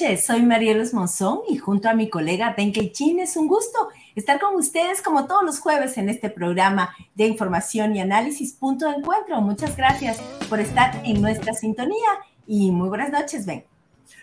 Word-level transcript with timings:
noches, 0.00 0.24
soy 0.24 0.42
Marielos 0.42 0.94
Monzón 0.94 1.40
y 1.48 1.58
junto 1.58 1.88
a 1.88 1.94
mi 1.94 2.08
colega 2.08 2.54
Benkei 2.56 2.90
Chin 2.90 3.20
es 3.20 3.36
un 3.36 3.46
gusto 3.46 3.90
estar 4.14 4.40
con 4.40 4.54
ustedes 4.54 5.02
como 5.02 5.26
todos 5.26 5.42
los 5.42 5.58
jueves 5.58 5.98
en 5.98 6.08
este 6.08 6.30
programa 6.30 6.94
de 7.14 7.26
información 7.26 7.94
y 7.94 8.00
análisis 8.00 8.54
Punto 8.54 8.86
de 8.86 8.96
Encuentro. 8.96 9.42
Muchas 9.42 9.76
gracias 9.76 10.18
por 10.48 10.58
estar 10.58 11.02
en 11.04 11.20
nuestra 11.20 11.52
sintonía 11.52 12.08
y 12.46 12.70
muy 12.70 12.88
buenas 12.88 13.10
noches, 13.10 13.44
Ben. 13.44 13.64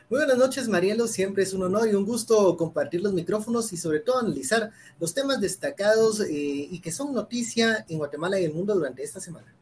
Muy 0.10 0.20
buenas 0.20 0.38
noches, 0.38 0.68
Marielo. 0.68 1.06
Siempre 1.06 1.44
es 1.44 1.54
un 1.54 1.62
honor 1.62 1.88
y 1.88 1.94
un 1.94 2.06
gusto 2.06 2.58
compartir 2.58 3.04
los 3.04 3.14
micrófonos 3.14 3.72
y 3.72 3.78
sobre 3.78 4.00
todo 4.00 4.20
analizar 4.20 4.72
los 5.00 5.14
temas 5.14 5.40
destacados 5.40 6.22
eh, 6.22 6.28
y 6.32 6.80
que 6.80 6.92
son 6.92 7.14
noticia 7.14 7.86
en 7.88 8.00
Guatemala 8.00 8.40
y 8.40 8.46
el 8.46 8.54
mundo 8.54 8.74
durante 8.74 9.04
esta 9.04 9.20
semana. 9.20 9.54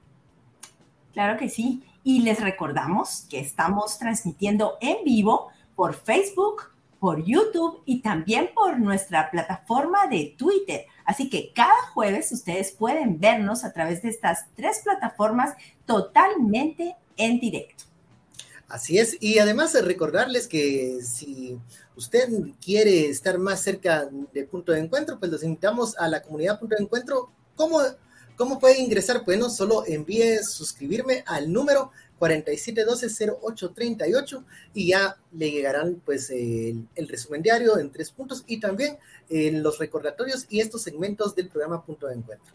Claro 1.11 1.37
que 1.37 1.49
sí. 1.49 1.83
Y 2.05 2.21
les 2.21 2.39
recordamos 2.39 3.25
que 3.29 3.39
estamos 3.39 3.97
transmitiendo 3.97 4.77
en 4.79 5.03
vivo 5.03 5.49
por 5.75 5.93
Facebook, 5.93 6.63
por 6.99 7.23
YouTube 7.23 7.81
y 7.85 8.01
también 8.01 8.49
por 8.55 8.79
nuestra 8.79 9.29
plataforma 9.29 10.07
de 10.07 10.33
Twitter. 10.37 10.85
Así 11.05 11.29
que 11.29 11.51
cada 11.53 11.87
jueves 11.93 12.31
ustedes 12.31 12.71
pueden 12.71 13.19
vernos 13.19 13.63
a 13.63 13.73
través 13.73 14.01
de 14.01 14.09
estas 14.09 14.45
tres 14.55 14.81
plataformas 14.83 15.55
totalmente 15.85 16.95
en 17.17 17.39
directo. 17.39 17.83
Así 18.67 18.97
es, 18.97 19.17
y 19.19 19.37
además 19.37 19.79
recordarles 19.79 20.47
que 20.47 20.99
si 21.03 21.59
usted 21.95 22.27
quiere 22.59 23.09
estar 23.09 23.37
más 23.37 23.61
cerca 23.61 24.09
de 24.33 24.43
Punto 24.45 24.71
de 24.71 24.79
Encuentro, 24.79 25.19
pues 25.19 25.31
los 25.31 25.43
invitamos 25.43 25.95
a 25.97 26.07
la 26.07 26.23
comunidad 26.23 26.59
Punto 26.59 26.75
de 26.75 26.83
Encuentro. 26.83 27.29
¿Cómo, 27.55 27.79
cómo 28.35 28.59
puede 28.59 28.79
ingresar? 28.79 29.23
Bueno, 29.23 29.51
solo 29.51 29.83
envíe 29.85 30.39
suscribirme 30.43 31.23
al 31.27 31.53
número 31.53 31.91
4712-0838 32.19 34.43
y 34.73 34.87
ya 34.87 35.15
le 35.31 35.51
llegarán 35.51 36.01
pues 36.05 36.29
el, 36.29 36.87
resumen 36.95 37.41
diario 37.41 37.77
en 37.77 37.91
tres 37.91 38.11
puntos 38.11 38.43
y 38.47 38.59
también 38.59 38.97
los 39.29 39.79
recordatorios 39.79 40.45
y 40.49 40.59
estos 40.61 40.83
segmentos 40.83 41.35
del 41.35 41.49
programa 41.49 41.85
Punto 41.85 42.07
de 42.07 42.15
Encuentro. 42.15 42.53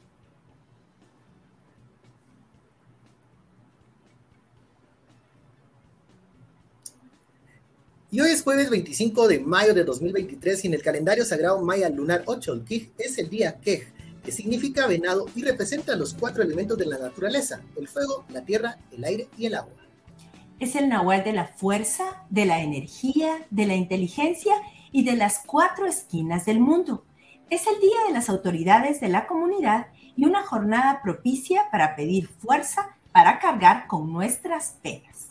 Y 8.12 8.20
hoy 8.20 8.30
es 8.30 8.42
jueves 8.42 8.70
25 8.70 9.28
de 9.28 9.38
mayo 9.38 9.72
de 9.72 9.84
2023 9.84 10.64
y 10.64 10.66
en 10.66 10.74
el 10.74 10.82
calendario 10.82 11.24
sagrado 11.24 11.62
maya 11.62 11.88
lunar 11.88 12.24
8, 12.26 12.64
es 12.98 13.18
el 13.18 13.30
día 13.30 13.60
Kej, 13.60 13.86
que 14.22 14.32
significa 14.32 14.86
venado 14.86 15.26
y 15.34 15.42
representa 15.42 15.96
los 15.96 16.14
cuatro 16.14 16.42
elementos 16.42 16.78
de 16.78 16.86
la 16.86 16.98
naturaleza, 16.98 17.60
el 17.76 17.88
fuego, 17.88 18.24
la 18.28 18.42
tierra, 18.42 18.78
el 18.92 19.04
aire 19.04 19.28
y 19.36 19.46
el 19.46 19.54
agua. 19.54 19.74
Es 20.58 20.76
el 20.76 20.88
nahual 20.88 21.24
de 21.24 21.32
la 21.32 21.46
fuerza, 21.46 22.24
de 22.28 22.44
la 22.44 22.60
energía, 22.60 23.46
de 23.50 23.66
la 23.66 23.74
inteligencia 23.74 24.54
y 24.92 25.04
de 25.04 25.16
las 25.16 25.40
cuatro 25.46 25.86
esquinas 25.86 26.44
del 26.44 26.60
mundo. 26.60 27.04
Es 27.48 27.66
el 27.66 27.80
día 27.80 27.96
de 28.06 28.12
las 28.12 28.28
autoridades 28.28 29.00
de 29.00 29.08
la 29.08 29.26
comunidad 29.26 29.86
y 30.16 30.26
una 30.26 30.42
jornada 30.42 31.00
propicia 31.02 31.70
para 31.72 31.96
pedir 31.96 32.28
fuerza 32.28 32.96
para 33.12 33.38
cargar 33.38 33.86
con 33.86 34.12
nuestras 34.12 34.76
penas. 34.82 35.29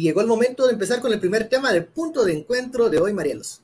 Y 0.00 0.04
llegó 0.04 0.22
el 0.22 0.26
momento 0.26 0.66
de 0.66 0.72
empezar 0.72 1.02
con 1.02 1.12
el 1.12 1.20
primer 1.20 1.50
tema 1.50 1.74
del 1.74 1.84
punto 1.84 2.24
de 2.24 2.32
encuentro 2.32 2.88
de 2.88 2.98
hoy, 2.98 3.12
Marielos. 3.12 3.60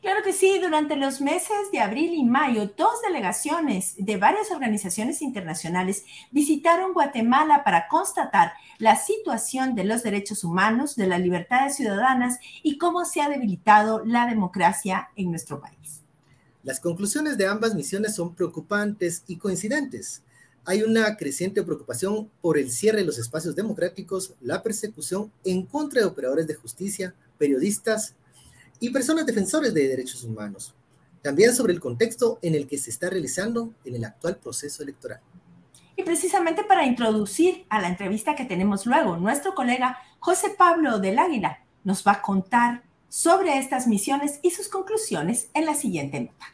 Claro 0.00 0.22
que 0.22 0.32
sí, 0.32 0.60
durante 0.60 0.94
los 0.94 1.20
meses 1.20 1.72
de 1.72 1.80
abril 1.80 2.14
y 2.14 2.22
mayo, 2.22 2.70
dos 2.76 3.02
delegaciones 3.04 3.96
de 3.98 4.16
varias 4.16 4.52
organizaciones 4.52 5.22
internacionales 5.22 6.04
visitaron 6.30 6.92
Guatemala 6.92 7.64
para 7.64 7.88
constatar 7.88 8.52
la 8.78 8.94
situación 8.94 9.74
de 9.74 9.82
los 9.82 10.04
derechos 10.04 10.44
humanos, 10.44 10.94
de 10.94 11.08
las 11.08 11.18
libertades 11.18 11.74
ciudadanas 11.74 12.38
y 12.62 12.78
cómo 12.78 13.04
se 13.04 13.20
ha 13.20 13.28
debilitado 13.28 14.04
la 14.04 14.28
democracia 14.28 15.08
en 15.16 15.30
nuestro 15.30 15.60
país. 15.60 16.02
Las 16.62 16.78
conclusiones 16.78 17.36
de 17.38 17.48
ambas 17.48 17.74
misiones 17.74 18.14
son 18.14 18.36
preocupantes 18.36 19.24
y 19.26 19.36
coincidentes 19.36 20.22
hay 20.64 20.82
una 20.82 21.16
creciente 21.16 21.62
preocupación 21.62 22.30
por 22.40 22.56
el 22.56 22.70
cierre 22.70 22.98
de 22.98 23.04
los 23.04 23.18
espacios 23.18 23.56
democráticos, 23.56 24.34
la 24.40 24.62
persecución 24.62 25.32
en 25.44 25.66
contra 25.66 26.00
de 26.00 26.06
operadores 26.06 26.46
de 26.46 26.54
justicia, 26.54 27.14
periodistas 27.36 28.14
y 28.78 28.90
personas 28.90 29.26
defensores 29.26 29.74
de 29.74 29.88
derechos 29.88 30.22
humanos. 30.24 30.74
También 31.20 31.54
sobre 31.54 31.72
el 31.72 31.80
contexto 31.80 32.38
en 32.42 32.54
el 32.54 32.66
que 32.66 32.78
se 32.78 32.90
está 32.90 33.10
realizando 33.10 33.72
en 33.84 33.96
el 33.96 34.04
actual 34.04 34.36
proceso 34.36 34.82
electoral. 34.82 35.20
Y 35.96 36.04
precisamente 36.04 36.64
para 36.64 36.86
introducir 36.86 37.64
a 37.68 37.80
la 37.80 37.88
entrevista 37.88 38.34
que 38.34 38.44
tenemos 38.44 38.86
luego, 38.86 39.16
nuestro 39.16 39.54
colega 39.54 39.98
José 40.20 40.54
Pablo 40.56 40.98
del 40.98 41.18
Águila 41.18 41.64
nos 41.84 42.06
va 42.06 42.12
a 42.12 42.22
contar 42.22 42.82
sobre 43.08 43.58
estas 43.58 43.86
misiones 43.86 44.38
y 44.42 44.52
sus 44.52 44.68
conclusiones 44.68 45.48
en 45.54 45.66
la 45.66 45.74
siguiente 45.74 46.20
nota. 46.20 46.51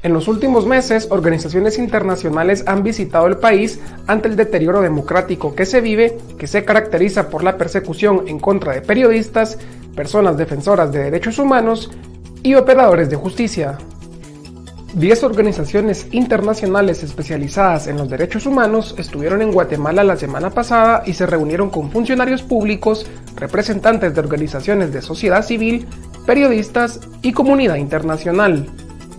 En 0.00 0.12
los 0.12 0.28
últimos 0.28 0.64
meses, 0.64 1.08
organizaciones 1.10 1.76
internacionales 1.76 2.62
han 2.68 2.84
visitado 2.84 3.26
el 3.26 3.38
país 3.38 3.80
ante 4.06 4.28
el 4.28 4.36
deterioro 4.36 4.80
democrático 4.80 5.56
que 5.56 5.66
se 5.66 5.80
vive, 5.80 6.16
que 6.38 6.46
se 6.46 6.64
caracteriza 6.64 7.28
por 7.28 7.42
la 7.42 7.58
persecución 7.58 8.28
en 8.28 8.38
contra 8.38 8.74
de 8.74 8.80
periodistas, 8.80 9.58
personas 9.96 10.36
defensoras 10.36 10.92
de 10.92 11.02
derechos 11.02 11.40
humanos 11.40 11.90
y 12.44 12.54
operadores 12.54 13.10
de 13.10 13.16
justicia. 13.16 13.76
Diez 14.94 15.24
organizaciones 15.24 16.06
internacionales 16.12 17.02
especializadas 17.02 17.88
en 17.88 17.96
los 17.98 18.08
derechos 18.08 18.46
humanos 18.46 18.94
estuvieron 18.98 19.42
en 19.42 19.50
Guatemala 19.50 20.04
la 20.04 20.16
semana 20.16 20.50
pasada 20.50 21.02
y 21.06 21.12
se 21.14 21.26
reunieron 21.26 21.70
con 21.70 21.90
funcionarios 21.90 22.42
públicos, 22.42 23.04
representantes 23.34 24.14
de 24.14 24.20
organizaciones 24.20 24.92
de 24.92 25.02
sociedad 25.02 25.44
civil, 25.44 25.88
periodistas 26.24 27.00
y 27.20 27.32
comunidad 27.32 27.76
internacional. 27.76 28.66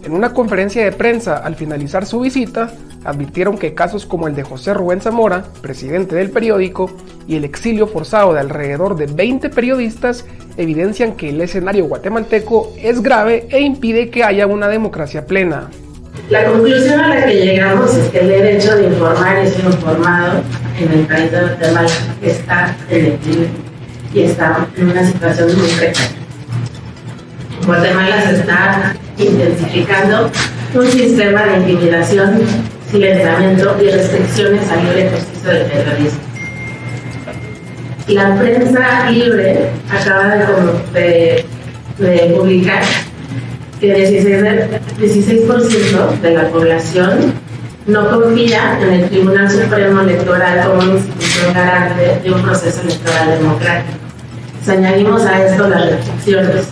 En 0.03 0.13
una 0.13 0.33
conferencia 0.33 0.83
de 0.83 0.93
prensa 0.93 1.37
al 1.37 1.55
finalizar 1.55 2.05
su 2.05 2.21
visita, 2.21 2.71
advirtieron 3.03 3.57
que 3.57 3.73
casos 3.73 4.05
como 4.05 4.27
el 4.27 4.35
de 4.35 4.43
José 4.43 4.73
Rubén 4.73 5.01
Zamora, 5.01 5.43
presidente 5.61 6.15
del 6.15 6.29
periódico, 6.29 6.89
y 7.27 7.35
el 7.35 7.43
exilio 7.43 7.85
forzado 7.85 8.33
de 8.33 8.39
alrededor 8.39 8.95
de 8.95 9.07
20 9.07 9.49
periodistas 9.49 10.25
evidencian 10.57 11.15
que 11.15 11.29
el 11.29 11.41
escenario 11.41 11.85
guatemalteco 11.85 12.71
es 12.81 13.01
grave 13.01 13.47
e 13.49 13.59
impide 13.59 14.09
que 14.09 14.23
haya 14.23 14.47
una 14.47 14.69
democracia 14.69 15.25
plena. 15.25 15.69
La 16.29 16.45
conclusión 16.45 16.99
a 16.99 17.07
la 17.09 17.25
que 17.25 17.33
llegamos 17.33 17.93
es 17.95 18.09
que 18.09 18.19
el 18.19 18.27
derecho 18.29 18.75
de 18.75 18.87
informar 18.87 19.43
y 19.43 19.47
ser 19.47 19.65
informado 19.65 20.41
en 20.79 20.91
el 20.91 21.05
país 21.07 21.31
de 21.31 21.41
Guatemala 21.41 21.89
está 22.21 22.75
en 22.89 23.05
el 23.05 23.19
y 24.13 24.21
está 24.21 24.67
en 24.77 24.89
una 24.89 25.05
situación 25.05 25.47
muy 25.57 25.67
precaria. 25.67 26.09
Guatemala 27.65 28.21
se 28.21 28.35
está 28.35 28.95
intensificando 29.19 30.31
un 30.73 30.87
sistema 30.87 31.45
de 31.45 31.57
intimidación, 31.57 32.41
silenciamiento 32.89 33.77
y 33.81 33.89
restricciones 33.89 34.69
al 34.71 34.83
libre 34.85 35.07
ejercicio 35.07 35.49
del 35.51 35.65
periodismo. 35.65 36.19
La 38.07 38.35
prensa 38.39 39.09
libre 39.11 39.69
acaba 39.87 40.35
de, 40.93 41.45
publicar 42.35 42.81
que 43.79 44.07
16%, 44.99 46.19
de 46.21 46.31
la 46.31 46.47
población 46.49 47.33
no 47.85 48.09
confía 48.09 48.79
en 48.81 48.93
el 48.93 49.09
Tribunal 49.09 49.49
Supremo 49.49 50.01
Electoral 50.01 50.67
como 50.67 50.81
una 50.83 50.93
institución 50.93 51.53
garante 51.53 52.19
de 52.23 52.31
un 52.31 52.41
proceso 52.41 52.81
electoral 52.81 53.39
democrático. 53.39 53.97
Si 54.63 54.71
añadimos 54.71 55.25
a 55.25 55.45
esto 55.45 55.67
las 55.69 55.91
restricciones 55.91 56.67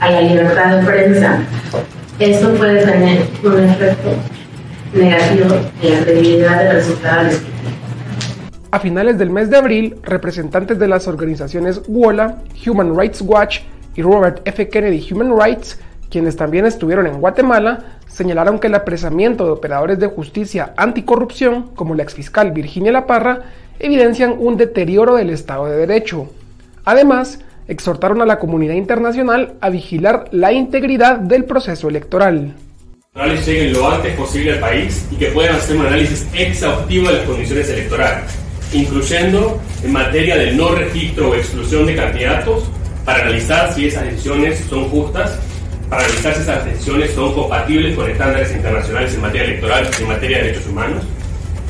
a 0.00 0.10
la 0.10 0.20
libertad 0.20 0.76
de 0.76 0.86
prensa, 0.86 1.38
esto 2.18 2.54
puede 2.54 2.84
tener 2.84 3.26
un 3.42 3.64
efecto 3.64 4.10
negativo 4.94 5.56
en 5.82 5.92
la 5.92 6.04
credibilidad 6.04 6.64
del 6.64 6.72
resultado 6.76 7.30
A 8.70 8.78
finales 8.78 9.18
del 9.18 9.30
mes 9.30 9.50
de 9.50 9.56
abril, 9.56 9.96
representantes 10.02 10.78
de 10.78 10.88
las 10.88 11.08
organizaciones 11.08 11.82
WOLA, 11.88 12.38
Human 12.66 12.96
Rights 12.96 13.20
Watch 13.20 13.60
y 13.96 14.02
Robert 14.02 14.40
F. 14.44 14.68
Kennedy 14.68 15.04
Human 15.10 15.36
Rights, 15.36 15.80
quienes 16.10 16.36
también 16.36 16.66
estuvieron 16.66 17.06
en 17.06 17.20
Guatemala, 17.20 17.98
señalaron 18.06 18.60
que 18.60 18.68
el 18.68 18.74
apresamiento 18.76 19.44
de 19.44 19.50
operadores 19.50 19.98
de 19.98 20.06
justicia 20.06 20.72
anticorrupción, 20.76 21.70
como 21.74 21.96
la 21.96 22.04
exfiscal 22.04 22.52
Virginia 22.52 22.92
La 22.92 23.06
Parra, 23.06 23.42
evidencian 23.80 24.36
un 24.38 24.56
deterioro 24.56 25.16
del 25.16 25.30
Estado 25.30 25.66
de 25.66 25.76
Derecho. 25.76 26.28
Además, 26.84 27.40
exhortaron 27.68 28.20
a 28.20 28.26
la 28.26 28.38
comunidad 28.38 28.74
internacional 28.74 29.54
a 29.60 29.70
vigilar 29.70 30.26
la 30.32 30.52
integridad 30.52 31.18
del 31.18 31.44
proceso 31.44 31.88
electoral. 31.88 32.54
lleguen 33.46 33.72
lo 33.72 33.90
antes 33.90 34.14
posible 34.14 34.52
al 34.52 34.60
país 34.60 35.06
y 35.10 35.16
que 35.16 35.26
puedan 35.26 35.56
hacer 35.56 35.76
un 35.76 35.86
análisis 35.86 36.26
exhaustivo 36.34 37.08
de 37.08 37.14
las 37.18 37.26
condiciones 37.26 37.68
electorales, 37.70 38.24
incluyendo 38.72 39.60
en 39.82 39.92
materia 39.92 40.36
del 40.36 40.56
no 40.56 40.70
registro 40.70 41.30
o 41.30 41.34
exclusión 41.34 41.86
de 41.86 41.94
candidatos, 41.94 42.64
para 43.04 43.20
analizar 43.20 43.72
si 43.72 43.86
esas 43.86 44.04
decisiones 44.04 44.64
son 44.68 44.88
justas, 44.88 45.38
para 45.90 46.04
analizar 46.04 46.34
si 46.34 46.40
esas 46.40 46.64
decisiones 46.64 47.10
son 47.12 47.34
compatibles 47.34 47.94
con 47.94 48.10
estándares 48.10 48.50
internacionales 48.52 49.14
en 49.14 49.20
materia 49.20 49.44
electoral 49.44 49.90
y 49.98 50.02
en 50.02 50.08
materia 50.08 50.38
de 50.38 50.44
derechos 50.44 50.66
humanos. 50.66 51.04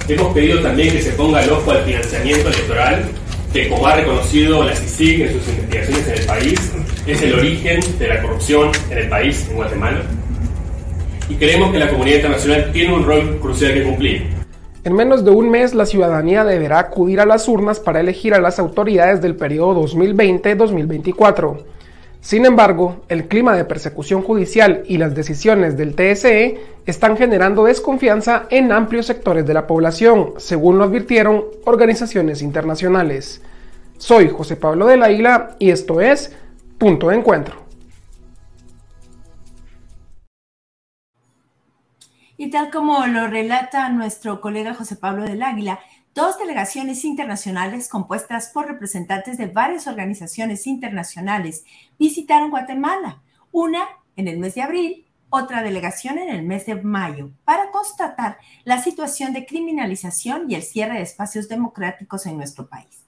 Hemos 0.09 0.35
pedido 0.35 0.61
también 0.61 0.93
que 0.93 1.03
se 1.03 1.13
ponga 1.13 1.43
el 1.43 1.51
ojo 1.51 1.71
al 1.71 1.83
financiamiento 1.83 2.49
electoral, 2.49 3.05
que 3.55 3.69
como 3.69 3.87
ha 3.87 3.95
reconocido 3.95 4.65
la 4.65 4.75
CICIG 4.75 5.23
en 5.23 5.33
sus 5.33 5.49
investigaciones 5.49 6.09
en 6.09 6.15
el 6.15 6.27
país, 6.27 6.73
es 7.07 7.23
el 7.23 7.35
origen 7.35 7.81
de 8.01 8.09
la 8.09 8.21
corrupción 8.21 8.73
en 8.91 8.99
el 8.99 9.09
país, 9.09 9.47
en 9.49 9.55
Guatemala. 9.55 10.03
Y 11.29 11.37
creemos 11.37 11.71
que 11.71 11.79
la 11.79 11.89
comunidad 11.89 12.17
internacional 12.17 12.73
tiene 12.73 12.93
un 12.93 13.05
rol 13.05 13.39
crucial 13.41 13.75
que 13.75 13.85
cumplir. 13.85 14.27
En 14.83 14.93
menos 14.93 15.25
de 15.25 15.31
un 15.31 15.51
mes, 15.51 15.73
la 15.73 15.87
ciudadanía 15.87 16.43
deberá 16.43 16.81
acudir 16.81 17.21
a 17.21 17.27
las 17.27 17.47
urnas 17.47 17.79
para 17.79 18.01
elegir 18.01 18.35
a 18.35 18.41
las 18.41 18.59
autoridades 18.59 19.23
del 19.23 19.37
periodo 19.37 19.87
2020-2024. 19.87 21.59
Sin 22.25 22.47
embargo, 22.47 23.05
el 23.11 23.29
clima 23.29 23.55
de 23.55 23.67
persecución 23.67 24.23
judicial 24.23 24.83
y 24.89 24.97
las 24.97 25.15
decisiones 25.15 25.77
del 25.77 25.95
TSE 25.95 26.59
están 26.87 27.19
generando 27.19 27.65
desconfianza 27.65 28.47
en 28.49 28.73
amplios 28.73 29.05
sectores 29.05 29.45
de 29.45 29.53
la 29.53 29.67
población, 29.67 30.33
según 30.39 30.79
lo 30.79 30.85
advirtieron 30.85 31.45
organizaciones 31.67 32.41
internacionales. 32.41 33.43
Soy 33.99 34.31
José 34.31 34.57
Pablo 34.57 34.87
del 34.87 35.03
Águila 35.03 35.57
y 35.59 35.69
esto 35.69 36.01
es 36.01 36.35
Punto 36.79 37.09
de 37.09 37.17
Encuentro. 37.17 37.57
Y 42.39 42.49
tal 42.49 42.71
como 42.71 43.07
lo 43.07 43.27
relata 43.27 43.91
nuestro 43.91 44.41
colega 44.41 44.73
José 44.73 44.97
Pablo 44.97 45.25
del 45.25 45.43
Águila, 45.43 45.79
dos 46.15 46.39
delegaciones 46.39 47.05
internacionales 47.05 47.89
compuestas 47.89 48.51
por 48.51 48.67
representantes 48.67 49.37
de 49.37 49.47
varias 49.47 49.87
organizaciones 49.87 50.67
internacionales 50.67 51.65
visitaron 51.99 52.51
Guatemala, 52.51 53.23
una 53.51 53.85
en 54.17 54.29
el 54.29 54.39
mes 54.39 54.55
de 54.55 54.63
abril, 54.63 55.07
otra 55.29 55.63
delegación 55.63 56.19
en 56.19 56.29
el 56.29 56.45
mes 56.45 56.67
de 56.67 56.77
mayo, 56.77 57.33
para 57.45 57.73
constatar 57.73 58.39
la 58.65 58.81
situación 58.81 59.33
de 59.33 59.45
criminalización 59.45 60.49
y 60.49 60.55
el 60.55 60.63
cierre 60.63 60.95
de 60.95 61.03
espacios 61.03 61.49
democráticos 61.49 62.27
en 62.27 62.37
nuestro 62.37 62.69
país. 62.69 63.03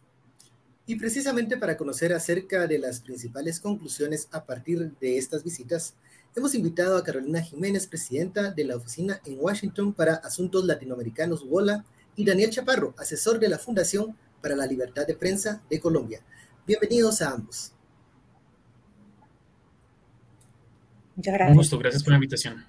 Y 0.86 0.96
precisamente 0.96 1.56
para 1.56 1.76
conocer 1.76 2.12
acerca 2.12 2.66
de 2.66 2.78
las 2.80 3.00
principales 3.00 3.60
conclusiones 3.60 4.28
a 4.32 4.44
partir 4.44 4.92
de 5.00 5.18
estas 5.18 5.44
visitas, 5.44 5.94
hemos 6.34 6.54
invitado 6.56 6.96
a 6.96 7.04
Carolina 7.04 7.40
Jiménez, 7.40 7.86
presidenta 7.86 8.50
de 8.50 8.64
la 8.64 8.76
Oficina 8.76 9.20
en 9.24 9.36
Washington 9.38 9.92
para 9.92 10.14
Asuntos 10.14 10.64
Latinoamericanos 10.64 11.44
WOLA, 11.44 11.84
y 12.16 12.24
Daniel 12.24 12.50
Chaparro, 12.50 12.94
asesor 12.98 13.38
de 13.38 13.48
la 13.48 13.58
Fundación 13.58 14.16
para 14.42 14.56
la 14.56 14.66
Libertad 14.66 15.06
de 15.06 15.14
Prensa 15.14 15.62
de 15.70 15.78
Colombia. 15.78 16.20
Bienvenidos 16.66 17.22
a 17.22 17.32
ambos. 17.32 17.72
Muchas 21.14 21.34
gracias. 21.34 21.50
Un 21.52 21.56
gusto, 21.56 21.78
gracias 21.78 22.02
por 22.02 22.10
la 22.12 22.16
invitación. 22.16 22.64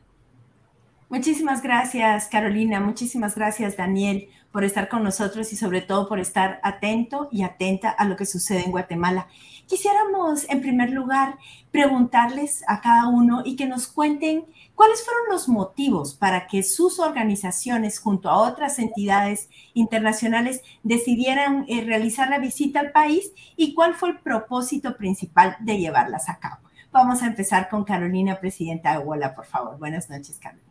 Muchísimas 1.09 1.63
gracias, 1.63 2.27
Carolina. 2.27 2.79
Muchísimas 2.79 3.35
gracias, 3.35 3.77
Daniel 3.77 4.29
por 4.51 4.63
estar 4.63 4.89
con 4.89 5.03
nosotros 5.03 5.53
y 5.53 5.55
sobre 5.55 5.81
todo 5.81 6.07
por 6.07 6.19
estar 6.19 6.59
atento 6.63 7.29
y 7.31 7.43
atenta 7.43 7.89
a 7.89 8.05
lo 8.05 8.15
que 8.15 8.25
sucede 8.25 8.63
en 8.63 8.71
Guatemala. 8.71 9.27
Quisiéramos, 9.67 10.49
en 10.49 10.61
primer 10.61 10.89
lugar, 10.89 11.37
preguntarles 11.71 12.63
a 12.67 12.81
cada 12.81 13.07
uno 13.07 13.43
y 13.45 13.55
que 13.55 13.67
nos 13.67 13.87
cuenten 13.87 14.45
cuáles 14.77 15.03
fueron 15.03 15.23
los 15.31 15.49
motivos 15.49 16.13
para 16.13 16.45
que 16.45 16.61
sus 16.61 16.99
organizaciones, 16.99 17.97
junto 17.97 18.29
a 18.29 18.37
otras 18.37 18.77
entidades 18.77 19.49
internacionales, 19.73 20.61
decidieran 20.83 21.65
eh, 21.67 21.83
realizar 21.83 22.29
la 22.29 22.37
visita 22.37 22.79
al 22.79 22.91
país 22.91 23.33
y 23.55 23.73
cuál 23.73 23.95
fue 23.95 24.09
el 24.09 24.19
propósito 24.19 24.95
principal 24.95 25.57
de 25.61 25.79
llevarlas 25.79 26.29
a 26.29 26.37
cabo. 26.37 26.57
Vamos 26.91 27.23
a 27.23 27.25
empezar 27.25 27.69
con 27.69 27.85
Carolina, 27.85 28.39
presidenta 28.39 28.91
de 28.91 28.99
WOLA, 28.99 29.33
por 29.33 29.45
favor. 29.45 29.79
Buenas 29.79 30.11
noches, 30.11 30.37
Carolina. 30.37 30.63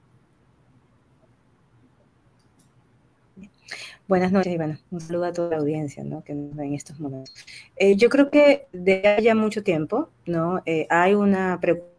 Buenas 4.07 4.31
noches 4.31 4.57
bueno, 4.57 4.79
un 4.93 5.01
saludo 5.01 5.25
a 5.25 5.33
toda 5.33 5.51
la 5.51 5.57
audiencia 5.57 6.05
¿no? 6.05 6.23
que 6.23 6.33
nos 6.33 6.55
ve 6.55 6.67
en 6.67 6.75
estos 6.75 7.01
momentos. 7.01 7.35
Eh, 7.75 7.97
yo 7.97 8.09
creo 8.09 8.31
que 8.31 8.69
desde 8.73 9.21
ya 9.21 9.35
mucho 9.35 9.65
tiempo 9.65 10.11
¿no? 10.27 10.63
Eh, 10.65 10.87
hay 10.91 11.15
una 11.15 11.59
preocupación 11.61 11.96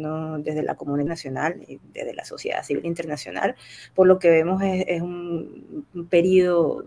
¿no? 0.00 0.38
desde 0.38 0.62
la 0.62 0.76
comunidad 0.76 1.08
nacional 1.08 1.62
y 1.66 1.78
desde 1.92 2.14
la 2.14 2.24
sociedad 2.24 2.62
civil 2.64 2.86
internacional, 2.86 3.56
por 3.94 4.06
lo 4.06 4.18
que 4.18 4.30
vemos 4.30 4.62
es, 4.62 5.00
un, 5.02 5.86
periodo 6.10 6.84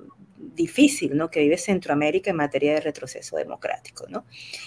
difícil 0.56 1.22
que 1.32 1.42
vive 1.42 1.58
Centroamérica 1.58 2.32
en 2.32 2.38
materia 2.38 2.74
de 2.74 2.82
retroceso 2.82 3.38
democrático. 3.38 4.06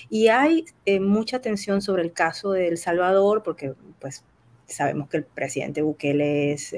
Y 0.08 0.28
hay 0.28 0.64
eh, 0.86 1.00
mucha 1.00 1.38
atención 1.38 1.82
sobre 1.82 2.02
el 2.02 2.12
caso 2.12 2.52
de 2.52 2.68
El 2.68 2.78
Salvador, 2.78 3.42
porque 3.42 3.74
pues 4.00 4.24
sabemos 4.66 5.08
que 5.08 5.18
el 5.18 5.24
presidente 5.24 5.82
Bukele 5.82 6.52
es 6.52 6.74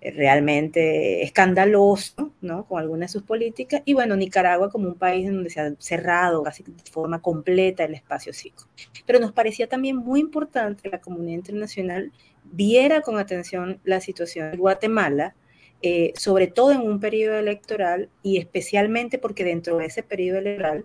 realmente 0.00 1.22
escandaloso, 1.22 2.25
Con 2.68 2.80
algunas 2.80 3.10
de 3.10 3.12
sus 3.12 3.22
políticas. 3.22 3.82
Y 3.84 3.94
bueno, 3.94 4.16
Nicaragua 4.16 4.70
como 4.70 4.88
un 4.88 4.94
país 4.94 5.26
en 5.26 5.34
donde 5.34 5.50
se 5.50 5.60
ha 5.60 5.74
cerrado 5.78 6.42
casi 6.42 6.62
de 6.62 6.72
forma 6.90 7.20
completa 7.20 7.84
el 7.84 7.94
espacio 7.94 8.32
psico. 8.32 8.68
Pero 9.06 9.18
nos 9.18 9.32
parecía 9.32 9.68
también 9.68 9.96
muy 9.96 10.20
importante 10.20 10.82
que 10.82 10.90
la 10.90 11.00
comunidad 11.00 11.36
internacional 11.36 12.12
viera 12.44 13.00
con 13.00 13.18
atención 13.18 13.80
la 13.84 14.00
situación 14.00 14.52
de 14.52 14.56
Guatemala, 14.56 15.34
eh, 15.82 16.12
sobre 16.16 16.46
todo 16.46 16.72
en 16.72 16.80
un 16.80 17.00
periodo 17.00 17.36
electoral 17.36 18.08
y 18.22 18.38
especialmente 18.38 19.18
porque 19.18 19.44
dentro 19.44 19.78
de 19.78 19.86
ese 19.86 20.02
periodo 20.02 20.38
electoral 20.38 20.84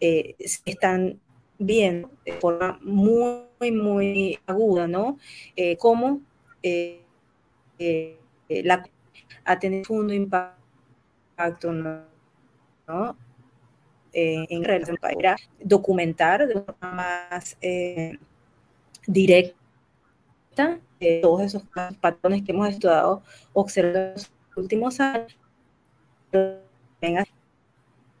eh, 0.00 0.34
están 0.64 1.20
viendo 1.58 2.10
de 2.24 2.32
forma 2.32 2.78
muy, 2.82 3.70
muy 3.70 4.38
aguda, 4.46 4.88
¿no? 4.88 5.18
Eh, 5.54 5.76
cómo 5.76 6.20
eh, 6.62 7.02
la, 8.48 8.84
ha 9.44 9.58
tenido 9.58 9.94
un 9.94 10.12
impacto 10.12 10.61
¿no? 12.86 13.16
Eh, 14.12 14.46
en 14.50 14.64
relación 14.64 14.96
para 14.98 15.36
documentar 15.58 16.46
de 16.46 16.60
forma 16.60 16.92
más 16.92 17.56
eh, 17.62 18.18
directa 19.06 20.78
todos 21.22 21.40
esos 21.40 21.62
patrones 22.00 22.42
que 22.42 22.52
hemos 22.52 22.68
estudiado, 22.68 23.22
observado 23.54 23.98
en 23.98 24.12
los 24.12 24.30
últimos 24.54 25.00
años, 25.00 25.36
de 26.30 27.26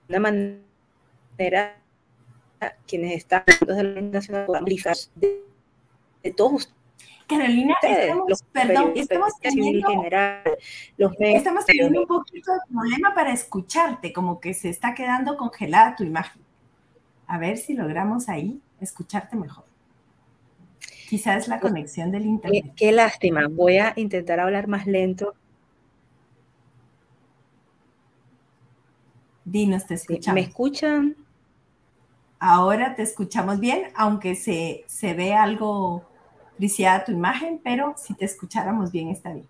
una 0.08 0.18
manera 0.18 1.76
quienes 2.86 3.12
están 3.16 3.44
desde 3.46 3.82
la 3.82 4.00
nacional 4.00 4.46
de, 5.16 5.44
de 6.22 6.32
todos 6.32 6.72
ustedes 7.22 7.40
Carolina, 7.40 7.74
estamos, 7.82 8.44
perdón, 8.52 8.92
estamos 8.96 9.32
teniendo, 9.40 9.88
general, 9.88 10.42
los 10.96 11.12
estamos 11.18 11.64
teniendo 11.64 12.00
un 12.02 12.06
poquito 12.06 12.52
de 12.52 12.58
problema 12.70 13.14
para 13.14 13.32
escucharte, 13.32 14.12
como 14.12 14.40
que 14.40 14.54
se 14.54 14.68
está 14.68 14.94
quedando 14.94 15.36
congelada 15.36 15.96
tu 15.96 16.04
imagen. 16.04 16.42
A 17.26 17.38
ver 17.38 17.56
si 17.56 17.74
logramos 17.74 18.28
ahí 18.28 18.60
escucharte 18.80 19.36
mejor. 19.36 19.64
Quizás 21.08 21.48
la 21.48 21.60
pues, 21.60 21.72
conexión 21.72 22.10
del 22.10 22.26
internet. 22.26 22.64
Qué, 22.64 22.72
qué 22.74 22.92
lástima. 22.92 23.46
Voy 23.48 23.78
a 23.78 23.92
intentar 23.96 24.40
hablar 24.40 24.66
más 24.66 24.86
lento. 24.86 25.34
Dinos, 29.44 29.86
te 29.86 29.94
escuchamos. 29.94 30.34
¿Me 30.34 30.48
escuchan? 30.48 31.16
Ahora 32.38 32.94
te 32.94 33.02
escuchamos 33.02 33.60
bien, 33.60 33.92
aunque 33.94 34.34
se, 34.34 34.84
se 34.86 35.14
ve 35.14 35.34
algo 35.34 36.04
tu 37.04 37.12
imagen, 37.12 37.60
pero 37.62 37.94
si 37.96 38.14
te 38.14 38.24
escucháramos 38.24 38.92
bien 38.92 39.08
está 39.08 39.32
bien. 39.32 39.46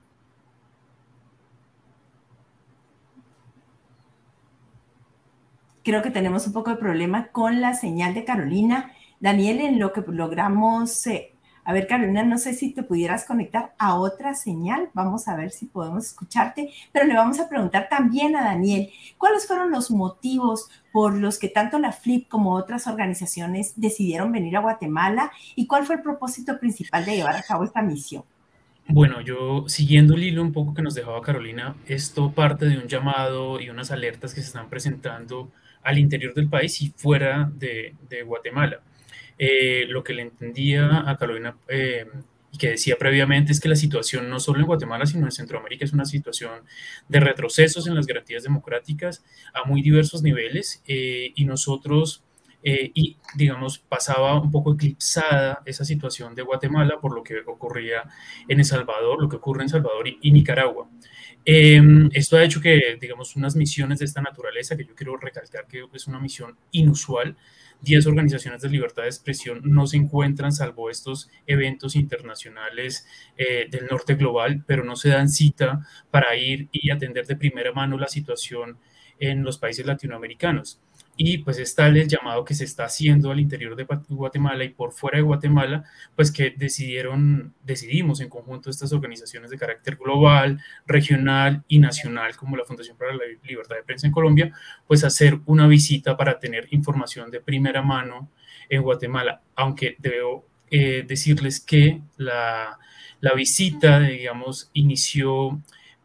Creo 5.85 6.03
que 6.03 6.11
tenemos 6.11 6.47
un 6.47 6.53
poco 6.53 6.71
de 6.71 6.77
problema 6.77 7.29
con 7.29 7.61
la 7.61 7.75
señal 7.75 8.15
de 8.15 8.25
Carolina. 8.25 8.93
Daniel, 9.21 9.61
en 9.61 9.79
lo 9.79 9.93
que 9.93 10.03
logramos 10.07 11.07
eh, 11.07 11.32
a 11.65 11.73
ver, 11.73 11.87
Carolina, 11.87 12.25
no 12.25 12.39
sé 12.39 12.55
si 12.55 12.73
te 12.73 12.83
pudieras 12.83 13.25
conectar 13.25 13.75
a 13.79 13.95
otra 13.95 14.35
señal. 14.35 14.91
Vamos 14.95 15.29
a 15.29 15.37
ver 15.37 15.53
si 15.53 15.67
podemos 15.67 16.07
escucharte, 16.07 16.71
pero 16.93 17.07
le 17.07 17.15
vamos 17.15 17.39
a 17.39 17.49
preguntar 17.49 17.89
también 17.89 18.35
a 18.35 18.43
Daniel, 18.43 18.91
¿cuáles 19.17 19.47
fueron 19.47 19.71
los 19.71 19.91
motivos 19.91 20.69
por 20.93 21.15
los 21.15 21.39
que 21.39 21.49
tanto 21.49 21.79
la 21.79 21.93
FLIP 21.93 22.29
como 22.29 22.55
otras 22.55 22.87
organizaciones 22.87 23.75
decidieron 23.77 24.33
venir 24.33 24.57
a 24.57 24.61
Guatemala 24.61 25.31
y 25.55 25.67
cuál 25.67 25.85
fue 25.85 25.97
el 25.97 26.03
propósito 26.03 26.59
principal 26.59 27.05
de 27.05 27.17
llevar 27.17 27.37
a 27.37 27.43
cabo 27.43 27.65
esta 27.65 27.81
misión? 27.81 28.25
Bueno, 28.89 29.21
yo 29.21 29.65
siguiendo 29.69 30.15
el 30.15 30.25
hilo 30.25 30.43
un 30.43 30.53
poco 30.53 30.75
que 30.75 30.83
nos 30.83 30.95
dejaba 30.95 31.23
Carolina, 31.23 31.77
esto 31.87 32.33
parte 32.33 32.67
de 32.67 32.77
un 32.77 32.89
llamado 32.89 33.61
y 33.61 33.71
unas 33.71 33.93
alertas 33.93 34.35
que 34.35 34.41
se 34.41 34.49
están 34.49 34.69
presentando 34.69 35.51
al 35.85 35.99
interior 35.99 36.35
del 36.35 36.49
país 36.49 36.83
y 36.83 36.93
fuera 36.97 37.51
de, 37.55 37.95
de 38.09 38.23
Guatemala. 38.25 38.81
Eh, 39.39 39.87
lo 39.89 40.05
que 40.05 40.15
le 40.15 40.23
entendía 40.23 41.09
a 41.09 41.17
Carolina 41.17 41.57
eh, 41.69 42.07
y 42.53 42.59
que 42.59 42.71
decía 42.71 42.97
previamente 42.99 43.51
es 43.53 43.61
que 43.61 43.69
la 43.69 43.77
situación 43.77 44.29
no 44.29 44.39
solo 44.39 44.61
en 44.61 44.67
Guatemala, 44.67 45.07
sino 45.07 45.25
en 45.25 45.33
Centroamérica 45.33 45.85
es 45.85 45.93
una 45.93 46.05
situación 46.05 46.61
de 47.09 47.21
retrocesos 47.21 47.87
en 47.87 47.95
las 47.95 48.07
garantías 48.07 48.43
democráticas 48.43 49.25
a 49.55 49.65
muy 49.67 49.81
diversos 49.81 50.23
niveles 50.23 50.83
eh, 50.87 51.33
y 51.35 51.45
nosotros 51.47 52.23
eh, 52.65 52.93
y, 52.95 53.17
digamos, 53.35 53.79
pasaba 53.79 54.41
un 54.41 54.51
poco 54.51 54.75
eclipsada 54.75 55.63
esa 55.67 55.85
situación 55.85 56.35
de 56.35 56.43
Guatemala 56.43 57.01
por 57.01 57.13
lo 57.15 57.23
que 57.23 57.41
ocurría 57.47 58.05
en 58.47 58.61
El 58.61 58.65
Salvador, 58.65 59.21
lo 59.21 59.29
que 59.29 59.37
ocurre 59.37 59.63
en 59.63 59.69
Salvador 59.69 60.07
y, 60.21 60.31
Nicaragua. 60.31 60.89
Em, 61.45 62.09
esto 62.13 62.37
ha 62.37 62.45
hecho 62.45 62.61
que, 62.61 62.99
digamos, 63.01 63.35
unas 63.35 63.57
misiones 63.57 63.99
de 63.99 64.05
esta 64.05 64.23
naturaleza, 64.23 64.77
que 64.77 64.85
yo 64.85 64.95
quiero 64.95 65.17
recalcar 65.17 65.67
que 65.67 65.85
es 65.93 66.07
una 66.07 66.21
misión 66.21 66.57
inusual, 66.71 67.37
10 67.83 68.07
organizaciones 68.07 68.63
de 68.63 68.71
libertad 68.71 69.03
de 69.03 69.09
expresión 69.09 69.61
no 69.65 69.87
se 69.87 69.97
encuentran, 69.97 70.53
salvo 70.53 70.91
estos 70.91 71.29
eventos 71.47 71.97
internacionales 71.97 73.07
eh, 73.37 73.69
del 73.71 73.87
norte 73.87 74.15
global, 74.15 74.65
pero 74.67 74.85
no 74.85 74.97
se 74.97 75.11
dan 75.11 75.29
cita 75.29 75.87
para 76.11 76.37
ir 76.37 76.69
y 76.73 76.91
atender 76.91 77.27
de 77.27 77.37
primera 77.37 77.73
mano 77.73 77.99
la 77.99 78.09
situación 78.09 78.79
en 79.19 79.45
los 79.45 79.59
países 79.59 79.87
latinoamericanos 79.87 80.81
y 81.25 81.39
pues 81.39 81.57
es 81.59 81.73
tal 81.77 81.97
el 81.97 82.09
llamado 82.09 82.45
que 82.45 82.53
se 82.53 82.65
está 82.65 82.87
haciendo 82.87 83.31
al 83.31 83.39
interior 83.39 83.77
de 83.77 83.87
Guatemala 84.09 84.65
y 84.65 84.71
por 84.71 84.91
fuera 84.91 85.19
de 85.19 85.23
Guatemala, 85.23 85.85
pues 86.17 86.33
que 86.33 86.51
decidieron, 86.51 87.55
decidimos 87.63 88.21
en 88.21 88.29
conjunto 88.29 88.71
estas 88.71 88.93
organizaciones 88.93 89.49
de 89.51 89.57
carácter 89.57 89.95
global, 89.95 90.61
regional 90.85 91.63
y 91.69 91.79
nacional, 91.79 92.35
como 92.35 92.57
la 92.57 92.65
Fundación 92.65 92.97
para 92.97 93.15
la 93.15 93.23
Libertad 93.45 93.77
de 93.77 93.85
Prensa 93.85 94.09
en 94.09 94.13
Colombia, 94.13 94.53
pues 94.89 95.05
hacer 95.05 95.39
una 95.47 95.69
visita 95.69 96.17
para 96.17 96.41
tener 96.41 96.67
información 96.73 97.31
de 97.31 97.41
primera 97.41 97.83
mano 97.83 98.29
en 98.69 98.83
Guatemala, 98.83 99.43
aunque 99.55 99.95
debo 100.01 100.45
eh, 100.73 101.05
decirles 101.07 101.61
que 101.61 102.01
la, 102.17 102.81
la 103.21 103.35
visita, 103.35 104.01
digamos, 104.01 104.71
inició 104.73 105.63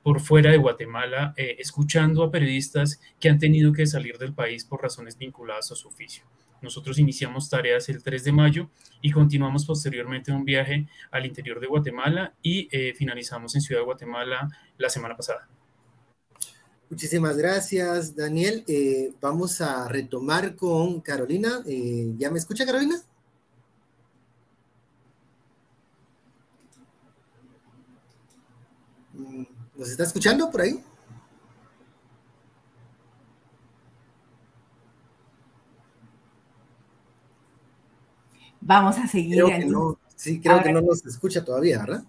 por 0.08 0.22
fuera 0.22 0.52
de 0.52 0.58
Guatemala, 0.58 1.34
eh, 1.36 1.58
escuchando 1.60 2.24
a 2.24 2.32
periodistas 2.32 3.02
que 3.20 3.28
han 3.28 3.40
tenido 3.40 3.74
que 3.74 3.86
salir 3.86 4.18
del 4.18 4.34
país 4.34 4.64
por 4.64 4.82
razones 4.82 5.18
vinculadas 5.18 5.70
a 5.74 5.76
su 5.76 5.90
oficio. 5.90 6.24
Nosotros 6.62 6.98
iniciamos 6.98 7.50
tareas 7.50 7.90
el 7.90 8.02
3 8.02 8.24
de 8.24 8.32
mayo 8.32 8.70
y 9.02 9.12
continuamos 9.12 9.66
posteriormente 9.66 10.32
un 10.32 10.46
viaje 10.46 10.88
al 11.12 11.26
interior 11.26 11.60
de 11.60 11.68
Guatemala 11.68 12.34
y 12.42 12.70
eh, 12.72 12.94
finalizamos 12.96 13.54
en 13.56 13.60
Ciudad 13.60 13.82
de 13.82 13.86
Guatemala 13.86 14.48
la 14.78 14.90
semana 14.90 15.18
pasada. 15.18 15.50
Muchísimas 16.90 17.36
gracias, 17.36 18.16
Daniel. 18.16 18.64
Eh, 18.66 19.12
vamos 19.20 19.60
a 19.60 19.90
retomar 19.90 20.56
con 20.56 21.02
Carolina. 21.02 21.62
¿Ya 21.66 22.32
me 22.32 22.40
escucha, 22.40 22.66
Carolina? 22.66 22.96
¿Nos 29.78 29.90
está 29.90 30.04
escuchando 30.04 30.50
por 30.50 30.62
ahí? 30.62 30.84
Vamos 38.60 38.98
a 38.98 39.08
seguir. 39.08 39.36
Creo 39.36 39.48
que 39.48 39.66
no, 39.66 40.00
sí, 40.16 40.42
creo 40.42 40.62
que 40.62 40.74
no 40.74 40.82
nos 40.82 41.06
escucha 41.06 41.46
todavía, 41.46 41.80
¿verdad? 41.80 42.04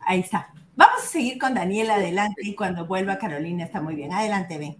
Ahí 0.00 0.20
está. 0.20 0.52
Vamos 0.76 1.04
a 1.04 1.06
seguir 1.06 1.38
con 1.38 1.54
Daniel 1.54 1.90
adelante 1.90 2.42
y 2.42 2.54
cuando 2.54 2.86
vuelva 2.86 3.18
Carolina 3.18 3.64
está 3.64 3.80
muy 3.80 3.94
bien. 3.94 4.12
Adelante, 4.12 4.58
ven. 4.58 4.76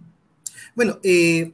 Bueno, 0.75 0.99
eh, 1.01 1.53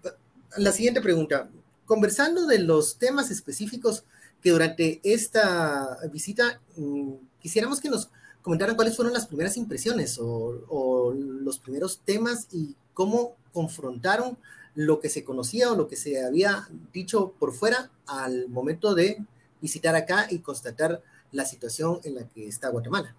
la 0.57 0.71
siguiente 0.71 1.01
pregunta. 1.01 1.49
Conversando 1.85 2.47
de 2.47 2.59
los 2.59 2.97
temas 2.97 3.31
específicos 3.31 4.05
que 4.41 4.51
durante 4.51 4.99
esta 5.03 5.97
visita 6.11 6.59
mm, 6.75 7.13
quisiéramos 7.39 7.79
que 7.79 7.89
nos 7.89 8.09
comentaran 8.41 8.75
cuáles 8.75 8.95
fueron 8.95 9.13
las 9.13 9.27
primeras 9.27 9.57
impresiones 9.57 10.17
o, 10.19 11.13
los 11.13 11.59
primeros 11.59 11.99
temas 12.05 12.47
y 12.51 12.75
cómo 12.93 13.35
confrontaron 13.53 14.37
lo 14.73 14.99
que 14.99 15.09
se 15.09 15.23
conocía 15.23 15.71
o 15.71 15.75
lo 15.75 15.87
que 15.87 15.97
se 15.97 16.23
había 16.23 16.67
dicho 16.93 17.33
por 17.39 17.53
fuera 17.53 17.91
al 18.07 18.47
momento 18.47 18.95
de 18.95 19.23
visitar 19.61 19.95
acá 19.95 20.27
y 20.29 20.39
constatar 20.39 21.01
la 21.31 21.45
situación 21.45 21.99
en 22.03 22.15
la 22.15 22.27
que 22.27 22.47
está 22.47 22.69
Guatemala. 22.69 23.15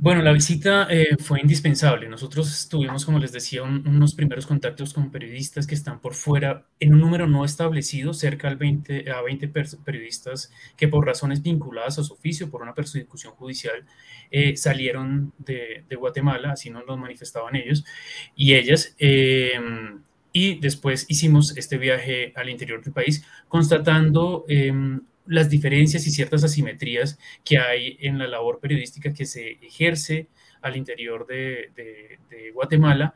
Bueno, 0.00 0.22
la 0.22 0.32
visita 0.32 0.86
eh, 0.88 1.16
fue 1.18 1.40
indispensable. 1.40 2.08
Nosotros 2.08 2.68
tuvimos, 2.68 3.04
como 3.04 3.18
les 3.18 3.32
decía, 3.32 3.64
unos 3.64 4.14
primeros 4.14 4.46
contactos 4.46 4.94
con 4.94 5.10
periodistas 5.10 5.66
que 5.66 5.74
están 5.74 6.00
por 6.00 6.14
fuera 6.14 6.64
en 6.78 6.94
un 6.94 7.00
número 7.00 7.26
no 7.26 7.44
establecido, 7.44 8.14
cerca 8.14 8.46
al 8.46 8.56
20, 8.56 9.10
a 9.10 9.22
20 9.22 9.48
periodistas 9.84 10.52
que 10.76 10.86
por 10.86 11.04
razones 11.04 11.42
vinculadas 11.42 11.98
a 11.98 12.04
su 12.04 12.12
oficio, 12.12 12.48
por 12.48 12.62
una 12.62 12.74
persecución 12.74 13.32
judicial, 13.32 13.86
eh, 14.30 14.56
salieron 14.56 15.32
de, 15.38 15.84
Guatemala, 15.96 16.52
así 16.52 16.70
nos 16.70 16.86
lo 16.86 16.96
manifestaban 16.96 17.56
ellos 17.56 17.84
y 18.36 18.54
ellas. 18.54 18.94
Em, 19.00 20.02
y 20.32 20.60
después 20.60 21.06
hicimos 21.08 21.56
este 21.56 21.76
viaje 21.76 22.32
al 22.36 22.48
interior 22.48 22.84
del 22.84 22.92
país, 22.92 23.24
constatando 23.48 24.44
em, 24.46 25.00
las 25.28 25.50
diferencias 25.50 26.06
y 26.06 26.10
ciertas 26.10 26.42
asimetrías 26.42 27.18
que 27.44 27.58
hay 27.58 27.96
en 28.00 28.18
la 28.18 28.26
labor 28.26 28.60
periodística 28.60 29.12
que 29.12 29.26
se 29.26 29.52
ejerce 29.62 30.28
al 30.62 30.76
interior 30.76 31.26
de, 31.26 32.18
Guatemala 32.54 33.14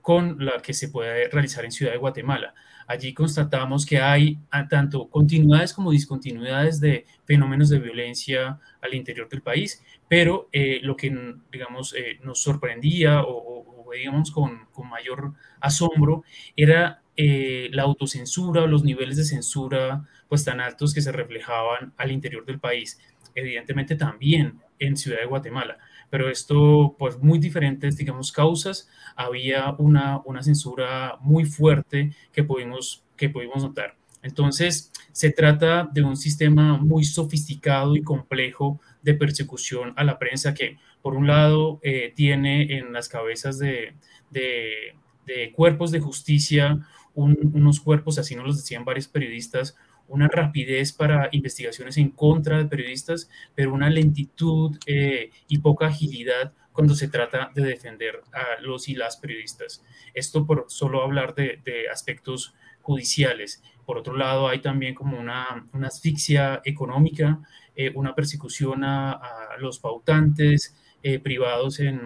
con 0.00 0.44
la 0.44 0.60
que 0.60 0.74
se 0.74 0.88
puede 0.88 1.28
realizar 1.28 1.64
en 1.64 1.72
Ciudad 1.72 1.92
de 1.92 1.98
Guatemala. 1.98 2.54
Allí 2.88 3.14
constatamos 3.14 3.86
que 3.86 4.00
hay 4.00 4.38
tanto 4.68 5.08
continuidades 5.08 5.72
como 5.72 5.92
discontinuidades 5.92 6.80
de 6.80 7.06
fenómenos 7.24 7.70
de 7.70 7.78
violencia 7.78 8.58
al 8.82 8.94
interior 8.94 9.28
del 9.28 9.40
país, 9.40 9.82
pero 10.08 10.48
eh, 10.52 10.80
lo 10.82 10.96
que, 10.96 11.36
digamos, 11.52 11.94
eh, 11.94 12.18
nos 12.22 12.42
sorprendía 12.42 13.22
o, 13.22 13.86
veíamos 13.88 14.30
con, 14.30 14.66
con, 14.72 14.88
mayor 14.88 15.34
asombro 15.60 16.24
era 16.56 17.02
eh, 17.14 17.68
la 17.72 17.82
autocensura 17.82 18.62
o 18.62 18.66
los 18.66 18.84
niveles 18.84 19.16
de 19.18 19.24
censura 19.24 20.08
pues 20.32 20.46
tan 20.46 20.62
altos 20.62 20.94
que 20.94 21.02
se 21.02 21.12
reflejaban 21.12 21.92
al 21.98 22.10
interior 22.10 22.46
del 22.46 22.58
país, 22.58 22.98
evidentemente 23.34 23.96
también 23.96 24.62
en 24.78 24.96
Ciudad 24.96 25.18
de 25.18 25.26
Guatemala, 25.26 25.76
pero 26.08 26.30
esto 26.30 26.96
pues 26.98 27.18
muy 27.18 27.38
diferentes, 27.38 27.98
digamos, 27.98 28.32
causas, 28.32 28.88
había 29.14 29.72
una, 29.72 30.22
una 30.24 30.42
censura 30.42 31.18
muy 31.20 31.44
fuerte 31.44 32.14
que 32.32 32.44
pudimos, 32.44 33.04
que 33.14 33.28
pudimos 33.28 33.62
notar. 33.62 33.98
Entonces, 34.22 34.90
se 35.12 35.28
trata 35.32 35.86
de 35.92 36.02
un 36.02 36.16
sistema 36.16 36.78
muy 36.78 37.04
sofisticado 37.04 37.94
y 37.94 38.02
complejo 38.02 38.80
de 39.02 39.12
persecución 39.12 39.92
a 39.96 40.02
la 40.02 40.18
prensa 40.18 40.54
que, 40.54 40.78
por 41.02 41.14
un 41.14 41.26
lado, 41.26 41.78
eh, 41.82 42.14
tiene 42.16 42.78
en 42.78 42.94
las 42.94 43.10
cabezas 43.10 43.58
de, 43.58 43.96
de, 44.30 45.52
cuerpos 45.54 45.90
de 45.90 46.00
justicia 46.00 46.78
unos 47.14 47.80
cuerpos, 47.80 48.18
así 48.18 48.34
nos 48.34 48.46
los 48.46 48.56
decían 48.56 48.86
varios 48.86 49.06
periodistas, 49.06 49.76
una 50.12 50.28
rapidez 50.28 50.92
para 50.92 51.30
investigaciones 51.32 51.96
en 51.96 52.10
contra 52.10 52.58
de 52.58 52.66
periodistas, 52.66 53.30
pero 53.54 53.72
una 53.72 53.88
lentitud 53.88 54.78
eh, 54.86 55.30
y 55.48 55.58
poca 55.58 55.86
agilidad 55.86 56.52
cuando 56.72 56.94
se 56.94 57.08
trata 57.08 57.50
de 57.54 57.62
defender 57.62 58.20
a 58.32 58.60
los 58.60 58.90
y 58.90 58.94
las 58.94 59.16
periodistas. 59.16 59.82
Esto 60.12 60.46
por 60.46 60.66
solo 60.68 61.02
hablar 61.02 61.34
de, 61.34 61.60
aspectos 61.90 62.54
judiciales. 62.82 63.62
Por 63.86 63.96
otro 63.96 64.14
lado, 64.14 64.48
hay 64.48 64.60
también 64.60 64.94
como 64.94 65.18
una, 65.18 65.66
asfixia 65.82 66.60
económica, 66.64 67.40
eh, 67.74 67.90
una 67.94 68.14
persecución 68.14 68.84
a, 68.84 69.18
los 69.60 69.78
pautantes 69.78 70.76
eh, 71.02 71.20
privados 71.20 71.80
en, 71.80 72.00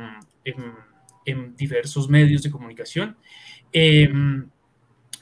en, 0.44 1.56
diversos 1.56 2.08
medios 2.08 2.42
de 2.44 2.50
comunicación. 2.52 3.16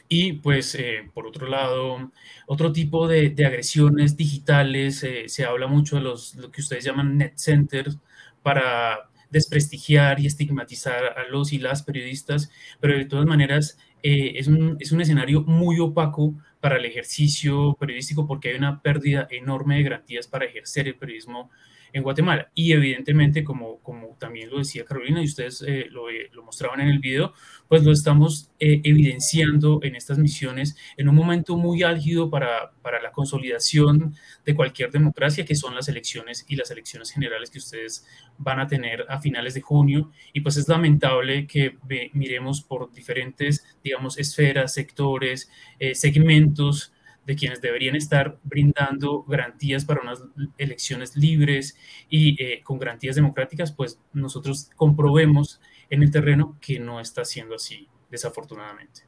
Y 0.08 0.34
pues, 0.34 0.74
eh, 0.74 1.10
por 1.14 1.26
otro 1.26 1.48
lado, 1.48 2.12
otro 2.46 2.72
tipo 2.72 3.08
de, 3.08 3.34
agresiones 3.46 4.16
digitales, 4.16 5.02
eh, 5.02 5.28
se 5.28 5.44
habla 5.44 5.66
mucho 5.66 5.96
de 5.96 6.02
los, 6.02 6.34
lo 6.36 6.50
que 6.50 6.60
ustedes 6.60 6.84
llaman 6.84 7.16
net 7.18 7.34
centers 7.36 7.98
para 8.42 9.08
desprestigiar 9.30 10.20
y 10.20 10.26
estigmatizar 10.26 11.18
a 11.18 11.28
los 11.28 11.52
y 11.52 11.58
las 11.58 11.82
periodistas, 11.82 12.50
pero 12.80 12.96
de 12.96 13.06
todas 13.06 13.26
maneras 13.26 13.78
eh, 14.02 14.34
es, 14.36 14.46
un, 14.46 14.76
es 14.78 14.92
un 14.92 15.00
escenario 15.00 15.42
muy 15.42 15.80
opaco 15.80 16.34
para 16.60 16.76
el 16.76 16.84
ejercicio 16.84 17.74
periodístico 17.80 18.26
porque 18.26 18.50
hay 18.50 18.56
una 18.56 18.80
pérdida 18.80 19.26
enorme 19.30 19.76
de 19.76 19.82
garantías 19.82 20.28
para 20.28 20.44
ejercer 20.44 20.86
el 20.86 20.96
periodismo 20.96 21.50
en 21.94 22.02
Guatemala. 22.02 22.50
Y 22.54 22.72
evidentemente, 22.72 23.44
como, 23.44 23.78
como 23.78 24.16
también 24.18 24.50
lo 24.50 24.58
decía 24.58 24.84
Carolina 24.84 25.22
y 25.22 25.26
ustedes 25.26 25.64
eh, 25.66 25.86
lo, 25.90 26.10
eh, 26.10 26.28
lo, 26.32 26.42
mostraban 26.42 26.80
en 26.80 26.88
el 26.88 26.98
video, 26.98 27.32
pues 27.68 27.84
lo 27.84 27.92
estamos 27.92 28.50
eh, 28.58 28.80
evidenciando 28.82 29.78
en 29.82 29.94
estas 29.94 30.18
misiones 30.18 30.76
en 30.96 31.08
un 31.08 31.14
momento 31.14 31.56
muy 31.56 31.84
álgido 31.84 32.28
para, 32.28 32.72
para 32.82 33.00
la 33.00 33.12
consolidación 33.12 34.12
de 34.44 34.54
cualquier 34.56 34.90
democracia, 34.90 35.44
que 35.44 35.54
son 35.54 35.76
las 35.76 35.88
elecciones 35.88 36.44
y 36.48 36.56
las 36.56 36.70
elecciones 36.72 37.12
generales 37.12 37.48
que 37.48 37.58
ustedes 37.58 38.04
van 38.38 38.58
a 38.58 38.66
tener 38.66 39.06
a 39.08 39.20
finales 39.20 39.54
de 39.54 39.60
junio. 39.60 40.10
Y 40.32 40.40
pues 40.40 40.56
es 40.56 40.68
lamentable 40.68 41.46
que 41.46 41.78
miremos 42.12 42.60
por 42.60 42.92
diferentes, 42.92 43.64
digamos, 43.84 44.18
esferas, 44.18 44.74
sectores, 44.74 45.48
segmentos, 45.92 46.93
de 47.26 47.36
quienes 47.36 47.60
deberían 47.60 47.96
estar 47.96 48.38
brindando 48.42 49.22
garantías 49.24 49.84
para 49.84 50.02
unas 50.02 50.22
elecciones 50.58 51.16
libres 51.16 51.76
y 52.08 52.42
eh, 52.42 52.62
con 52.62 52.78
garantías 52.78 53.16
democráticas, 53.16 53.72
pues 53.72 53.98
nosotros 54.12 54.70
comprobemos 54.76 55.60
en 55.90 56.02
el 56.02 56.10
terreno, 56.10 56.56
que 56.60 56.78
no 56.78 57.00
está 57.00 57.24
siendo 57.24 57.54
así, 57.54 57.88
desafortunadamente. 58.10 59.02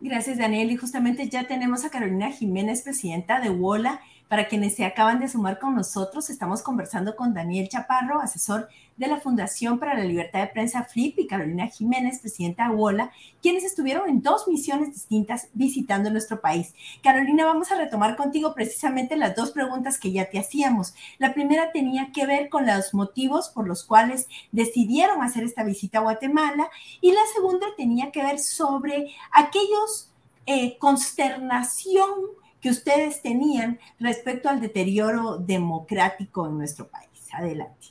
Gracias, 0.00 0.38
Daniel. 0.38 0.70
Y 0.70 0.76
justamente 0.76 1.28
ya 1.28 1.46
tenemos 1.46 1.84
a 1.84 1.90
Carolina 1.90 2.30
Jiménez, 2.30 2.82
presidenta 2.82 3.40
de 3.40 3.50
WOLA. 3.50 4.00
Para 4.30 4.46
quienes 4.46 4.76
se 4.76 4.84
acaban 4.84 5.18
de 5.18 5.28
sumar 5.28 5.58
con 5.58 5.74
nosotros, 5.74 6.30
estamos 6.30 6.62
conversando 6.62 7.16
con 7.16 7.34
Daniel 7.34 7.68
Chaparro, 7.68 8.20
asesor 8.20 8.68
de 8.96 9.08
la 9.08 9.20
Fundación 9.20 9.80
para 9.80 9.98
la 9.98 10.04
Libertad 10.04 10.38
de 10.38 10.46
Prensa 10.46 10.84
FLIP 10.84 11.18
y 11.18 11.26
Carolina 11.26 11.66
Jiménez, 11.66 12.20
presidenta 12.20 12.68
de 12.68 12.76
WOLA, 12.76 13.10
quienes 13.42 13.64
estuvieron 13.64 14.08
en 14.08 14.22
dos 14.22 14.46
misiones 14.46 14.92
distintas 14.92 15.48
visitando 15.52 16.10
nuestro 16.10 16.40
país. 16.40 16.76
Carolina, 17.02 17.44
vamos 17.44 17.72
a 17.72 17.74
retomar 17.74 18.14
contigo 18.14 18.54
precisamente 18.54 19.16
las 19.16 19.34
dos 19.34 19.50
preguntas 19.50 19.98
que 19.98 20.12
ya 20.12 20.30
te 20.30 20.38
hacíamos. 20.38 20.94
La 21.18 21.34
primera 21.34 21.72
tenía 21.72 22.12
que 22.12 22.24
ver 22.24 22.50
con 22.50 22.68
los 22.68 22.94
motivos 22.94 23.48
por 23.48 23.66
los 23.66 23.82
cuales 23.82 24.28
decidieron 24.52 25.24
hacer 25.24 25.42
esta 25.42 25.64
visita 25.64 25.98
a 25.98 26.02
Guatemala 26.02 26.70
y 27.00 27.10
la 27.10 27.26
segunda 27.34 27.66
tenía 27.76 28.12
que 28.12 28.22
ver 28.22 28.38
sobre 28.38 29.12
aquellos 29.32 30.12
eh, 30.46 30.78
consternación 30.78 32.38
que 32.60 32.70
ustedes 32.70 33.22
tenían 33.22 33.78
respecto 33.98 34.48
al 34.48 34.60
deterioro 34.60 35.38
democrático 35.38 36.46
en 36.46 36.58
nuestro 36.58 36.88
país. 36.88 37.08
Adelante. 37.32 37.88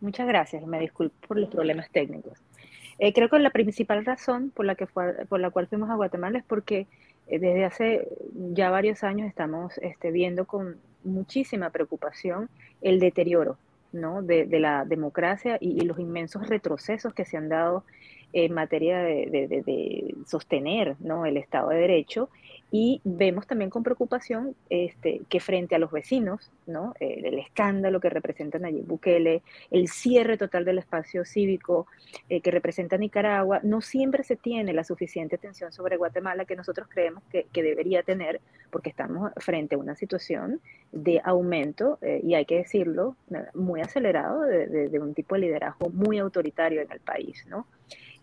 Muchas 0.00 0.26
gracias. 0.26 0.66
Me 0.66 0.80
disculpo 0.80 1.14
por 1.26 1.38
los 1.38 1.48
problemas 1.48 1.90
técnicos. 1.90 2.38
Eh, 2.98 3.12
creo 3.12 3.28
que 3.28 3.38
la 3.38 3.50
principal 3.50 4.04
razón 4.04 4.50
por 4.54 4.66
la, 4.66 4.74
que 4.74 4.86
fue, 4.86 5.26
por 5.28 5.40
la 5.40 5.50
cual 5.50 5.66
fuimos 5.66 5.90
a 5.90 5.94
Guatemala 5.94 6.38
es 6.38 6.44
porque 6.44 6.86
eh, 7.26 7.38
desde 7.38 7.64
hace 7.64 8.08
ya 8.52 8.70
varios 8.70 9.02
años 9.02 9.28
estamos 9.28 9.78
este, 9.78 10.10
viendo 10.10 10.44
con 10.44 10.76
muchísima 11.02 11.70
preocupación 11.70 12.48
el 12.82 13.00
deterioro 13.00 13.58
¿no? 13.92 14.22
de, 14.22 14.46
la 14.60 14.84
democracia 14.84 15.56
y, 15.60 15.80
los 15.80 15.98
inmensos 15.98 16.48
retrocesos 16.48 17.14
que 17.14 17.24
se 17.24 17.36
han 17.36 17.48
dado 17.48 17.84
en 18.32 18.52
materia 18.52 18.98
de, 18.98 20.14
sostener 20.26 20.96
¿no? 21.00 21.24
el 21.24 21.36
Estado 21.36 21.70
de 21.70 21.78
Derecho 21.78 22.28
y 22.76 23.00
vemos 23.04 23.46
también 23.46 23.70
con 23.70 23.84
preocupación 23.84 24.56
este, 24.68 25.20
que 25.28 25.38
frente 25.38 25.76
a 25.76 25.78
los 25.78 25.92
vecinos, 25.92 26.50
¿no? 26.66 26.92
el 26.98 27.38
escándalo 27.38 28.00
que 28.00 28.10
representa 28.10 28.58
Nayib 28.58 28.84
Bukele, 28.84 29.44
el 29.70 29.86
cierre 29.86 30.36
total 30.36 30.64
del 30.64 30.78
espacio 30.78 31.24
cívico 31.24 31.86
eh, 32.28 32.40
que 32.40 32.50
representa 32.50 32.96
Nicaragua, 32.96 33.60
no 33.62 33.80
siempre 33.80 34.24
se 34.24 34.34
tiene 34.34 34.72
la 34.72 34.82
suficiente 34.82 35.36
atención 35.36 35.70
sobre 35.70 35.96
Guatemala 35.96 36.46
que 36.46 36.56
nosotros 36.56 36.88
creemos 36.90 37.22
que, 37.30 37.46
debería 37.52 38.02
tener, 38.02 38.40
porque 38.72 38.90
estamos 38.90 39.30
frente 39.36 39.76
a 39.76 39.78
una 39.78 39.94
situación 39.94 40.60
de 40.90 41.20
aumento, 41.22 41.98
eh, 42.02 42.22
y 42.24 42.34
hay 42.34 42.44
que 42.44 42.56
decirlo, 42.56 43.14
muy 43.54 43.82
acelerado 43.82 44.40
de, 44.40 44.88
de, 44.88 44.98
un 44.98 45.14
tipo 45.14 45.36
de 45.36 45.42
liderazgo 45.42 45.90
muy 45.90 46.18
autoritario 46.18 46.80
en 46.80 46.90
el 46.90 46.98
país, 46.98 47.46
¿no? 47.46 47.68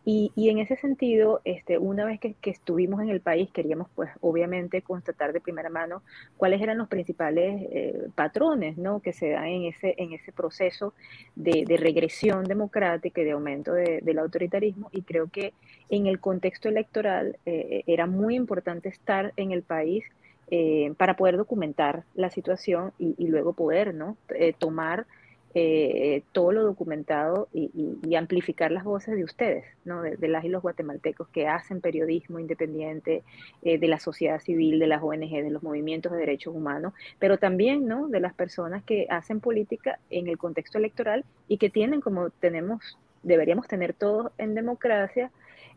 Y, 0.03 0.31
en 0.49 0.57
ese 0.57 0.77
sentido, 0.77 1.41
este, 1.45 1.77
una 1.77 2.05
vez 2.05 2.19
que, 2.19 2.35
estuvimos 2.43 3.01
en 3.01 3.09
el 3.09 3.21
país, 3.21 3.51
queríamos, 3.51 3.87
pues, 3.93 4.09
obviamente, 4.19 4.81
constatar 4.81 5.31
de 5.31 5.41
primera 5.41 5.69
mano 5.69 6.01
cuáles 6.37 6.59
eran 6.59 6.79
los 6.79 6.87
principales 6.87 7.67
eh, 7.71 8.07
patrones, 8.15 8.77
¿no? 8.77 8.99
Que 9.01 9.13
se 9.13 9.29
dan 9.29 9.45
en 9.45 9.65
ese, 9.65 9.93
en 9.97 10.13
ese 10.13 10.31
proceso 10.31 10.95
de, 11.35 11.65
regresión 11.77 12.45
democrática 12.45 13.21
y 13.21 13.25
de 13.25 13.31
aumento 13.31 13.73
del 13.73 14.17
autoritarismo. 14.17 14.89
Y 14.91 15.03
creo 15.03 15.29
que 15.29 15.53
en 15.89 16.07
el 16.07 16.19
contexto 16.19 16.67
electoral 16.67 17.37
eh, 17.45 17.83
era 17.85 18.07
muy 18.07 18.35
importante 18.35 18.89
estar 18.89 19.33
en 19.37 19.51
el 19.51 19.61
país 19.61 20.03
eh, 20.49 20.93
para 20.97 21.15
poder 21.15 21.37
documentar 21.37 22.03
la 22.15 22.31
situación 22.31 22.91
y, 22.97 23.13
y 23.17 23.27
luego 23.27 23.53
poder, 23.53 23.93
¿no? 23.93 24.17
tomar 24.57 25.05
eh, 25.53 26.23
todo 26.31 26.53
lo 26.53 26.63
documentado 26.63 27.49
y, 27.53 28.15
amplificar 28.15 28.71
las 28.71 28.83
voces 28.83 29.15
de 29.15 29.23
ustedes, 29.23 29.65
¿no? 29.83 30.01
de, 30.01 30.27
las 30.27 30.45
y 30.45 30.49
los 30.49 30.61
guatemaltecos 30.61 31.27
que 31.29 31.47
hacen 31.47 31.81
periodismo 31.81 32.39
independiente, 32.39 33.23
eh, 33.61 33.77
de 33.77 33.87
la 33.87 33.99
sociedad 33.99 34.39
civil, 34.39 34.79
de 34.79 34.87
las 34.87 35.01
ONG, 35.01 35.29
de 35.29 35.49
los 35.49 35.63
movimientos 35.63 36.11
de 36.11 36.19
derechos 36.19 36.55
humanos, 36.55 36.93
pero 37.19 37.37
también 37.37 37.87
¿no? 37.87 38.07
de 38.07 38.19
las 38.19 38.33
personas 38.33 38.83
que 38.83 39.07
hacen 39.09 39.39
política 39.39 39.99
en 40.09 40.27
el 40.27 40.37
contexto 40.37 40.77
electoral 40.77 41.25
y 41.47 41.57
que 41.57 41.69
tienen 41.69 41.99
como 41.99 42.29
tenemos, 42.29 42.97
deberíamos 43.23 43.67
tener 43.67 43.93
todos 43.93 44.31
en 44.37 44.55
democracia, 44.55 45.31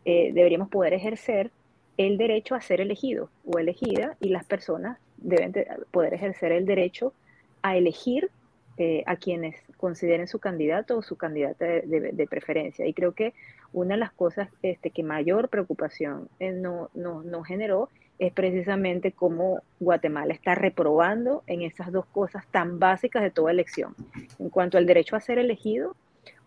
eh, 0.05 0.31
deberíamos 0.33 0.69
poder 0.69 0.93
ejercer 0.93 1.51
el 1.97 2.17
derecho 2.17 2.55
a 2.55 2.61
ser 2.61 2.79
elegido 2.79 3.29
o 3.45 3.59
elegida 3.59 4.15
y 4.21 4.29
las 4.29 4.45
personas 4.45 4.99
deben 5.17 5.53
poder 5.91 6.13
ejercer 6.13 6.51
el 6.51 6.65
derecho 6.65 7.13
a 7.61 7.75
elegir 7.77 8.29
eh, 8.77 9.03
a 9.05 9.15
quienes 9.15 9.55
consideren 9.77 10.27
su 10.27 10.39
candidato 10.39 10.97
o 10.97 11.01
su 11.01 11.15
candidata 11.15 11.65
de, 11.65 12.27
preferencia. 12.29 12.85
Y 12.85 12.93
creo 12.93 13.13
que 13.13 13.33
una 13.71 13.95
de 13.95 13.99
las 13.99 14.11
cosas 14.11 14.49
este, 14.63 14.89
que 14.89 15.01
mayor 15.01 15.47
preocupación 15.47 16.27
eh, 16.39 16.51
no, 16.51 16.89
no, 16.93 17.43
generó 17.43 17.89
es 18.19 18.33
precisamente 18.33 19.13
cómo 19.13 19.61
Guatemala 19.79 20.33
está 20.33 20.55
reprobando 20.55 21.43
en 21.47 21.61
esas 21.61 21.89
dos 21.91 22.05
cosas 22.05 22.45
tan 22.51 22.77
básicas 22.79 23.23
de 23.23 23.31
toda 23.31 23.51
elección. 23.51 23.95
En 24.39 24.49
cuanto 24.49 24.77
al 24.77 24.85
derecho 24.85 25.15
a 25.15 25.21
ser 25.21 25.37
elegido 25.37 25.95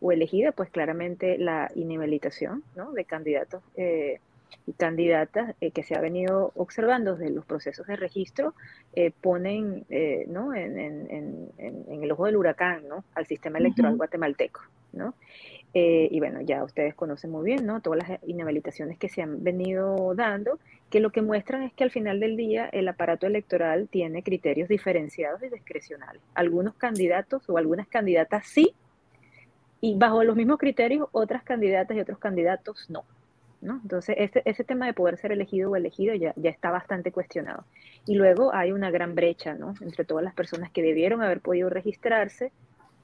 o 0.01 0.13
elegida, 0.13 0.53
pues 0.53 0.69
claramente 0.69 1.39
la 1.39 1.71
inhabilitación 1.75 2.63
¿no? 2.77 2.93
de 2.93 3.07
candidatos 3.07 3.63
eh, 3.77 4.21
y 4.67 4.73
candidatas 4.73 5.55
eh, 5.61 5.71
que 5.71 5.83
se 5.83 5.97
ha 5.97 6.01
venido 6.01 6.53
observando 6.55 7.17
desde 7.17 7.35
los 7.35 7.45
procesos 7.45 7.87
de 7.87 7.97
registro 7.97 8.55
eh, 8.95 9.11
ponen 9.11 9.85
eh, 9.89 10.27
¿no? 10.29 10.55
en, 10.55 10.79
en, 10.79 11.51
en, 11.59 12.03
el 12.03 12.13
ojo 12.13 12.27
del 12.27 12.37
huracán 12.37 12.87
¿no? 12.89 13.05
al 13.15 13.27
sistema 13.27 13.59
electoral 13.59 13.97
guatemalteco. 13.97 14.61
¿no? 14.93 15.15
y 15.75 16.19
bueno, 16.19 16.41
ya 16.41 16.65
ustedes 16.65 16.95
conocen 16.95 17.31
muy 17.31 17.45
bien 17.45 17.65
¿no? 17.65 17.81
todas 17.81 18.09
las 18.09 18.21
inhabilitaciones 18.27 18.99
que 18.99 19.09
se 19.09 19.23
han 19.23 19.45
venido 19.45 20.15
dando, 20.15 20.59
que 20.91 20.99
lo 20.99 21.11
que 21.11 21.23
muestran 21.23 21.63
es 21.63 21.73
que 21.75 21.85
al 21.85 21.91
final 21.91 22.19
del 22.19 22.37
día 22.37 22.69
el 22.73 22.89
aparato 22.89 23.27
electoral 23.27 23.87
tiene 23.89 24.23
criterios 24.23 24.69
diferenciados 24.69 25.43
y 25.43 25.51
discrecionales. 25.51 26.23
Algunos 26.35 26.75
candidatos 26.75 27.49
o 27.49 27.59
algunas 27.59 27.87
candidatas 27.87 28.47
sí, 28.47 28.75
y 29.81 29.97
bajo 29.97 30.25
los 30.25 30.35
mismos 30.35 30.59
criterios 30.59 31.07
otras 31.13 31.43
candidatas 31.45 31.97
y 31.97 32.01
otros 32.01 32.19
candidatos 32.19 32.87
no. 32.89 33.05
Entonces, 33.61 34.17
ese, 34.19 34.43
ese, 34.45 34.65
tema 34.65 34.87
de 34.87 34.93
poder 34.93 35.17
ser 35.17 35.33
elegido 35.33 35.71
o 35.71 35.77
elegido 35.77 36.15
ya, 36.15 36.33
ya 36.37 36.51
está 36.51 36.71
bastante 36.71 37.11
cuestionado. 37.11 37.65
Y 38.07 38.15
luego 38.15 38.55
hay 38.55 38.73
una 38.73 38.91
gran 38.91 39.15
brecha 39.15 39.55
¿no? 39.55 39.75
entre 39.81 40.05
todas 40.05 40.25
las 40.25 40.35
personas 40.35 40.71
que 40.71 40.83
debieron 40.83 41.23
haber 41.23 41.41
podido 41.41 41.69
registrarse, 41.69 42.53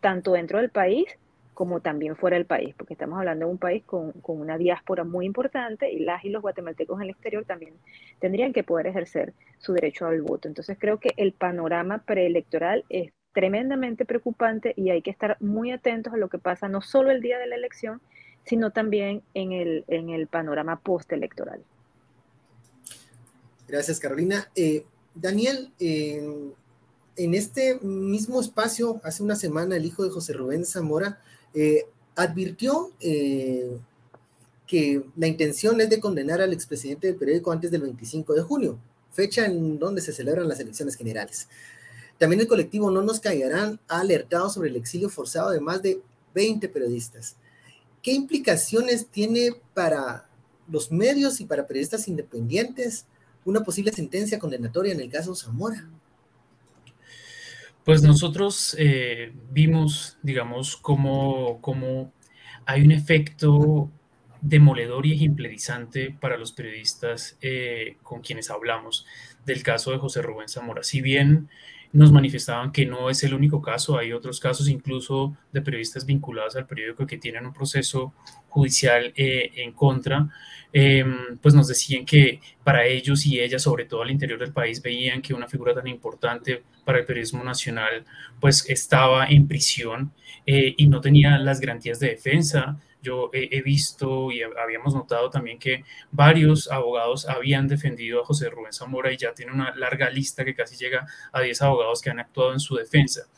tanto 0.00 0.32
dentro 0.32 0.58
del 0.58 0.70
país 0.70 1.06
como 1.54 1.80
también 1.80 2.16
fuera 2.16 2.36
del 2.36 2.46
país, 2.46 2.74
porque 2.76 2.94
estamos 2.94 3.18
hablando 3.18 3.46
de 3.46 3.52
un 3.52 3.58
país 3.58 3.84
con, 3.84 4.12
con 4.12 4.40
una 4.40 4.58
diáspora 4.58 5.04
muy 5.04 5.24
importante 5.24 5.90
y 5.90 6.00
las 6.00 6.24
y 6.24 6.30
los 6.30 6.42
guatemaltecos 6.42 6.98
en 6.98 7.04
el 7.04 7.10
exterior 7.10 7.44
también 7.44 7.74
tendrían 8.18 8.52
que 8.52 8.64
poder 8.64 8.88
ejercer 8.88 9.32
su 9.58 9.72
derecho 9.72 10.06
al 10.06 10.20
voto. 10.20 10.48
Entonces, 10.48 10.76
creo 10.80 10.98
que 10.98 11.10
el 11.16 11.32
panorama 11.32 11.98
preelectoral 11.98 12.84
es 12.88 13.12
tremendamente 13.32 14.04
preocupante 14.04 14.74
y 14.76 14.90
hay 14.90 15.02
que 15.02 15.10
estar 15.10 15.36
muy 15.40 15.70
atentos 15.70 16.12
a 16.12 16.16
lo 16.16 16.28
que 16.28 16.38
pasa 16.38 16.68
no 16.68 16.80
solo 16.80 17.10
el 17.10 17.20
día 17.20 17.38
de 17.38 17.46
la 17.46 17.56
elección, 17.56 18.00
sino 18.44 18.70
también 18.70 19.22
en 19.34 19.52
el, 19.52 19.84
en 19.88 20.10
el 20.10 20.26
panorama 20.26 20.80
postelectoral. 20.80 21.60
Gracias, 23.66 23.98
Carolina. 23.98 24.50
Eh, 24.54 24.84
Daniel, 25.14 25.72
en 27.16 27.34
este 27.34 27.78
mismo 27.80 28.40
espacio, 28.40 29.00
hace 29.04 29.22
una 29.22 29.36
semana, 29.36 29.76
el 29.76 29.84
hijo 29.84 30.04
de 30.04 30.10
José 30.10 30.32
Rubén 30.32 30.64
Zamora 30.64 31.20
eh, 31.54 31.86
advirtió 32.16 32.90
eh, 33.00 33.78
que 34.66 35.04
la 35.16 35.26
intención 35.26 35.80
es 35.80 35.90
de 35.90 36.00
condenar 36.00 36.40
al 36.40 36.52
expresidente 36.52 37.06
del 37.06 37.16
periódico 37.16 37.52
antes 37.52 37.70
del 37.70 37.82
25 37.82 38.34
de 38.34 38.42
junio, 38.42 38.78
fecha 39.12 39.46
en 39.46 39.78
donde 39.78 40.00
se 40.00 40.12
celebran 40.12 40.48
las 40.48 40.60
elecciones 40.60 40.96
generales. 40.96 41.48
También 42.18 42.40
el 42.40 42.48
colectivo 42.48 42.90
No 42.90 43.02
Nos 43.02 43.20
Callarán 43.20 43.80
ha 43.88 44.00
alertado 44.00 44.48
sobre 44.50 44.70
el 44.70 44.76
exilio 44.76 45.08
forzado 45.08 45.50
de 45.50 45.60
más 45.60 45.82
de 45.82 46.00
20 46.34 46.68
periodistas. 46.68 47.36
¿Qué 48.04 48.12
implicaciones 48.12 49.08
tiene 49.08 49.52
para 49.72 50.28
los 50.68 50.92
medios 50.92 51.40
y 51.40 51.46
para 51.46 51.66
periodistas 51.66 52.06
independientes 52.06 53.06
una 53.46 53.64
posible 53.64 53.92
sentencia 53.92 54.38
condenatoria 54.38 54.92
en 54.92 55.00
el 55.00 55.08
caso 55.08 55.34
Zamora? 55.34 55.88
Pues 57.82 58.02
nosotros 58.02 58.76
eh, 58.78 59.32
vimos, 59.50 60.18
digamos, 60.22 60.76
cómo, 60.76 61.62
cómo, 61.62 62.12
hay 62.66 62.82
un 62.82 62.92
efecto 62.92 63.90
demoledor 64.42 65.06
y 65.06 65.14
ejemplarizante 65.14 66.14
para 66.20 66.36
los 66.36 66.52
periodistas 66.52 67.38
eh, 67.40 67.96
con 68.02 68.20
quienes 68.20 68.50
hablamos 68.50 69.06
del 69.46 69.62
caso 69.62 69.92
de 69.92 69.98
José 69.98 70.20
Rubén 70.20 70.50
Zamora. 70.50 70.82
Si 70.82 71.00
bien 71.00 71.48
nos 71.94 72.10
manifestaban 72.10 72.72
que 72.72 72.84
no 72.84 73.08
es 73.08 73.22
el 73.22 73.34
único 73.34 73.62
caso, 73.62 73.96
hay 73.96 74.12
otros 74.12 74.40
casos 74.40 74.68
incluso 74.68 75.36
de 75.52 75.62
periodistas 75.62 76.04
vinculados 76.04 76.56
al 76.56 76.66
periódico 76.66 77.06
que 77.06 77.18
tienen 77.18 77.46
un 77.46 77.52
proceso 77.52 78.12
judicial 78.48 79.12
eh, 79.14 79.52
en 79.56 79.72
contra, 79.72 80.28
em, 80.72 81.38
pues 81.40 81.54
nos 81.54 81.68
decían 81.68 82.04
que 82.04 82.40
para 82.64 82.84
ellos 82.84 83.24
y 83.26 83.38
ellas, 83.38 83.62
sobre 83.62 83.84
todo 83.84 84.02
al 84.02 84.10
interior 84.10 84.40
del 84.40 84.52
país, 84.52 84.82
veían 84.82 85.22
que 85.22 85.34
una 85.34 85.46
figura 85.46 85.72
tan 85.72 85.86
importante 85.86 86.64
para 86.84 86.98
el 86.98 87.04
periodismo 87.04 87.44
nacional, 87.44 88.04
pues 88.40 88.68
estaba 88.68 89.26
en 89.26 89.46
prisión 89.46 90.12
eh, 90.46 90.74
y 90.76 90.88
no 90.88 91.00
tenía 91.00 91.38
las 91.38 91.60
garantías 91.60 92.00
de 92.00 92.08
defensa. 92.08 92.76
Yo 93.04 93.30
he, 93.32 93.62
visto 93.62 94.32
y 94.32 94.42
habíamos 94.42 94.94
notado 94.94 95.30
también 95.30 95.58
que 95.58 95.84
varios 96.10 96.70
abogados 96.70 97.28
habían 97.28 97.68
defendido 97.68 98.22
a 98.22 98.24
José 98.24 98.48
Rubén 98.48 98.72
Zamora 98.72 99.12
y 99.12 99.16
ya 99.16 99.34
tiene 99.34 99.52
una 99.52 99.74
larga 99.76 100.10
lista 100.10 100.44
que 100.44 100.54
casi 100.54 100.76
llega 100.76 101.06
a 101.30 101.40
10 101.40 101.62
abogados 101.62 102.00
que 102.00 102.10
han 102.10 102.18
actuado 102.18 102.52
en 102.52 102.60
su 102.60 102.74
defensa. 102.74 103.28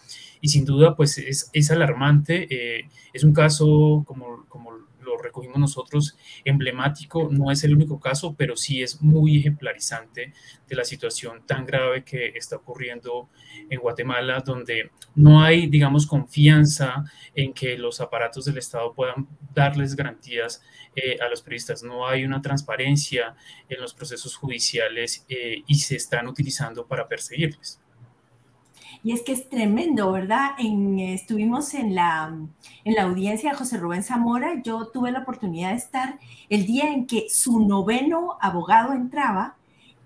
Y 0.40 0.48
sin 0.48 0.64
duda, 0.64 0.94
pues 0.94 1.18
es, 1.18 1.70
alarmante. 1.70 2.46
Eh, 2.50 2.88
es 3.12 3.24
un 3.24 3.32
caso, 3.32 4.04
como, 4.06 4.46
como 4.48 4.85
lo 5.06 5.16
recogimos 5.16 5.58
nosotros, 5.58 6.16
emblemático. 6.44 7.28
No 7.30 7.50
es 7.50 7.64
el 7.64 7.74
único 7.74 7.98
caso, 8.00 8.34
pero 8.36 8.56
sí 8.56 8.82
es 8.82 9.00
muy 9.00 9.38
ejemplarizante 9.38 10.34
de 10.68 10.76
la 10.76 10.84
situación 10.84 11.46
tan 11.46 11.64
grave 11.64 12.04
que 12.04 12.28
está 12.34 12.56
ocurriendo 12.56 13.28
en 13.70 13.80
Guatemala, 13.80 14.40
donde 14.40 14.90
no 15.14 15.42
hay, 15.42 15.68
digamos, 15.68 16.06
confianza 16.06 17.04
en 17.34 17.52
que 17.54 17.78
los 17.78 18.00
aparatos 18.00 18.44
del 18.44 18.58
Estado 18.58 18.92
puedan 18.92 19.28
darles 19.54 19.94
garantías 19.94 20.62
eh, 20.94 21.18
a 21.20 21.28
los 21.28 21.42
periodistas. 21.42 21.82
No 21.82 22.06
hay 22.06 22.24
una 22.24 22.42
transparencia 22.42 23.34
en 23.68 23.80
los 23.80 23.94
procesos 23.94 24.36
judiciales 24.36 25.24
eh, 25.28 25.62
y 25.66 25.76
se 25.76 25.96
están 25.96 26.26
utilizando 26.26 26.86
para 26.86 27.08
perseguirles. 27.08 27.80
Y 29.02 29.12
es 29.12 29.22
que 29.22 29.32
es 29.32 29.48
tremendo, 29.48 30.12
¿verdad? 30.12 30.50
estuvimos 30.58 31.74
en 31.74 31.94
la, 31.94 32.34
en 32.84 32.94
la 32.94 33.02
audiencia 33.02 33.50
de 33.50 33.56
José 33.56 33.78
Rubén 33.78 34.02
Zamora. 34.02 34.60
Yo 34.62 34.88
tuve 34.88 35.12
la 35.12 35.20
oportunidad 35.20 35.70
de 35.70 35.76
estar 35.76 36.18
el 36.48 36.66
día 36.66 36.92
en 36.92 37.06
que 37.06 37.26
su 37.30 37.60
noveno 37.66 38.36
abogado 38.40 38.92
entraba 38.92 39.56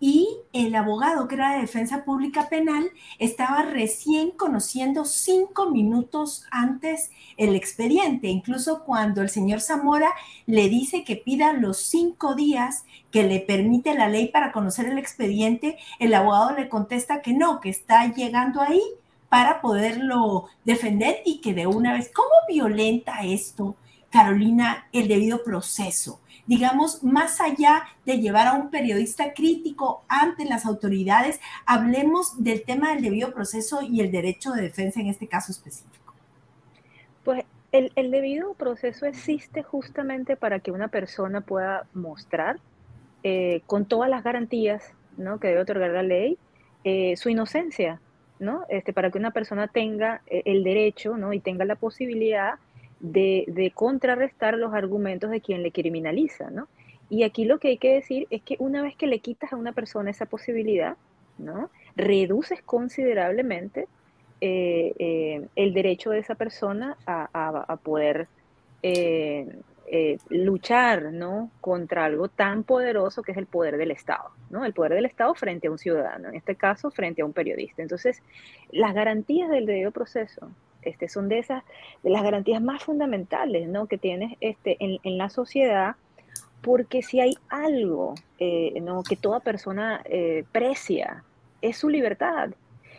y 0.01 0.39
el 0.55 0.75
abogado 0.75 1.29
que 1.29 1.35
era 1.35 1.53
de 1.53 1.61
defensa 1.61 2.05
pública 2.05 2.49
penal 2.49 2.91
estaba 3.19 3.63
recién 3.63 4.31
conociendo 4.31 5.05
cinco 5.05 5.71
minutos 5.71 6.47
antes 6.51 7.11
el 7.37 7.55
expediente. 7.55 8.29
Incluso 8.29 8.85
cuando 8.85 9.21
el 9.21 9.29
señor 9.29 9.61
Zamora 9.61 10.11
le 10.47 10.71
dice 10.71 11.05
que 11.05 11.17
pida 11.17 11.53
los 11.53 11.77
cinco 11.77 12.35
días 12.35 12.85
que 13.11 13.25
le 13.25 13.41
permite 13.41 13.95
la 13.95 14.09
ley 14.09 14.29
para 14.29 14.53
conocer 14.53 14.87
el 14.87 14.99
expediente, 14.99 15.77
el 15.99 16.15
abogado 16.15 16.57
le 16.57 16.71
contesta 16.71 17.21
que 17.21 17.35
no, 17.35 17.61
que 17.61 17.69
está 17.69 18.11
llegando 18.13 18.63
ahí 18.63 18.83
para 19.29 19.61
poderlo 19.61 20.47
defender 20.65 21.19
y 21.25 21.41
que 21.41 21.53
de 21.53 21.67
una 21.67 21.93
vez, 21.93 22.11
¿cómo 22.13 22.31
violenta 22.49 23.23
esto, 23.23 23.77
Carolina, 24.11 24.89
el 24.93 25.09
debido 25.09 25.45
proceso? 25.45 26.21
Digamos, 26.47 27.03
más 27.03 27.41
allá 27.41 27.85
de 28.05 28.19
llevar 28.19 28.47
a 28.47 28.55
un 28.55 28.71
periodista 28.71 29.33
crítico 29.35 30.05
ante 30.09 30.45
las 30.45 30.67
autoridades, 30.67 31.41
hablemos 31.67 32.43
del 32.43 32.63
tema 32.65 32.93
del 32.93 33.03
debido 33.03 33.33
proceso 33.33 33.83
y 33.83 34.01
el 34.01 34.11
derecho 34.11 34.53
de 34.53 34.63
defensa 34.63 35.01
en 35.01 35.09
este 35.09 35.27
caso 35.27 35.53
específico. 35.53 36.15
Pues 37.25 37.45
el, 37.73 38.11
debido 38.11 38.55
proceso 38.55 39.07
existe 39.07 39.63
justamente 39.63 40.37
para 40.37 40.59
que 40.61 40.73
una 40.73 40.89
persona 40.89 41.41
pueda 41.41 41.87
mostrar 41.95 42.59
eh, 43.23 43.63
con 43.67 43.85
todas 43.85 44.11
las 44.11 44.25
garantías 44.25 44.93
¿no? 45.17 45.39
que 45.39 45.49
debe 45.49 45.61
otorgar 45.61 45.91
la 45.91 46.03
ley 46.03 46.39
eh, 46.83 47.17
su 47.17 47.29
inocencia, 47.29 48.01
¿no? 48.39 48.65
Este, 48.71 48.95
para 48.95 49.11
que 49.11 49.19
una 49.19 49.33
persona 49.33 49.69
tenga 49.69 50.23
eh, 50.27 50.43
el 50.47 50.65
derecho 50.65 51.19
¿no? 51.19 51.35
y 51.35 51.41
tenga 51.41 51.67
la 51.67 51.77
posibilidad 51.77 52.55
de, 53.01 53.73
contrarrestar 53.75 54.57
los 54.57 54.75
argumentos 54.75 55.31
de 55.31 55.41
quien 55.41 55.63
le 55.63 55.73
criminaliza, 55.73 56.51
¿no? 56.51 56.69
Y 57.09 57.25
aquí 57.25 57.45
lo 57.45 57.59
que 57.59 57.69
hay 57.69 57.79
que 57.79 57.95
decir 57.95 58.27
es 58.31 58.43
que 58.43 58.57
una 58.61 58.83
vez 58.83 58.95
que 58.95 59.07
le 59.07 59.19
quitas 59.19 59.53
a 59.53 59.57
una 59.57 59.73
persona 59.73 60.11
esa 60.11 60.27
posibilidad, 60.27 60.97
¿no? 61.39 61.71
Reduces 61.97 62.63
considerablemente 62.63 63.89
eh, 64.41 64.95
eh, 64.99 65.47
el 65.57 65.75
derecho 65.75 66.11
de 66.11 66.21
esa 66.21 66.35
persona 66.37 66.97
a, 67.07 67.77
poder 67.83 68.29
eh, 68.83 69.49
luchar, 70.29 71.13
¿no? 71.13 71.51
Contra 71.61 72.05
algo 72.05 72.29
tan 72.29 72.63
poderoso 72.63 73.23
que 73.23 73.33
es 73.33 73.39
el 73.39 73.47
poder 73.47 73.77
del 73.77 73.91
Estado, 73.91 74.31
¿no? 74.51 74.65
El 74.65 74.73
poder 74.73 74.95
del 74.95 75.07
Estado 75.07 75.35
frente 75.35 75.67
a 75.67 75.71
un 75.73 75.79
ciudadano, 75.79 76.29
en 76.29 76.37
este 76.37 76.55
caso 76.55 76.93
frente 76.93 77.23
a 77.23 77.25
un 77.25 77.33
periodista. 77.33 77.83
Entonces, 77.83 78.23
las 78.71 78.95
garantías 78.95 79.51
del 79.51 79.67
debido 79.67 79.91
proceso, 79.91 80.49
este, 80.83 81.09
son 81.09 81.29
de 81.29 81.39
esas, 81.39 81.65
de 82.03 82.11
las 82.11 82.23
garantías 82.23 82.63
más 82.63 82.83
fundamentales, 82.83 83.69
¿no? 83.69 83.87
Que 83.87 83.99
tienes 83.99 84.37
este, 84.41 84.77
en, 84.81 85.19
la 85.19 85.31
sociedad, 85.31 85.97
porque 86.61 87.03
si 87.03 87.21
hay 87.21 87.35
algo, 87.49 88.15
eh, 88.39 88.79
¿no? 88.83 89.03
Que 89.03 89.17
toda 89.17 89.41
persona 89.41 90.03
eh, 90.05 90.45
precia, 90.53 91.25
es 91.63 91.77
su 91.77 91.89
libertad. 91.89 92.51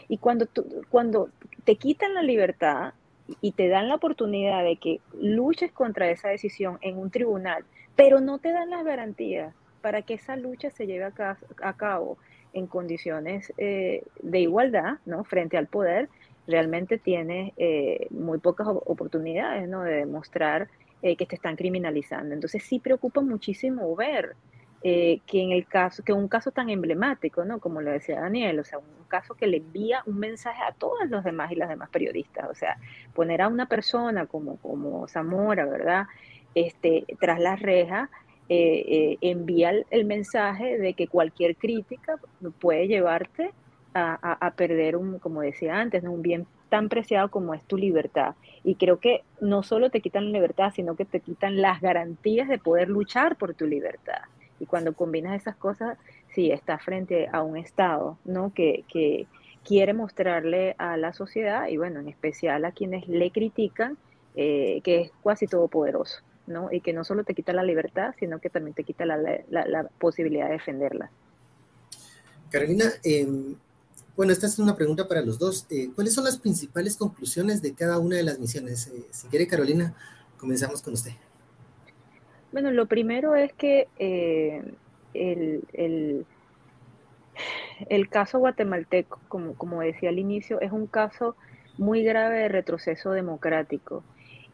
Y 0.08 0.18
cuando, 0.18 0.48
cuando 0.90 1.30
te 1.64 1.76
quitan 1.76 2.14
la 2.14 2.22
libertad 2.22 2.94
y 3.40 3.54
te 3.54 3.70
dan 3.70 3.88
la 3.88 3.96
oportunidad 3.96 4.64
de 4.64 4.76
que 4.76 5.00
luches 5.20 5.72
contra 5.72 6.10
esa 6.10 6.30
decisión 6.30 6.78
en 6.82 6.98
un 6.98 7.12
tribunal, 7.12 7.64
pero 7.96 8.20
no 8.20 8.40
te 8.40 8.52
dan 8.52 8.70
las 8.70 8.84
garantías 8.84 9.54
para 9.82 10.02
que 10.02 10.16
esa 10.16 10.36
lucha 10.36 10.70
se 10.70 10.86
lleve 10.86 11.06
a, 11.06 11.74
cabo 11.74 12.18
en 12.54 12.68
condiciones 12.68 13.52
eh, 13.58 14.04
de 14.22 14.40
igualdad, 14.40 15.00
¿no? 15.06 15.24
Frente 15.24 15.58
al 15.58 15.68
poder, 15.68 16.10
realmente 16.52 16.98
tienes 16.98 17.54
eh, 17.58 18.08
muy 18.12 18.38
pocas 18.38 18.68
oportunidades 18.68 19.68
¿no? 19.68 19.82
de 19.82 19.96
demostrar 19.96 20.68
eh, 21.02 21.16
que 21.16 21.26
te 21.26 21.36
están 21.36 21.56
criminalizando. 21.56 22.34
Entonces 22.34 22.64
sí 22.64 22.80
preocupa 22.80 23.22
muchísimo 23.22 23.96
ver 23.96 24.36
eh, 24.84 25.22
que 25.26 25.42
en 25.42 25.52
el 25.52 25.66
caso, 25.66 26.04
que 26.04 26.14
un 26.14 26.28
caso 26.28 26.52
tan 26.52 26.70
emblemático, 26.70 27.46
¿no? 27.46 27.60
Como 27.60 27.82
lo 27.82 27.92
decía 27.92 28.20
Daniel, 28.20 28.60
o 28.60 28.64
sea, 28.64 28.80
un 28.80 29.06
caso 29.08 29.36
que 29.36 29.48
le 29.48 29.58
envía 29.58 30.04
un 30.06 30.20
mensaje 30.20 30.62
a 30.64 30.74
todos 30.74 31.10
los 31.10 31.24
demás 31.24 31.52
y 31.52 31.56
las 31.56 31.70
demás 31.70 31.90
periodistas, 31.90 32.50
o 32.50 32.56
sea, 32.56 32.78
poner 33.14 33.42
a 33.42 33.48
una 33.48 33.68
persona 33.68 34.26
como, 34.26 34.58
como 34.58 35.08
Zamora, 35.08 35.66
¿verdad? 35.66 36.08
Este, 36.56 37.06
tras 37.20 37.40
las 37.40 37.62
rejas, 37.62 38.10
envía 38.50 39.72
el, 39.90 40.06
mensaje 40.06 40.78
de 40.78 40.94
que 40.94 41.08
cualquier 41.08 41.56
crítica 41.56 42.20
puede 42.60 42.90
llevarte 42.90 43.52
a, 43.94 44.54
perder, 44.56 44.96
un, 44.96 45.20
como 45.20 45.42
decía 45.42 45.80
antes, 45.80 46.04
un 46.04 46.22
bien 46.22 46.48
tan 46.70 46.90
preciado 46.90 47.30
como 47.30 47.54
es 47.54 47.64
tu 47.64 47.78
libertad. 47.78 48.36
Y 48.64 48.76
creo 48.76 49.00
que 49.00 49.24
no 49.40 49.64
solo 49.64 49.90
te 49.90 50.02
quitan 50.02 50.26
la 50.26 50.40
libertad, 50.40 50.72
sino 50.76 50.96
que 50.96 51.06
te 51.06 51.20
quitan 51.20 51.62
las 51.62 51.82
garantías 51.82 52.48
de 52.48 52.58
poder 52.58 52.90
luchar 52.90 53.36
por 53.36 53.54
tu 53.54 53.66
libertad. 53.66 54.22
Y 54.60 54.66
cuando 54.66 54.94
combinas 54.94 55.42
esas 55.42 55.56
cosas, 55.56 55.98
sí, 56.34 56.52
estás 56.52 56.84
frente 56.84 57.28
a 57.32 57.42
un 57.42 57.58
Estado 57.58 58.18
¿no? 58.26 58.54
que, 58.54 58.86
que 58.92 59.28
quiere 59.66 59.94
mostrarle 59.94 60.76
a 60.78 60.98
la 60.98 61.14
sociedad, 61.14 61.68
y 61.68 61.78
bueno, 61.78 62.00
en 62.00 62.08
especial 62.08 62.66
a 62.66 62.72
quienes 62.72 63.08
le 63.08 63.32
critican, 63.32 63.98
eh, 64.36 64.82
que 64.84 65.02
es 65.02 65.12
casi 65.24 65.48
todopoderoso. 65.48 66.22
¿no? 66.48 66.70
Y 66.72 66.82
que 66.82 66.94
no 66.94 67.04
solo 67.04 67.24
te 67.24 67.34
quita 67.34 67.54
la 67.54 67.64
libertad, 67.64 68.14
sino 68.20 68.40
que 68.40 68.50
también 68.50 68.74
te 68.74 68.84
quita 68.84 69.06
la, 69.06 69.18
la, 69.18 69.66
la 69.66 69.84
posibilidad 70.00 70.48
de 70.48 70.54
defenderla. 70.54 71.12
Carolina, 72.52 72.86
eh, 73.04 73.26
bueno, 74.22 74.34
esta 74.34 74.46
es 74.46 74.60
una 74.60 74.76
pregunta 74.76 75.08
para 75.08 75.24
los 75.24 75.40
dos. 75.40 75.66
Eh, 75.72 75.90
¿Cuáles 75.96 76.14
son 76.14 76.26
las 76.26 76.38
principales 76.38 76.96
conclusiones 76.96 77.64
de 77.64 77.74
cada 77.74 77.98
una 77.98 78.18
de 78.18 78.22
las 78.22 78.38
misiones? 78.38 78.86
Eh, 78.86 79.08
si 79.10 79.28
quiere, 79.30 79.48
Carolina, 79.48 79.96
comenzamos 80.38 80.84
con 80.84 80.94
usted. 80.94 81.14
Bueno, 82.52 82.70
lo 82.70 82.86
primero 82.86 83.34
es 83.34 83.52
que 83.54 83.88
eh, 83.98 84.62
el, 85.16 85.64
el, 87.90 88.10
caso 88.10 88.38
guatemalteco, 88.38 89.20
como, 89.28 89.56
como 89.56 89.82
decía 89.82 90.10
al 90.10 90.20
inicio, 90.20 90.62
es 90.62 90.72
un 90.72 90.86
caso 90.86 91.36
muy 91.80 92.04
grave 92.04 92.42
de 92.42 92.48
retroceso 92.48 93.14
democrático. 93.14 94.04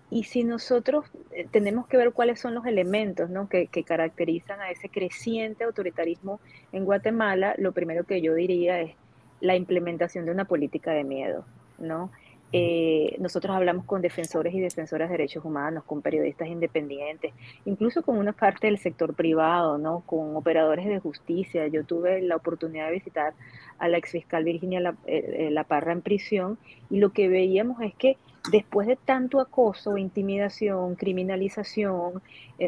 Y 0.09 0.23
si 0.23 0.45
nosotros 0.45 1.07
tenemos 1.51 1.87
que 1.87 1.97
ver 1.97 2.13
cuáles 2.13 2.39
son 2.39 2.55
los 2.55 2.65
elementos 2.65 3.29
¿no? 3.29 3.49
que, 3.49 3.67
que, 3.67 3.83
caracterizan 3.83 4.61
a 4.61 4.71
ese 4.71 4.87
creciente 4.87 5.65
autoritarismo 5.65 6.39
en 6.71 6.85
Guatemala, 6.85 7.53
lo 7.57 7.73
primero 7.73 8.05
que 8.05 8.21
yo 8.21 8.33
diría 8.33 8.79
es 8.79 8.95
la 9.41 9.55
implementación 9.55 10.25
de 10.25 10.31
una 10.31 10.45
política 10.45 10.91
de 10.91 11.03
miedo, 11.03 11.45
¿no? 11.77 12.09
Eh, 12.53 13.17
nosotros 13.19 13.53
hablamos 13.53 13.83
con 13.85 14.01
defensores 14.01 14.53
y 14.53 14.61
defensoras 14.61 15.09
de 15.09 15.17
derechos 15.17 15.43
humanos, 15.43 15.83
con 15.83 16.01
periodistas 16.01 16.47
independientes, 16.47 17.33
incluso 17.65 18.03
con 18.03 18.17
una 18.17 18.31
parte 18.31 18.67
del 18.67 18.77
sector 18.77 19.13
privado, 19.13 19.77
¿no? 19.77 20.01
con 20.05 20.35
operadores 20.35 20.85
de 20.85 20.99
justicia. 20.99 21.67
Yo 21.67 21.83
tuve 21.83 22.21
la 22.21 22.37
oportunidad 22.37 22.87
de 22.87 22.93
visitar 22.93 23.33
a 23.79 23.89
la 23.89 23.97
exfiscal 23.97 24.45
Virginia 24.45 24.79
La, 24.79 24.95
eh, 25.07 25.49
eh, 25.51 25.63
Parra 25.67 25.91
en 25.91 26.01
prisión 26.01 26.57
y 26.89 26.99
lo 26.99 27.11
que 27.11 27.27
veíamos 27.27 27.81
es 27.81 27.93
que 27.95 28.15
después 28.49 28.87
de 28.87 28.95
tanto 28.95 29.41
acoso, 29.41 29.97
intimidación, 29.97 30.95
criminalización, 30.95 32.21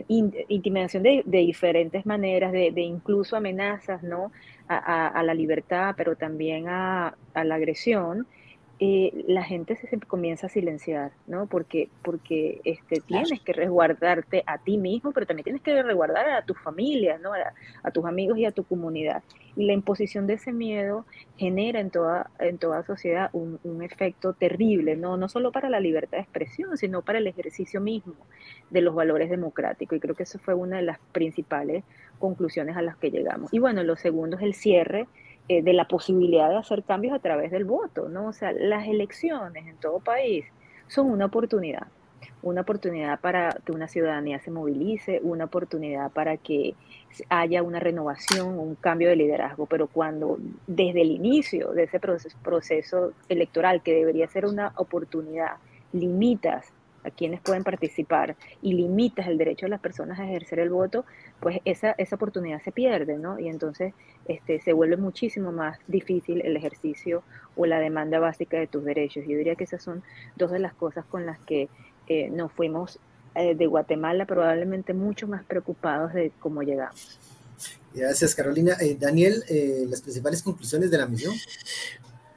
intimidación 0.10 1.04
de, 1.04 1.24
diferentes 1.26 2.06
maneras, 2.06 2.52
de, 2.52 2.72
de 2.72 2.82
incluso 2.82 3.38
amenazas, 3.38 4.04
¿no? 4.04 4.30
A, 4.70 5.24
la 5.24 5.34
libertad, 5.34 5.96
pero 5.98 6.16
también 6.16 6.70
a, 6.70 7.16
la 7.34 7.56
agresión, 7.56 8.28
eh, 8.82 9.26
la 9.28 9.44
gente 9.44 9.76
se, 9.76 10.00
comienza 10.00 10.48
a 10.48 10.50
silenciar, 10.50 11.12
¿no? 11.28 11.48
Porque, 11.48 11.90
porque 12.02 12.62
este, 12.64 13.02
tienes 13.02 13.42
que 13.42 13.52
resguardarte 13.52 14.44
a 14.48 14.58
ti 14.58 14.78
mismo, 14.78 15.12
pero 15.12 15.26
también 15.26 15.44
tienes 15.44 15.62
que 15.62 15.84
resguardar 15.84 16.30
a 16.30 16.46
tu 16.46 16.54
familia, 16.54 17.18
¿no? 17.18 17.32
A, 17.34 17.92
tus 17.92 18.06
amigos 18.06 18.38
y 18.38 18.46
a 18.46 18.52
tu 18.52 18.64
comunidad. 18.64 19.22
Y 19.58 19.66
la 19.66 19.74
imposición 19.74 20.28
de 20.28 20.36
ese 20.36 20.54
miedo 20.54 21.06
genera 21.36 21.82
en 21.82 21.90
toda, 21.90 22.30
en 22.40 22.58
toda 22.58 22.84
sociedad 22.84 23.30
un, 23.34 23.60
un 23.66 23.84
efecto 23.84 24.32
terrible, 24.32 24.96
¿no? 24.96 25.18
No 25.18 25.28
solo 25.28 25.52
para 25.52 25.70
la 25.70 25.82
libertad 25.82 26.18
de 26.18 26.24
expresión, 26.24 26.78
sino 26.78 27.02
para 27.02 27.20
el 27.20 27.28
ejercicio 27.28 27.82
mismo 27.82 28.16
de 28.70 28.80
los 28.80 28.96
valores 28.96 29.30
democráticos. 29.30 29.98
Y 29.98 30.00
creo 30.00 30.16
que 30.16 30.24
eso 30.24 30.40
fue 30.40 30.54
una 30.54 30.78
de 30.78 30.84
las 30.84 31.00
principales 31.12 31.84
conclusiones 32.18 32.78
a 32.78 32.82
las 32.82 32.96
que 32.96 33.12
llegamos. 33.12 33.54
Y 33.54 33.60
bueno, 33.60 33.84
lo 33.84 33.98
segundo 33.98 34.38
es 34.38 34.44
el 34.44 34.54
cierre 34.54 35.08
eh, 35.50 35.64
de 35.64 35.74
la 35.74 35.88
posibilidad 35.88 36.48
de 36.48 36.58
hacer 36.58 36.84
cambios 36.84 37.14
a 37.16 37.20
través 37.20 37.50
del 37.50 37.66
voto, 37.66 38.08
¿no? 38.08 38.28
O 38.28 38.34
sea, 38.34 38.52
las 38.52 38.88
elecciones 38.88 39.66
en 39.66 39.78
todo 39.78 40.00
país 40.00 40.46
son 40.88 41.10
una 41.10 41.26
oportunidad, 41.26 41.88
una 42.44 42.62
oportunidad 42.62 43.20
para 43.20 43.58
que 43.66 43.72
una 43.72 43.88
ciudadanía 43.88 44.40
se 44.40 44.52
movilice, 44.52 45.20
una 45.24 45.46
oportunidad 45.46 46.12
para 46.12 46.38
que 46.38 46.76
haya 47.30 47.64
una 47.64 47.80
renovación, 47.80 48.60
un 48.60 48.76
cambio 48.76 49.10
de 49.10 49.16
liderazgo, 49.16 49.66
pero 49.66 49.88
cuando 49.88 50.38
desde 50.68 51.02
el 51.02 51.10
inicio 51.10 51.72
de 51.72 51.84
ese 51.84 52.00
proceso, 52.00 52.38
proceso 52.44 53.14
electoral, 53.28 53.82
que 53.82 53.96
debería 53.96 54.28
ser 54.28 54.46
una 54.46 54.74
oportunidad, 54.76 55.54
limitas 55.94 56.72
a 57.04 57.12
quienes 57.12 57.42
pueden 57.42 57.64
participar 57.64 58.36
y 58.62 58.74
limitas 58.74 59.28
el 59.28 59.38
derecho 59.38 59.66
de 59.66 59.72
las 59.72 59.82
personas 59.82 60.20
a 60.20 60.26
ejercer 60.26 60.60
el 60.60 60.70
voto, 60.70 61.06
pues 61.40 61.60
esa, 61.66 61.92
esa 61.98 62.16
oportunidad 62.16 62.62
se 62.62 62.72
pierde, 62.72 63.18
¿no? 63.18 63.40
Y 63.40 63.48
entonces 63.48 63.94
este, 64.28 64.62
se 64.62 64.74
vuelve 64.74 64.98
muchísimo 64.98 65.52
más 65.52 65.80
difícil 65.88 66.42
el 66.42 66.58
ejercicio 66.58 67.24
o 67.56 67.66
la 67.66 67.80
demanda 67.80 68.20
básica 68.20 68.58
de 68.58 68.68
tus 68.68 68.84
derechos. 68.84 69.26
Yo 69.28 69.38
diría 69.38 69.56
que 69.56 69.64
esas 69.64 69.82
son 69.82 70.04
dos 70.36 70.52
de 70.52 70.60
las 70.60 70.74
cosas 70.74 71.06
con 71.06 71.26
las 71.26 71.40
que 71.40 71.70
eh, 72.08 72.30
nos 72.30 72.52
fuimos 72.52 73.00
eh, 73.36 73.56
de 73.56 73.68
Guatemala 73.68 74.26
probablemente 74.26 74.94
mucho 74.94 75.28
más 75.28 75.44
preocupados 75.44 76.14
de 76.14 76.32
cómo 76.40 76.64
llegamos. 76.64 77.20
Gracias, 77.94 78.36
Carolina. 78.36 78.78
Eh, 78.80 78.98
Daniel, 79.00 79.44
las 79.90 80.02
principales 80.02 80.44
conclusiones 80.44 80.92
de 80.92 80.98
la 80.98 81.08
misión. 81.08 81.34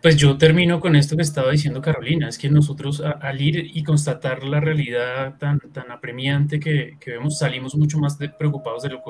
Pues 0.03 0.17
yo 0.17 0.37
termino 0.37 0.81
con 0.81 0.97
esto 0.97 1.15
que 1.15 1.23
estaba 1.23 1.53
diciendo 1.53 1.81
Carolina, 1.81 2.29
es 2.29 2.37
que 2.37 2.51
nosotros 2.51 3.01
al 3.01 3.41
ir 3.41 3.71
y 3.73 3.85
constatar 3.85 4.43
la 4.43 4.59
realidad 4.59 5.39
tan, 5.39 5.61
apremiante 5.93 6.59
que, 6.59 6.99
vemos, 7.07 7.39
salimos 7.39 7.77
mucho 7.77 7.99
más 7.99 8.19
preocupados 8.37 8.83
de 8.83 8.89
lo, 8.89 9.01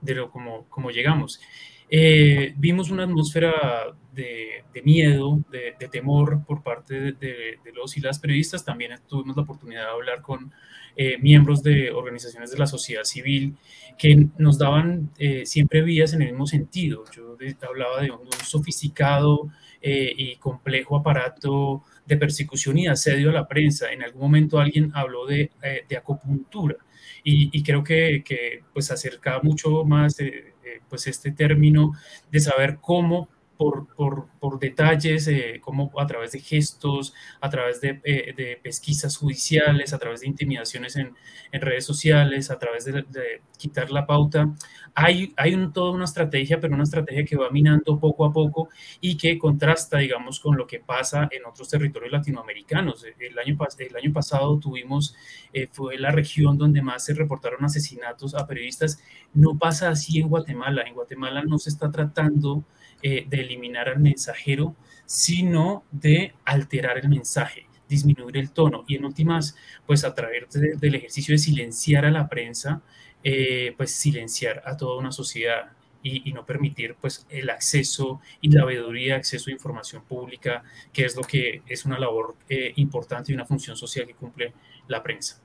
de 0.00 0.26
como, 0.68 0.90
llegamos. 0.90 1.40
Eh, 1.88 2.52
vimos 2.56 2.90
una 2.90 3.04
atmósfera 3.04 3.94
de, 4.12 4.64
de 4.72 4.82
miedo, 4.82 5.38
de, 5.52 5.74
de, 5.78 5.88
temor 5.88 6.44
por 6.44 6.64
parte 6.64 7.12
de, 7.12 7.60
los 7.72 7.96
y 7.96 8.00
las 8.00 8.18
periodistas. 8.18 8.64
También 8.64 8.90
tuvimos 9.08 9.36
la 9.36 9.44
oportunidad 9.44 9.82
de 9.82 9.90
hablar 9.90 10.20
con 10.20 10.52
eh, 10.96 11.16
miembros 11.18 11.62
de 11.62 11.92
organizaciones 11.92 12.50
de 12.50 12.58
la 12.58 12.66
sociedad 12.66 13.04
civil 13.04 13.56
que 13.96 14.26
nos 14.38 14.58
daban 14.58 15.10
eh, 15.16 15.46
siempre 15.46 15.82
vías 15.82 16.12
en 16.12 16.22
el 16.22 16.30
mismo 16.30 16.48
sentido. 16.48 17.04
Yo 17.14 17.36
hablaba 17.68 18.00
de 18.02 18.10
un 18.10 18.32
sofisticado 18.44 19.48
eh, 19.86 20.14
y 20.16 20.36
complejo 20.36 20.96
aparato 20.96 21.82
de 22.06 22.16
persecución 22.16 22.78
y 22.78 22.86
asedio 22.86 23.28
a 23.28 23.34
la 23.34 23.46
prensa. 23.46 23.92
En 23.92 24.02
algún 24.02 24.22
momento 24.22 24.58
alguien 24.58 24.90
habló 24.94 25.26
de, 25.26 25.50
eh, 25.62 25.84
acupuntura 25.94 26.76
y, 27.22 27.62
creo 27.62 27.84
que, 27.84 28.22
que, 28.24 28.62
pues 28.72 28.90
acerca 28.90 29.40
mucho 29.42 29.84
más 29.84 30.18
eh, 30.20 30.54
pues 30.88 31.06
este 31.06 31.32
término 31.32 31.92
de 32.32 32.40
saber 32.40 32.78
cómo 32.80 33.28
por, 33.56 33.86
por, 33.94 34.28
por 34.40 34.58
detalles, 34.58 35.28
eh, 35.28 35.60
como 35.60 35.92
a 35.98 36.06
través 36.06 36.32
de 36.32 36.40
gestos, 36.40 37.14
a 37.40 37.48
través 37.48 37.80
de, 37.80 38.00
eh, 38.04 38.34
de, 38.36 38.58
pesquisas 38.62 39.16
judiciales, 39.16 39.92
a 39.92 39.98
través 39.98 40.20
de 40.20 40.28
intimidaciones 40.28 40.96
en, 40.96 41.14
en 41.52 41.60
redes 41.60 41.84
sociales, 41.84 42.50
a 42.50 42.58
través 42.58 42.84
de, 42.84 42.92
de, 43.02 43.42
quitar 43.58 43.90
la 43.90 44.06
pauta. 44.06 44.52
Hay, 44.94 45.32
hay 45.36 45.54
un, 45.54 45.72
toda 45.72 45.92
una 45.92 46.04
estrategia, 46.04 46.60
pero 46.60 46.74
una 46.74 46.84
estrategia 46.84 47.24
que 47.24 47.36
va 47.36 47.50
minando 47.50 47.98
poco 47.98 48.24
a 48.24 48.32
poco 48.32 48.68
y 49.00 49.16
que 49.16 49.38
contrasta, 49.38 49.98
digamos, 49.98 50.40
con 50.40 50.56
lo 50.56 50.66
que 50.66 50.80
pasa 50.80 51.28
en 51.30 51.44
otros 51.46 51.68
territorios 51.68 52.12
latinoamericanos. 52.12 53.04
El 53.18 53.38
año, 53.38 53.56
el 53.78 53.96
año 53.96 54.12
pasado 54.12 54.58
tuvimos, 54.58 55.14
eh, 55.52 55.68
fue 55.70 55.98
la 55.98 56.10
región 56.10 56.58
donde 56.58 56.82
más 56.82 57.04
se 57.04 57.14
reportaron 57.14 57.64
asesinatos 57.64 58.34
a 58.34 58.46
periodistas. 58.46 59.00
No 59.32 59.58
pasa 59.58 59.88
así 59.88 60.20
en 60.20 60.28
Guatemala. 60.28 60.82
En 60.82 60.94
Guatemala 60.94 61.42
no 61.42 61.58
se 61.58 61.70
está 61.70 61.90
tratando 61.90 62.64
eh, 63.02 63.26
de 63.28 63.40
eliminar 63.40 63.88
al 63.88 64.00
mensajero, 64.00 64.76
sino 65.06 65.84
de 65.90 66.34
alterar 66.44 66.98
el 66.98 67.08
mensaje, 67.08 67.66
disminuir 67.88 68.36
el 68.36 68.50
tono. 68.50 68.84
Y 68.86 68.96
en 68.96 69.04
últimas, 69.04 69.56
pues 69.86 70.04
a 70.04 70.14
través 70.14 70.48
del 70.52 70.94
ejercicio 70.94 71.32
de 71.32 71.38
silenciar 71.38 72.04
a 72.06 72.10
la 72.10 72.28
prensa, 72.28 72.82
eh, 73.22 73.74
pues 73.76 73.90
silenciar 73.92 74.62
a 74.64 74.76
toda 74.76 74.98
una 74.98 75.12
sociedad 75.12 75.72
y, 76.02 76.32
no 76.32 76.44
permitir 76.44 76.96
pues 77.00 77.26
el 77.30 77.48
acceso 77.48 78.20
y 78.42 78.50
la 78.50 78.66
veeduría 78.66 79.16
acceso 79.16 79.48
a 79.48 79.52
información 79.54 80.04
pública, 80.04 80.62
que 80.92 81.06
es 81.06 81.16
lo 81.16 81.22
que 81.22 81.62
es 81.66 81.86
una 81.86 81.98
labor 81.98 82.36
eh, 82.48 82.72
importante 82.76 83.32
y 83.32 83.34
una 83.34 83.46
función 83.46 83.76
social 83.76 84.06
que 84.06 84.14
cumple 84.14 84.52
la 84.86 85.02
prensa 85.02 85.43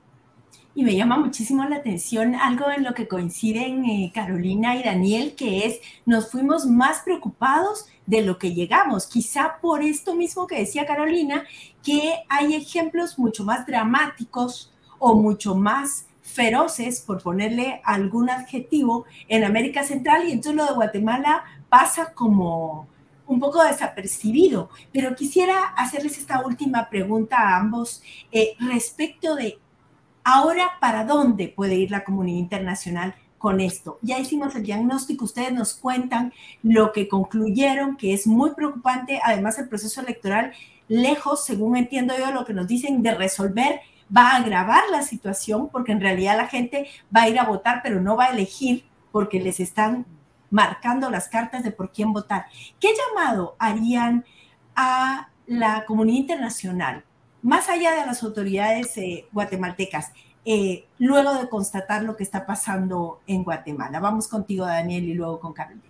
y 0.74 0.84
me 0.84 0.94
llama 0.94 1.18
muchísimo 1.18 1.64
la 1.64 1.76
atención 1.76 2.34
algo 2.34 2.70
en 2.70 2.84
lo 2.84 2.94
que 2.94 3.08
coinciden 3.08 3.84
eh, 3.84 4.12
Carolina 4.14 4.76
y 4.76 4.82
Daniel, 4.82 5.34
que 5.34 5.66
es 5.66 5.80
nos 6.06 6.30
fuimos 6.30 6.66
más 6.66 7.00
preocupados 7.00 7.86
de 8.06 8.22
lo 8.22 8.38
que 8.38 8.54
llegamos. 8.54 9.06
Quizá 9.06 9.58
por 9.60 9.82
esto 9.82 10.14
mismo 10.14 10.46
que 10.46 10.58
decía 10.58 10.86
Carolina, 10.86 11.44
que 11.82 12.14
hay 12.28 12.54
ejemplos 12.54 13.18
mucho 13.18 13.44
más 13.44 13.66
dramáticos 13.66 14.72
o 14.98 15.14
mucho 15.14 15.54
más 15.54 16.06
feroces, 16.22 17.00
por 17.00 17.22
ponerle 17.22 17.80
algún 17.84 18.30
adjetivo, 18.30 19.04
en 19.28 19.42
América 19.44 19.82
Central 19.82 20.28
y 20.28 20.32
entonces 20.32 20.54
lo 20.54 20.66
de 20.66 20.74
Guatemala 20.74 21.42
pasa 21.68 22.12
como 22.14 22.86
un 23.26 23.40
poco 23.40 23.62
desapercibido. 23.64 24.70
Pero 24.92 25.16
quisiera 25.16 25.68
hacerles 25.76 26.18
esta 26.18 26.44
última 26.44 26.88
pregunta 26.88 27.36
a 27.38 27.56
ambos 27.56 28.02
eh, 28.30 28.54
respecto 28.60 29.34
de 29.34 29.58
Ahora, 30.32 30.70
¿para 30.78 31.04
dónde 31.04 31.48
puede 31.48 31.74
ir 31.74 31.90
la 31.90 32.04
comunidad 32.04 32.38
internacional 32.38 33.16
con 33.36 33.60
esto? 33.60 33.98
Ya 34.00 34.20
hicimos 34.20 34.54
el 34.54 34.62
diagnóstico, 34.62 35.24
ustedes 35.24 35.52
nos 35.52 35.74
cuentan 35.74 36.32
lo 36.62 36.92
que 36.92 37.08
concluyeron, 37.08 37.96
que 37.96 38.14
es 38.14 38.28
muy 38.28 38.52
preocupante. 38.54 39.18
Además, 39.24 39.58
el 39.58 39.68
proceso 39.68 40.00
electoral, 40.00 40.52
lejos, 40.86 41.44
según 41.44 41.76
entiendo 41.76 42.14
yo, 42.16 42.30
lo 42.30 42.44
que 42.44 42.54
nos 42.54 42.68
dicen 42.68 43.02
de 43.02 43.12
resolver, 43.12 43.80
va 44.16 44.30
a 44.30 44.36
agravar 44.36 44.84
la 44.92 45.02
situación 45.02 45.68
porque 45.68 45.90
en 45.90 46.00
realidad 46.00 46.36
la 46.36 46.46
gente 46.46 46.86
va 47.14 47.22
a 47.22 47.28
ir 47.28 47.40
a 47.40 47.48
votar, 47.48 47.80
pero 47.82 48.00
no 48.00 48.14
va 48.14 48.26
a 48.26 48.32
elegir 48.32 48.84
porque 49.10 49.40
les 49.40 49.58
están 49.58 50.06
marcando 50.48 51.10
las 51.10 51.26
cartas 51.26 51.64
de 51.64 51.72
por 51.72 51.90
quién 51.90 52.12
votar. 52.12 52.46
¿Qué 52.78 52.90
llamado 52.94 53.56
harían 53.58 54.24
a 54.76 55.30
la 55.48 55.84
comunidad 55.86 56.20
internacional 56.20 57.04
más 57.42 57.68
allá 57.68 57.92
de 57.92 58.06
las 58.06 58.22
autoridades 58.22 58.96
eh, 58.98 59.26
guatemaltecas, 59.32 60.12
eh, 60.44 60.84
luego 60.98 61.34
de 61.34 61.48
constatar 61.48 62.02
lo 62.02 62.16
que 62.16 62.22
está 62.22 62.46
pasando 62.46 63.20
en 63.26 63.44
Guatemala. 63.44 64.00
Vamos 64.00 64.28
contigo, 64.28 64.66
Daniel, 64.66 65.04
y 65.04 65.14
luego 65.14 65.38
con 65.40 65.52
Carolina. 65.52 65.82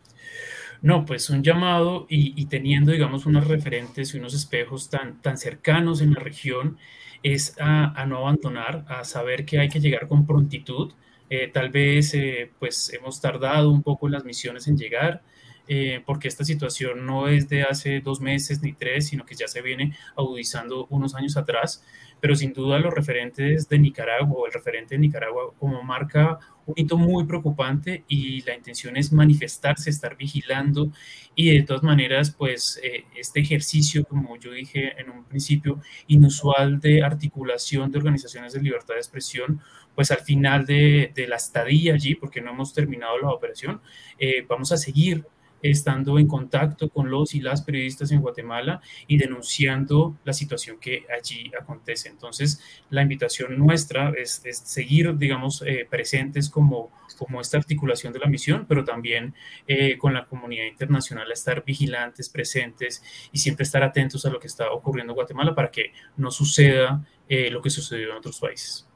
No, 0.82 1.04
pues 1.04 1.28
un 1.28 1.42
llamado 1.42 2.06
y, 2.08 2.46
teniendo, 2.46 2.90
digamos, 2.90 3.26
unos 3.26 3.46
referentes 3.46 4.14
y 4.14 4.18
unos 4.18 4.32
espejos 4.32 4.88
tan, 4.88 5.20
tan 5.20 5.36
cercanos 5.36 6.00
en 6.00 6.14
la 6.14 6.20
región, 6.20 6.78
es 7.22 7.54
a, 7.60 8.06
no 8.06 8.16
abandonar, 8.18 8.86
a 8.88 9.04
saber 9.04 9.44
que 9.44 9.58
hay 9.58 9.68
que 9.68 9.80
llegar 9.80 10.08
con 10.08 10.26
prontitud. 10.26 10.92
Eh, 11.28 11.48
tal 11.52 11.68
vez, 11.68 12.16
pues, 12.58 12.92
hemos 12.94 13.20
tardado 13.20 13.70
un 13.70 13.82
poco 13.82 14.06
en 14.06 14.14
las 14.14 14.24
misiones 14.24 14.68
en 14.68 14.78
llegar, 14.78 15.22
eh, 15.68 16.02
porque 16.04 16.28
esta 16.28 16.44
situación 16.44 17.06
no 17.06 17.28
es 17.28 17.48
de 17.48 17.62
hace 17.62 18.00
dos 18.00 18.20
meses 18.20 18.62
ni 18.62 18.72
tres, 18.72 19.08
sino 19.08 19.24
que 19.24 19.34
ya 19.34 19.48
se 19.48 19.62
viene 19.62 19.96
agudizando 20.16 20.86
unos 20.90 21.14
años 21.14 21.36
atrás, 21.36 21.84
pero 22.20 22.36
sin 22.36 22.52
duda 22.52 22.78
los 22.78 22.92
referentes 22.92 23.68
de 23.68 23.78
Nicaragua 23.78 24.36
o 24.36 24.46
el 24.46 24.52
referente 24.52 24.94
de 24.94 25.00
Nicaragua 25.00 25.54
como 25.58 25.82
marca 25.82 26.38
un 26.66 26.74
hito 26.76 26.96
muy 26.96 27.24
preocupante 27.24 28.04
y 28.08 28.42
la 28.42 28.54
intención 28.54 28.96
es 28.96 29.12
manifestarse, 29.12 29.90
estar 29.90 30.16
vigilando. 30.16 30.92
Y 31.34 31.56
de 31.56 31.62
todas 31.62 31.82
maneras, 31.82 32.30
pues 32.36 32.80
eh, 32.82 33.04
este 33.16 33.40
ejercicio, 33.40 34.04
como 34.04 34.36
yo 34.36 34.52
dije 34.52 35.00
en 35.00 35.10
un 35.10 35.24
principio, 35.24 35.80
inusual 36.06 36.80
de 36.80 37.02
articulación 37.02 37.90
de 37.90 37.98
organizaciones 37.98 38.52
de 38.52 38.60
libertad 38.60 38.94
de 38.94 39.00
expresión, 39.00 39.60
pues 39.94 40.10
al 40.10 40.20
final 40.20 40.66
de, 40.66 41.12
de 41.14 41.26
la 41.26 41.36
estadía 41.36 41.94
allí, 41.94 42.14
porque 42.14 42.40
no 42.40 42.50
hemos 42.50 42.72
terminado 42.72 43.18
la 43.18 43.30
operación, 43.30 43.80
eh, 44.18 44.44
vamos 44.48 44.72
a 44.72 44.76
seguir 44.76 45.24
estando 45.62 46.18
en 46.18 46.26
contacto 46.26 46.88
con 46.88 47.10
los 47.10 47.34
y 47.34 47.40
las 47.40 47.62
periodistas 47.62 48.10
en 48.12 48.20
Guatemala 48.20 48.80
y 49.06 49.16
denunciando 49.16 50.18
la 50.24 50.32
situación 50.32 50.78
que 50.78 51.04
allí 51.14 51.50
acontece. 51.60 52.08
Entonces, 52.08 52.60
la 52.90 53.02
invitación 53.02 53.58
nuestra 53.58 54.10
es, 54.10 54.42
seguir, 54.64 55.16
digamos, 55.16 55.62
eh, 55.66 55.86
presentes 55.88 56.48
como, 56.48 56.90
como 57.18 57.40
esta 57.40 57.58
articulación 57.58 58.12
de 58.12 58.18
la 58.18 58.26
misión, 58.26 58.66
pero 58.68 58.84
también 58.84 59.34
eh, 59.66 59.98
con 59.98 60.14
la 60.14 60.26
comunidad 60.26 60.66
internacional, 60.66 61.30
a 61.30 61.34
estar 61.34 61.64
vigilantes, 61.64 62.28
presentes 62.28 63.02
y 63.32 63.38
siempre 63.38 63.64
estar 63.64 63.82
atentos 63.82 64.24
a 64.26 64.30
lo 64.30 64.40
que 64.40 64.46
está 64.46 64.70
ocurriendo 64.70 65.12
en 65.12 65.16
Guatemala 65.16 65.54
para 65.54 65.70
que 65.70 65.92
no 66.16 66.30
suceda 66.30 67.04
eh, 67.28 67.50
lo 67.50 67.62
que 67.62 67.70
sucedió 67.70 68.10
en 68.10 68.16
otros 68.16 68.40
países. 68.40 68.89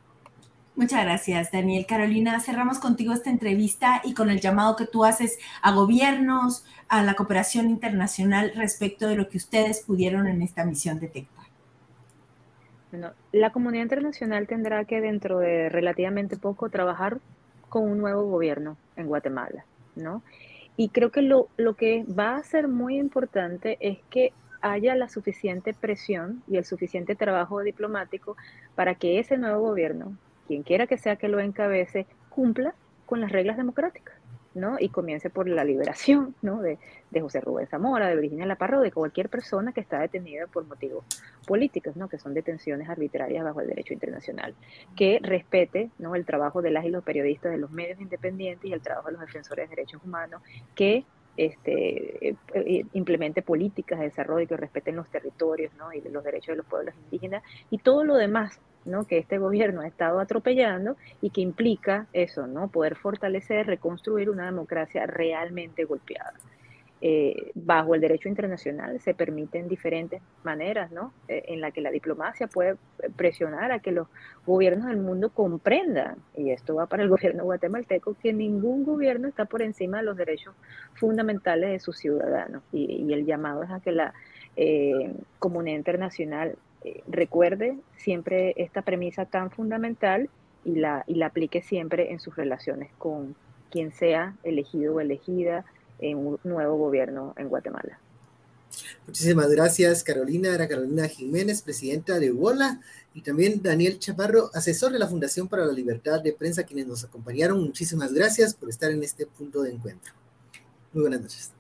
Muchas 0.77 1.05
gracias, 1.05 1.53
Daniel. 1.53 1.87
Carolina, 1.87 2.41
cerramos 2.41 2.81
contigo 2.81 3.13
esta 3.13 3.31
entrevista 3.31 4.01
y 4.03 4.13
con 4.13 4.29
el 4.29 4.41
llamado 4.41 4.75
que 4.75 4.87
tú 4.87 5.05
haces 5.05 5.39
a 5.63 5.73
gobiernos, 5.73 6.65
a 6.89 7.05
la 7.05 7.15
cooperación 7.15 7.71
internacional 7.71 8.53
respecto 8.57 9.07
de 9.07 9.15
lo 9.15 9.29
que 9.29 9.37
ustedes 9.37 9.83
pudieron 9.83 10.27
en 10.27 10.43
esta 10.43 10.65
misión 10.65 10.99
detectar. 10.99 11.45
Bueno, 12.91 13.13
la 13.31 13.51
comunidad 13.51 13.85
internacional 13.85 14.49
tendrá 14.49 14.85
que 14.85 15.01
dentro 15.01 15.39
de 15.39 15.69
relativamente 15.69 16.37
poco 16.37 16.69
trabajar 16.71 17.21
con 17.69 17.85
un 17.85 17.99
nuevo 17.99 18.25
gobierno 18.25 18.77
en 18.97 19.07
Guatemala, 19.07 19.65
¿no? 19.95 20.23
Y 20.77 20.89
creo 20.89 21.13
que 21.13 21.23
lo, 21.23 21.49
lo 21.57 21.75
que 21.75 22.05
va 22.05 22.35
a 22.35 22.43
ser 22.43 22.67
muy 22.67 22.99
importante 22.99 23.79
es 23.79 23.99
que 24.11 24.33
haya 24.61 24.97
la 24.97 25.09
suficiente 25.09 25.73
presión 25.73 26.43
y 26.49 26.57
el 26.57 26.65
suficiente 26.65 27.15
trabajo 27.15 27.61
diplomático 27.61 28.37
para 28.75 28.97
que 28.97 29.21
ese 29.21 29.39
nuevo 29.39 29.61
gobierno 29.61 30.17
quien 30.47 30.63
quiera 30.63 30.87
que 30.87 30.99
sea 30.99 31.17
que 31.17 31.29
lo 31.29 31.41
encabece, 31.41 32.07
cumpla 32.29 32.75
con 33.07 33.21
las 33.21 33.33
reglas 33.33 33.57
democráticas, 33.57 34.15
¿no? 34.55 34.77
Y 34.79 34.89
comience 34.89 35.31
por 35.31 35.49
la 35.49 35.65
liberación, 35.65 36.35
¿no? 36.43 36.61
De, 36.63 36.79
José 37.21 37.41
Rubén 37.41 37.69
Zamora, 37.69 38.09
de 38.09 38.17
Virginia 38.17 38.45
Laparro, 38.45 38.81
de 38.81 38.91
cualquier 38.91 39.29
persona 39.29 39.73
que 39.73 39.81
está 39.81 40.01
detenida 40.01 40.49
por 40.49 40.67
motivos 40.67 41.05
políticos, 41.47 41.95
¿no? 41.97 42.09
Que 42.09 42.19
son 42.19 42.35
detenciones 42.35 42.89
arbitrarias 42.89 43.45
bajo 43.45 43.61
el 43.61 43.69
derecho 43.69 43.95
internacional. 43.95 44.55
Que 44.97 45.21
respete, 45.23 45.91
¿no? 45.99 46.17
El 46.17 46.25
trabajo 46.25 46.61
de 46.61 46.73
las 46.73 46.85
y 46.85 46.91
los 46.91 47.05
periodistas, 47.05 47.53
de 47.53 47.59
los 47.59 47.71
medios 47.71 48.01
independientes 48.01 48.69
y 48.69 48.73
el 48.73 48.81
trabajo 48.81 49.09
de 49.09 49.13
los 49.13 49.21
defensores 49.21 49.71
de 49.71 49.77
derechos 49.77 50.03
humanos, 50.05 50.43
que 50.75 51.05
este, 51.37 52.29
eh, 52.29 52.37
eh, 52.55 52.85
implemente 52.93 53.43
políticas 53.43 53.99
de 53.99 54.07
desarrollo 54.07 54.47
que 54.47 54.57
respeten 54.57 54.97
los 54.97 55.09
territorios 55.09 55.73
y 55.95 56.09
los 56.09 56.25
derechos 56.25 56.49
de 56.49 56.57
los 56.57 56.67
pueblos 56.67 56.95
indígenas 57.05 57.43
y 57.71 57.79
todo 57.79 58.05
lo 58.05 58.15
demás 58.15 58.59
¿no? 58.85 59.07
que 59.07 59.19
este 59.19 59.39
gobierno 59.39 59.81
ha 59.81 59.87
estado 59.87 60.21
atropellando 60.21 60.97
y 61.21 61.31
que 61.31 61.41
implica 61.41 62.07
eso, 62.13 62.47
¿no? 62.47 62.69
poder 62.69 62.97
fortalecer, 62.97 63.67
reconstruir 63.67 64.31
una 64.31 64.47
democracia 64.47 65.07
realmente 65.07 65.85
golpeada. 65.85 66.35
Eh, 67.07 67.51
bajo 67.55 67.95
el 67.95 68.01
derecho 68.01 68.31
internacional 68.31 68.99
se 68.99 69.13
permiten 69.13 69.69
diferentes 69.69 70.23
maneras, 70.43 70.91
¿no? 70.91 71.13
Eh, 71.29 71.45
en 71.49 71.61
la 71.61 71.71
que 71.71 71.83
la 71.83 71.91
diplomacia 71.91 72.47
puede 72.47 72.77
presionar 73.15 73.73
a 73.73 73.81
que 73.81 73.93
los 73.93 74.09
gobiernos 74.47 74.87
del 74.87 74.97
mundo 74.97 75.29
comprendan, 75.29 76.17
y 76.35 76.51
esto 76.51 76.77
va 76.77 76.87
para 76.87 77.03
el 77.03 77.09
gobierno 77.11 77.45
guatemalteco, 77.45 78.17
que 78.23 78.33
ningún 78.33 78.87
gobierno 78.87 79.29
está 79.29 79.45
por 79.45 79.61
encima 79.61 79.99
de 79.99 80.05
los 80.05 80.17
derechos 80.17 80.55
fundamentales 80.95 81.73
de 81.73 81.79
sus 81.79 81.99
ciudadanos. 81.99 82.63
Y, 82.73 83.13
el 83.13 83.27
llamado 83.27 83.65
es 83.65 83.71
a 83.71 83.81
que 83.81 83.93
la 83.93 84.15
eh, 84.57 85.13
comunidad 85.39 85.77
internacional 85.77 86.57
recuerde 87.07 87.77
siempre 87.97 88.55
esta 88.57 88.81
premisa 88.81 89.27
tan 89.27 89.51
fundamental 89.51 90.31
y 90.65 90.77
la, 90.77 91.05
y 91.07 91.17
la 91.17 91.27
aplique 91.27 91.61
siempre 91.61 92.13
en 92.13 92.19
sus 92.19 92.35
relaciones 92.35 92.91
con 92.97 93.37
quien 93.71 93.93
sea 93.93 94.37
elegido 94.43 94.95
o 94.95 95.01
elegida 95.01 95.67
en 95.99 96.19
un 96.19 96.39
nuevo 96.45 96.77
gobierno 96.77 97.35
en 97.37 97.49
Guatemala. 97.49 97.99
Muchísimas 99.07 99.49
gracias, 99.51 100.03
Carolina. 100.03 100.55
Era 100.55 100.67
Carolina 100.67 101.07
Jiménez, 101.09 101.63
presidenta 101.63 102.19
de 102.19 102.33
WOLA, 102.33 102.81
y 103.15 103.23
también 103.23 103.63
Daniel 103.63 103.99
Chaparro, 103.99 104.51
asesor 104.55 104.93
de 104.93 104.99
la 104.99 105.07
Fundación 105.07 105.49
para 105.49 105.65
la 105.65 105.73
Libertad 105.73 106.21
de 106.21 106.33
Prensa, 106.33 106.65
quienes 106.65 106.87
nos 106.87 107.05
acompañaron. 107.05 107.63
Muchísimas 107.63 108.13
gracias 108.13 108.55
por 108.55 108.69
estar 108.69 108.91
en 108.91 109.03
este 109.03 109.27
punto 109.27 109.63
de 109.63 109.73
encuentro. 109.73 110.13
Muy 110.93 111.03
buenas 111.03 111.21
noches. 111.21 111.54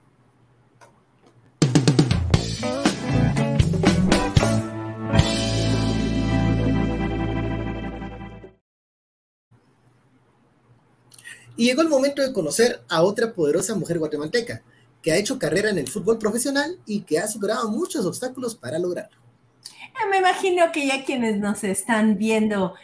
Y 11.57 11.67
llegó 11.67 11.83
el 11.83 11.89
momento 11.89 12.23
de 12.23 12.33
conocer 12.33 12.83
a 12.89 13.03
otra 13.03 13.33
poderosa 13.33 13.75
mujer 13.75 13.99
guatemalteca 13.99 14.63
que 15.03 15.13
ha 15.13 15.17
hecho 15.17 15.39
carrera 15.39 15.71
en 15.71 15.79
el 15.79 15.89
fútbol 15.89 16.19
profesional 16.19 16.79
y 16.87 17.03
que 17.03 17.19
ha 17.19 17.29
superado 17.29 17.71
muchos 17.71 18.07
obstáculos 18.07 18.55
para 18.55 18.79
lograrlo. 18.79 19.19
Eh, 19.65 20.09
me 20.11 20.19
imagino 20.19 20.73
que 20.73 20.87
ya 20.87 21.05
quienes 21.05 21.39
nos 21.39 21.63
están 21.63 22.17
viendo 22.17 22.75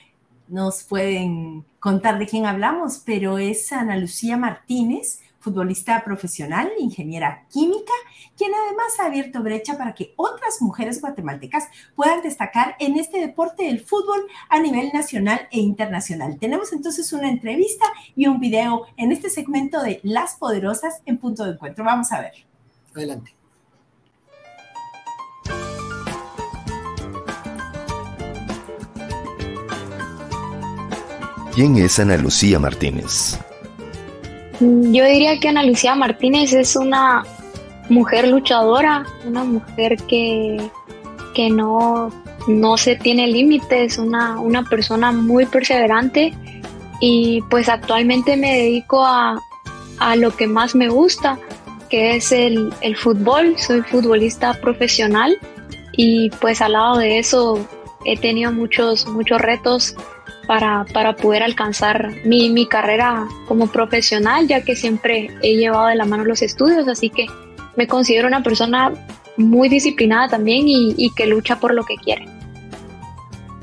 nos 0.46 0.83
pueden 0.83 1.64
contar 1.78 2.18
de 2.18 2.26
quién 2.26 2.44
hablamos, 2.44 3.00
pero 3.04 3.38
es 3.38 3.72
Ana 3.72 3.96
Lucía 3.96 4.37
Martínez, 4.37 5.20
futbolista 5.40 6.05
profesional, 6.05 6.70
ingeniera 6.79 7.46
química, 7.50 7.92
quien 8.37 8.53
además 8.55 9.00
ha 9.00 9.07
abierto 9.07 9.42
brecha 9.42 9.76
para 9.76 9.94
que 9.94 10.12
otras 10.16 10.61
mujeres 10.61 11.00
guatemaltecas 11.00 11.68
puedan 11.96 12.22
destacar 12.22 12.76
en 12.79 12.98
este 12.98 13.18
deporte 13.18 13.64
del 13.64 13.81
fútbol 13.81 14.20
a 14.48 14.61
nivel 14.61 14.90
nacional 14.92 15.48
e 15.50 15.59
internacional. 15.59 16.38
Tenemos 16.38 16.72
entonces 16.72 17.12
una 17.12 17.29
entrevista 17.29 17.87
y 18.14 18.26
un 18.26 18.38
video 18.38 18.87
en 18.96 19.12
este 19.12 19.31
segmento 19.31 19.83
de 19.83 20.00
Las 20.03 20.37
Poderosas 20.37 21.03
en 21.07 21.18
punto 21.18 21.44
de 21.44 21.53
encuentro. 21.53 21.85
Vamos 21.85 22.12
a 22.12 22.20
ver. 22.20 22.33
Adelante. 22.94 23.35
¿Quién 31.53 31.76
es 31.79 31.98
Ana 31.98 32.16
Lucía 32.16 32.61
Martínez? 32.61 33.38
Yo 34.61 35.05
diría 35.07 35.40
que 35.40 35.49
Ana 35.49 35.62
Lucía 35.62 35.94
Martínez 35.94 36.53
es 36.53 36.77
una 36.77 37.25
mujer 37.88 38.29
luchadora, 38.29 39.07
una 39.27 39.42
mujer 39.42 39.96
que, 40.07 40.70
que 41.35 41.49
no, 41.49 42.11
no 42.46 42.77
se 42.77 42.96
tiene 42.96 43.27
límites, 43.27 43.99
una, 43.99 44.38
una 44.38 44.62
persona 44.64 45.12
muy 45.12 45.46
perseverante 45.46 46.35
y 47.01 47.40
pues 47.49 47.68
actualmente 47.70 48.37
me 48.37 48.59
dedico 48.59 49.05
a, 49.05 49.40
a 49.99 50.16
lo 50.16 50.37
que 50.37 50.46
más 50.46 50.75
me 50.75 50.88
gusta, 50.88 51.38
que 51.88 52.16
es 52.16 52.31
el, 52.31 52.73
el, 52.83 52.96
fútbol. 52.96 53.57
Soy 53.59 53.81
futbolista 53.81 54.55
profesional 54.61 55.38
y 55.92 56.31
pues 56.40 56.61
al 56.61 56.73
lado 56.73 56.99
de 56.99 57.18
eso 57.18 57.66
he 58.05 58.18
tenido 58.18 58.53
muchos, 58.53 59.07
muchos 59.07 59.40
retos 59.40 59.94
para, 60.50 60.84
para 60.92 61.14
poder 61.14 61.44
alcanzar 61.44 62.12
mi, 62.24 62.50
mi 62.50 62.66
carrera 62.66 63.28
como 63.46 63.68
profesional, 63.68 64.48
ya 64.48 64.62
que 64.62 64.74
siempre 64.74 65.30
he 65.42 65.54
llevado 65.54 65.86
de 65.86 65.94
la 65.94 66.06
mano 66.06 66.24
los 66.24 66.42
estudios, 66.42 66.88
así 66.88 67.08
que 67.08 67.28
me 67.76 67.86
considero 67.86 68.26
una 68.26 68.42
persona 68.42 68.92
muy 69.36 69.68
disciplinada 69.68 70.30
también 70.30 70.66
y, 70.66 70.92
y, 70.98 71.14
que 71.14 71.26
lucha 71.26 71.60
por 71.60 71.72
lo 71.72 71.84
que 71.84 71.94
quiere. 71.94 72.26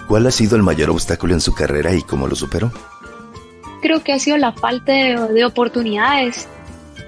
¿Cuál 0.08 0.28
ha 0.28 0.32
sido 0.32 0.56
el 0.56 0.64
mayor 0.64 0.90
obstáculo 0.90 1.34
en 1.34 1.42
su 1.42 1.54
carrera 1.54 1.94
y 1.94 2.04
cómo 2.04 2.26
lo 2.26 2.36
superó? 2.38 2.72
Creo 3.82 4.02
que 4.02 4.14
ha 4.14 4.20
sido 4.20 4.38
la 4.38 4.54
falta 4.54 4.94
de, 4.94 5.34
de 5.34 5.44
oportunidades. 5.44 6.48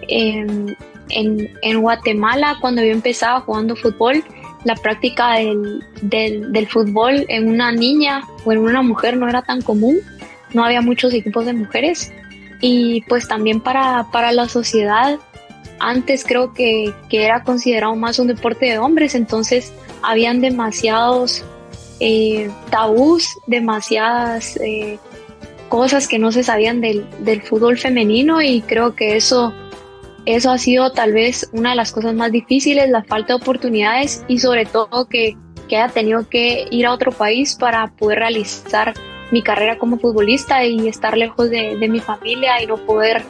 En, 0.09 0.75
en, 1.07 1.57
en, 1.61 1.81
Guatemala, 1.81 2.57
cuando 2.59 2.83
yo 2.83 2.91
empezaba 2.91 3.39
jugando 3.39 3.77
fútbol, 3.77 4.25
la 4.63 4.75
práctica 4.75 5.35
del, 5.35 5.83
del, 6.01 6.67
fútbol 6.67 7.25
en 7.29 7.47
una 7.49 7.71
niña 7.71 8.23
o 8.45 8.51
en 8.51 8.59
una 8.59 8.81
mujer 8.81 9.17
no 9.17 9.29
era 9.29 9.41
tan 9.41 9.61
común, 9.61 9.97
no 10.53 10.63
había 10.63 10.81
muchos 10.81 11.13
equipos 11.13 11.45
de 11.45 11.53
mujeres. 11.53 12.11
Y 12.61 13.01
pues 13.07 13.27
también 13.27 13.61
para, 13.61 14.07
para 14.11 14.31
la 14.33 14.49
sociedad 14.49 15.17
antes 15.79 16.25
creo 16.25 16.53
que, 16.53 16.93
que, 17.09 17.23
era 17.23 17.43
considerado 17.43 17.95
más 17.95 18.19
un 18.19 18.27
deporte 18.27 18.65
de 18.65 18.79
hombres, 18.79 19.15
entonces 19.15 19.71
habían 20.01 20.41
demasiados 20.41 21.45
eh, 22.01 22.49
tabús, 22.69 23.37
demasiadas 23.47 24.57
eh, 24.57 24.99
cosas 25.69 26.07
que 26.07 26.19
no 26.19 26.31
se 26.31 26.43
sabían 26.43 26.81
del, 26.81 27.05
del 27.19 27.41
fútbol 27.41 27.77
femenino. 27.77 28.41
Y 28.41 28.61
creo 28.61 28.95
que 28.95 29.15
eso 29.15 29.53
eso 30.25 30.51
ha 30.51 30.57
sido 30.57 30.91
tal 30.91 31.13
vez 31.13 31.49
una 31.53 31.71
de 31.71 31.75
las 31.75 31.91
cosas 31.91 32.13
más 32.13 32.31
difíciles, 32.31 32.89
la 32.89 33.03
falta 33.03 33.33
de 33.33 33.41
oportunidades 33.41 34.23
y 34.27 34.39
sobre 34.39 34.65
todo 34.65 35.07
que, 35.07 35.37
que 35.67 35.77
haya 35.77 35.91
tenido 35.91 36.27
que 36.27 36.67
ir 36.71 36.85
a 36.85 36.93
otro 36.93 37.11
país 37.11 37.55
para 37.55 37.87
poder 37.87 38.19
realizar 38.19 38.93
mi 39.31 39.43
carrera 39.43 39.77
como 39.77 39.99
futbolista 39.99 40.63
y 40.63 40.87
estar 40.87 41.17
lejos 41.17 41.49
de, 41.49 41.77
de 41.77 41.87
mi 41.87 41.99
familia 41.99 42.61
y 42.61 42.67
no 42.67 42.77
poder 42.77 43.23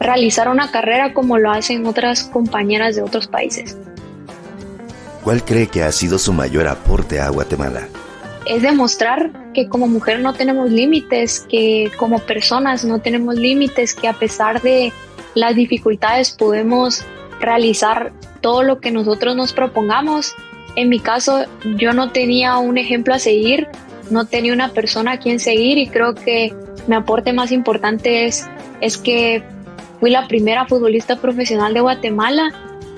realizar 0.00 0.48
una 0.48 0.70
carrera 0.70 1.14
como 1.14 1.38
lo 1.38 1.50
hacen 1.50 1.86
otras 1.86 2.24
compañeras 2.24 2.96
de 2.96 3.02
otros 3.02 3.26
países. 3.26 3.76
¿Cuál 5.22 5.44
cree 5.44 5.68
que 5.68 5.84
ha 5.84 5.92
sido 5.92 6.18
su 6.18 6.32
mayor 6.32 6.66
aporte 6.66 7.20
a 7.20 7.28
Guatemala? 7.28 7.86
Es 8.44 8.60
demostrar 8.60 9.30
que 9.54 9.68
como 9.68 9.86
mujer 9.86 10.18
no 10.18 10.34
tenemos 10.34 10.70
límites, 10.70 11.46
que 11.48 11.92
como 11.96 12.18
personas 12.18 12.84
no 12.84 12.98
tenemos 12.98 13.36
límites, 13.36 13.94
que 13.94 14.08
a 14.08 14.14
pesar 14.14 14.60
de 14.62 14.92
las 15.34 15.54
dificultades 15.54 16.30
podemos 16.30 17.04
realizar 17.40 18.12
todo 18.40 18.62
lo 18.62 18.80
que 18.80 18.90
nosotros 18.90 19.36
nos 19.36 19.52
propongamos. 19.52 20.34
En 20.76 20.88
mi 20.88 21.00
caso, 21.00 21.44
yo 21.76 21.92
no 21.92 22.10
tenía 22.10 22.58
un 22.58 22.78
ejemplo 22.78 23.14
a 23.14 23.18
seguir, 23.18 23.68
no 24.10 24.26
tenía 24.26 24.52
una 24.52 24.68
persona 24.72 25.12
a 25.12 25.18
quien 25.18 25.38
seguir 25.38 25.78
y 25.78 25.86
creo 25.86 26.14
que 26.14 26.54
mi 26.86 26.94
aporte 26.94 27.32
más 27.32 27.52
importante 27.52 28.26
es, 28.26 28.48
es 28.80 28.96
que 28.98 29.42
fui 30.00 30.10
la 30.10 30.26
primera 30.28 30.66
futbolista 30.66 31.16
profesional 31.16 31.74
de 31.74 31.80
Guatemala, 31.80 32.52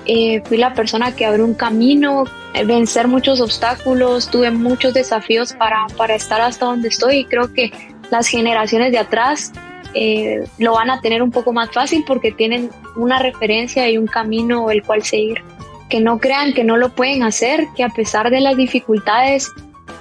eh, 0.07 0.41
fui 0.45 0.57
la 0.57 0.73
persona 0.73 1.15
que 1.15 1.25
abrió 1.25 1.45
un 1.45 1.53
camino, 1.53 2.25
eh, 2.53 2.63
vencer 2.63 3.07
muchos 3.07 3.41
obstáculos, 3.41 4.29
tuve 4.29 4.51
muchos 4.51 4.93
desafíos 4.93 5.53
para, 5.53 5.87
para 5.97 6.15
estar 6.15 6.41
hasta 6.41 6.65
donde 6.65 6.89
estoy 6.89 7.17
y 7.17 7.25
creo 7.25 7.53
que 7.53 7.71
las 8.11 8.27
generaciones 8.27 8.91
de 8.91 8.99
atrás 8.99 9.51
eh, 9.95 10.43
lo 10.57 10.73
van 10.73 10.89
a 10.89 10.99
tener 10.99 11.23
un 11.23 11.31
poco 11.31 11.53
más 11.53 11.71
fácil 11.71 12.03
porque 12.05 12.31
tienen 12.31 12.69
una 12.97 13.17
referencia 13.17 13.89
y 13.89 13.97
un 13.97 14.07
camino 14.07 14.69
el 14.69 14.83
cual 14.83 15.03
seguir. 15.03 15.41
Que 15.89 16.01
no 16.01 16.19
crean 16.19 16.53
que 16.53 16.63
no 16.63 16.77
lo 16.77 16.89
pueden 16.89 17.23
hacer, 17.23 17.67
que 17.75 17.83
a 17.83 17.89
pesar 17.89 18.29
de 18.29 18.41
las 18.41 18.57
dificultades, 18.57 19.51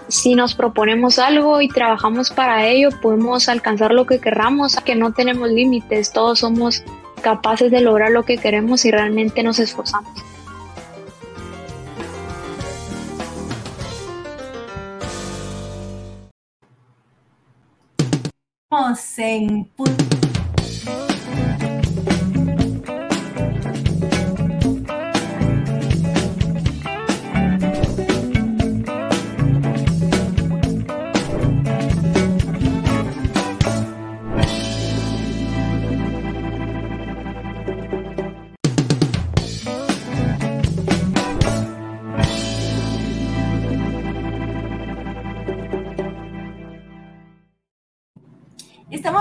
si 0.09 0.35
nos 0.35 0.55
proponemos 0.55 1.19
algo 1.19 1.61
y 1.61 1.69
trabajamos 1.69 2.31
para 2.31 2.67
ello, 2.67 2.89
podemos 3.01 3.49
alcanzar 3.49 3.93
lo 3.93 4.05
que 4.05 4.21
querramos, 4.21 4.77
que 4.77 4.97
no 4.97 5.13
tenemos 5.13 5.51
límites, 5.51 6.13
todos 6.13 6.41
somos 6.41 6.83
capaces 7.23 7.71
de 7.71 7.81
lograr 7.81 8.11
lo 8.11 8.25
que 8.25 8.37
queremos 8.37 8.83
si 8.83 8.91
realmente 8.91 9.43
nos 9.43 9.59
esforzamos. 9.59 10.34
com 18.75 18.93
100%. 18.93 20.24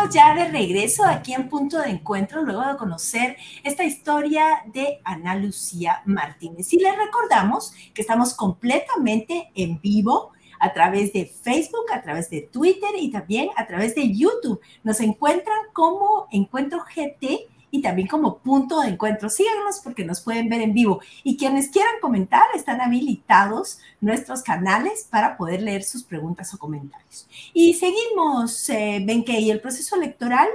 Ya 0.09 0.35
de 0.35 0.49
regreso 0.49 1.05
aquí 1.05 1.33
en 1.33 1.49
Punto 1.49 1.79
de 1.79 1.89
Encuentro, 1.89 2.41
luego 2.41 2.65
de 2.65 2.77
conocer 2.77 3.37
esta 3.63 3.83
historia 3.83 4.63
de 4.73 4.99
Ana 5.03 5.35
Lucía 5.35 6.01
Martínez. 6.05 6.71
Y 6.73 6.79
les 6.79 6.95
recordamos 6.97 7.73
que 7.93 8.01
estamos 8.01 8.33
completamente 8.33 9.51
en 9.55 9.79
vivo 9.79 10.31
a 10.59 10.73
través 10.73 11.13
de 11.13 11.25
Facebook, 11.25 11.85
a 11.93 12.01
través 12.01 12.29
de 12.29 12.41
Twitter 12.41 12.91
y 12.97 13.11
también 13.11 13.49
a 13.55 13.65
través 13.65 13.95
de 13.95 14.13
YouTube. 14.13 14.59
Nos 14.83 14.99
encuentran 14.99 15.57
como 15.73 16.27
Encuentro 16.31 16.83
GT 16.83 17.52
y 17.73 17.81
también 17.81 18.07
como 18.07 18.37
punto 18.37 18.81
de 18.81 18.89
encuentro. 18.89 19.31
Síganos 19.31 19.79
porque 19.83 20.05
nos 20.05 20.21
pueden 20.21 20.47
ver 20.47 20.61
en 20.61 20.75
vivo. 20.75 21.01
Y 21.23 21.37
quienes 21.37 21.69
quieran 21.69 21.95
comentar, 22.01 22.43
están 22.53 22.81
habilitados 22.81 23.79
nuestros 23.99 24.43
canales 24.43 25.07
para 25.09 25.37
poder 25.37 25.63
leer 25.63 25.81
sus 25.81 26.03
preguntas 26.03 26.53
o 26.53 26.59
comentarios. 26.59 27.27
Y 27.51 27.73
seguimos, 27.73 28.69
eh, 28.69 29.03
y 29.03 29.49
el 29.49 29.59
proceso 29.59 29.95
electoral 29.95 30.47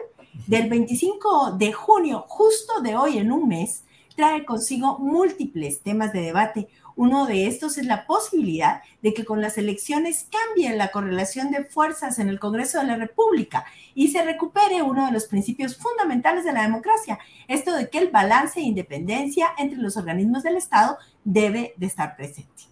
del 0.47 0.71
25 0.71 1.57
de 1.59 1.73
junio, 1.73 2.25
justo 2.29 2.81
de 2.83 2.95
hoy 2.95 3.19
en 3.19 3.33
un 3.33 3.49
mes, 3.49 3.83
trae 4.15 4.45
consigo 4.45 5.01
múltiples 5.01 5.81
temas 5.81 6.13
de 6.13 6.21
debate. 6.21 6.69
Uno 6.99 7.27
de 7.27 7.47
estos 7.47 7.79
es 7.79 7.87
la 7.87 8.09
posibilidad 8.09 8.83
de 9.03 9.15
que 9.15 9.25
con 9.25 9.41
las 9.41 9.57
elecciones 9.57 10.27
cambie 10.33 10.75
la 10.75 10.91
correlación 10.91 11.53
de 11.53 11.65
fuerzas 11.65 12.19
en 12.19 12.29
el 12.29 12.41
Congreso 12.41 12.81
de 12.81 12.89
la 12.89 12.97
República 12.97 13.65
y 13.95 14.09
se 14.09 14.25
recupere 14.25 14.83
uno 14.83 15.07
de 15.07 15.13
los 15.13 15.27
principios 15.27 15.77
fundamentales 15.77 16.45
de 16.45 16.53
la 16.53 16.63
democracia, 16.63 17.21
esto 17.47 17.73
de 17.77 17.89
que 17.89 17.99
el 17.99 18.11
balance 18.11 18.59
de 18.59 18.67
independencia 18.67 19.51
entre 19.59 19.79
los 19.79 19.97
organismos 19.97 20.43
del 20.43 20.57
Estado 20.57 20.99
debe 21.23 21.73
de 21.77 21.87
estar 21.87 22.17
presente. 22.17 22.65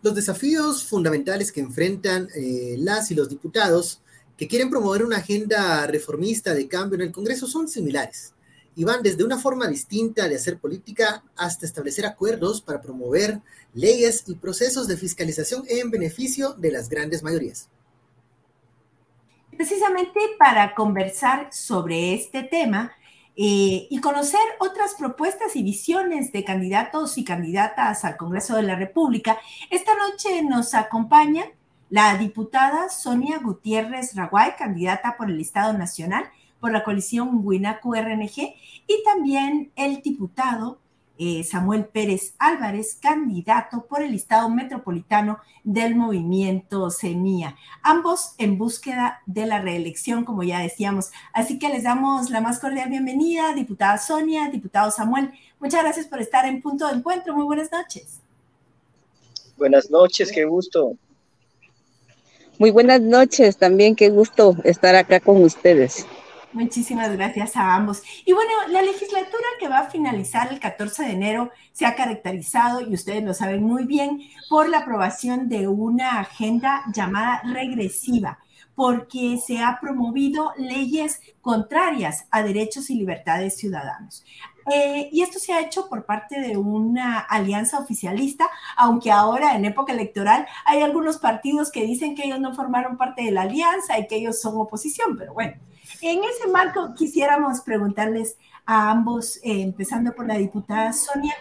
Los 0.00 0.14
desafíos 0.14 0.84
fundamentales 0.84 1.50
que 1.50 1.58
enfrentan 1.58 2.28
eh, 2.36 2.76
las 2.78 3.10
y 3.10 3.16
los 3.16 3.28
diputados 3.28 4.00
que 4.36 4.46
quieren 4.46 4.70
promover 4.70 5.04
una 5.04 5.16
agenda 5.16 5.88
reformista 5.88 6.54
de 6.54 6.68
cambio 6.68 6.94
en 7.00 7.08
el 7.08 7.12
Congreso 7.12 7.48
son 7.48 7.66
similares 7.66 8.32
y 8.76 8.84
van 8.84 9.02
desde 9.02 9.24
una 9.24 9.38
forma 9.38 9.66
distinta 9.66 10.28
de 10.28 10.36
hacer 10.36 10.58
política 10.58 11.24
hasta 11.36 11.66
establecer 11.66 12.06
acuerdos 12.06 12.62
para 12.62 12.80
promover 12.80 13.40
leyes 13.74 14.24
y 14.26 14.34
procesos 14.34 14.88
de 14.88 14.96
fiscalización 14.96 15.64
en 15.68 15.90
beneficio 15.90 16.54
de 16.54 16.70
las 16.72 16.88
grandes 16.88 17.22
mayorías. 17.22 17.68
Precisamente 19.56 20.20
para 20.38 20.74
conversar 20.74 21.52
sobre 21.52 22.14
este 22.14 22.42
tema 22.42 22.92
eh, 23.36 23.86
y 23.90 24.00
conocer 24.00 24.40
otras 24.58 24.94
propuestas 24.94 25.56
y 25.56 25.62
visiones 25.62 26.32
de 26.32 26.44
candidatos 26.44 27.18
y 27.18 27.24
candidatas 27.24 28.04
al 28.04 28.16
Congreso 28.16 28.56
de 28.56 28.62
la 28.62 28.76
República, 28.76 29.38
esta 29.70 29.92
noche 29.96 30.42
nos 30.42 30.74
acompaña 30.74 31.44
la 31.90 32.16
diputada 32.16 32.88
Sonia 32.88 33.38
Gutiérrez 33.38 34.14
Raguay, 34.14 34.54
candidata 34.56 35.16
por 35.16 35.28
el 35.28 35.40
Estado 35.40 35.72
Nacional, 35.72 36.24
por 36.60 36.72
la 36.72 36.84
coalición 36.84 37.44
WINACU-RNG 37.44 38.54
y 38.86 39.02
también 39.04 39.72
el 39.76 40.02
diputado 40.02 40.78
eh, 41.22 41.44
Samuel 41.44 41.84
Pérez 41.84 42.32
Álvarez, 42.38 42.96
candidato 42.98 43.84
por 43.86 44.00
el 44.00 44.14
Estado 44.14 44.48
Metropolitano 44.48 45.38
del 45.64 45.94
movimiento 45.94 46.90
CEMIA, 46.90 47.56
ambos 47.82 48.34
en 48.38 48.56
búsqueda 48.56 49.20
de 49.26 49.44
la 49.44 49.60
reelección, 49.60 50.24
como 50.24 50.44
ya 50.44 50.60
decíamos. 50.60 51.10
Así 51.34 51.58
que 51.58 51.68
les 51.68 51.82
damos 51.82 52.30
la 52.30 52.40
más 52.40 52.58
cordial 52.58 52.88
bienvenida, 52.88 53.52
diputada 53.54 53.98
Sonia, 53.98 54.48
diputado 54.48 54.90
Samuel. 54.90 55.30
Muchas 55.58 55.82
gracias 55.82 56.06
por 56.06 56.22
estar 56.22 56.46
en 56.46 56.62
punto 56.62 56.88
de 56.88 56.94
encuentro. 56.94 57.34
Muy 57.34 57.44
buenas 57.44 57.70
noches. 57.70 58.20
Buenas 59.58 59.90
noches, 59.90 60.32
qué 60.32 60.46
gusto. 60.46 60.96
Muy 62.58 62.70
buenas 62.70 63.02
noches, 63.02 63.58
también 63.58 63.94
qué 63.94 64.08
gusto 64.08 64.56
estar 64.64 64.94
acá 64.94 65.20
con 65.20 65.44
ustedes. 65.44 66.06
Muchísimas 66.52 67.12
gracias 67.12 67.56
a 67.56 67.74
ambos. 67.76 68.02
Y 68.24 68.32
bueno, 68.32 68.50
la 68.68 68.82
legislatura 68.82 69.44
que 69.60 69.68
va 69.68 69.80
a 69.80 69.90
finalizar 69.90 70.52
el 70.52 70.58
14 70.58 71.04
de 71.04 71.12
enero 71.12 71.50
se 71.72 71.86
ha 71.86 71.94
caracterizado, 71.94 72.80
y 72.80 72.92
ustedes 72.92 73.22
lo 73.22 73.34
saben 73.34 73.62
muy 73.62 73.84
bien, 73.84 74.20
por 74.48 74.68
la 74.68 74.78
aprobación 74.78 75.48
de 75.48 75.68
una 75.68 76.20
agenda 76.20 76.82
llamada 76.92 77.42
regresiva 77.44 78.38
porque 78.74 79.36
se 79.36 79.58
ha 79.58 79.78
promovido 79.78 80.52
leyes 80.56 81.20
contrarias 81.42 82.26
a 82.30 82.42
derechos 82.42 82.88
y 82.88 82.94
libertades 82.94 83.58
ciudadanos. 83.58 84.24
Eh, 84.72 85.10
y 85.12 85.20
esto 85.20 85.38
se 85.38 85.52
ha 85.52 85.60
hecho 85.60 85.86
por 85.88 86.06
parte 86.06 86.40
de 86.40 86.56
una 86.56 87.18
alianza 87.18 87.78
oficialista, 87.78 88.48
aunque 88.76 89.10
ahora 89.10 89.54
en 89.54 89.66
época 89.66 89.92
electoral 89.92 90.46
hay 90.64 90.80
algunos 90.80 91.18
partidos 91.18 91.70
que 91.70 91.84
dicen 91.84 92.14
que 92.14 92.24
ellos 92.24 92.40
no 92.40 92.54
formaron 92.54 92.96
parte 92.96 93.22
de 93.22 93.32
la 93.32 93.42
alianza 93.42 93.98
y 93.98 94.06
que 94.06 94.16
ellos 94.16 94.40
son 94.40 94.54
oposición, 94.56 95.14
pero 95.18 95.34
bueno, 95.34 95.54
en 96.00 96.20
ese 96.24 96.48
marco, 96.52 96.94
quisiéramos 96.94 97.60
preguntarles 97.60 98.36
a 98.64 98.90
ambos, 98.90 99.36
eh, 99.38 99.62
empezando 99.62 100.14
por 100.14 100.26
la 100.26 100.38
diputada 100.38 100.92
Sonia, 100.92 101.34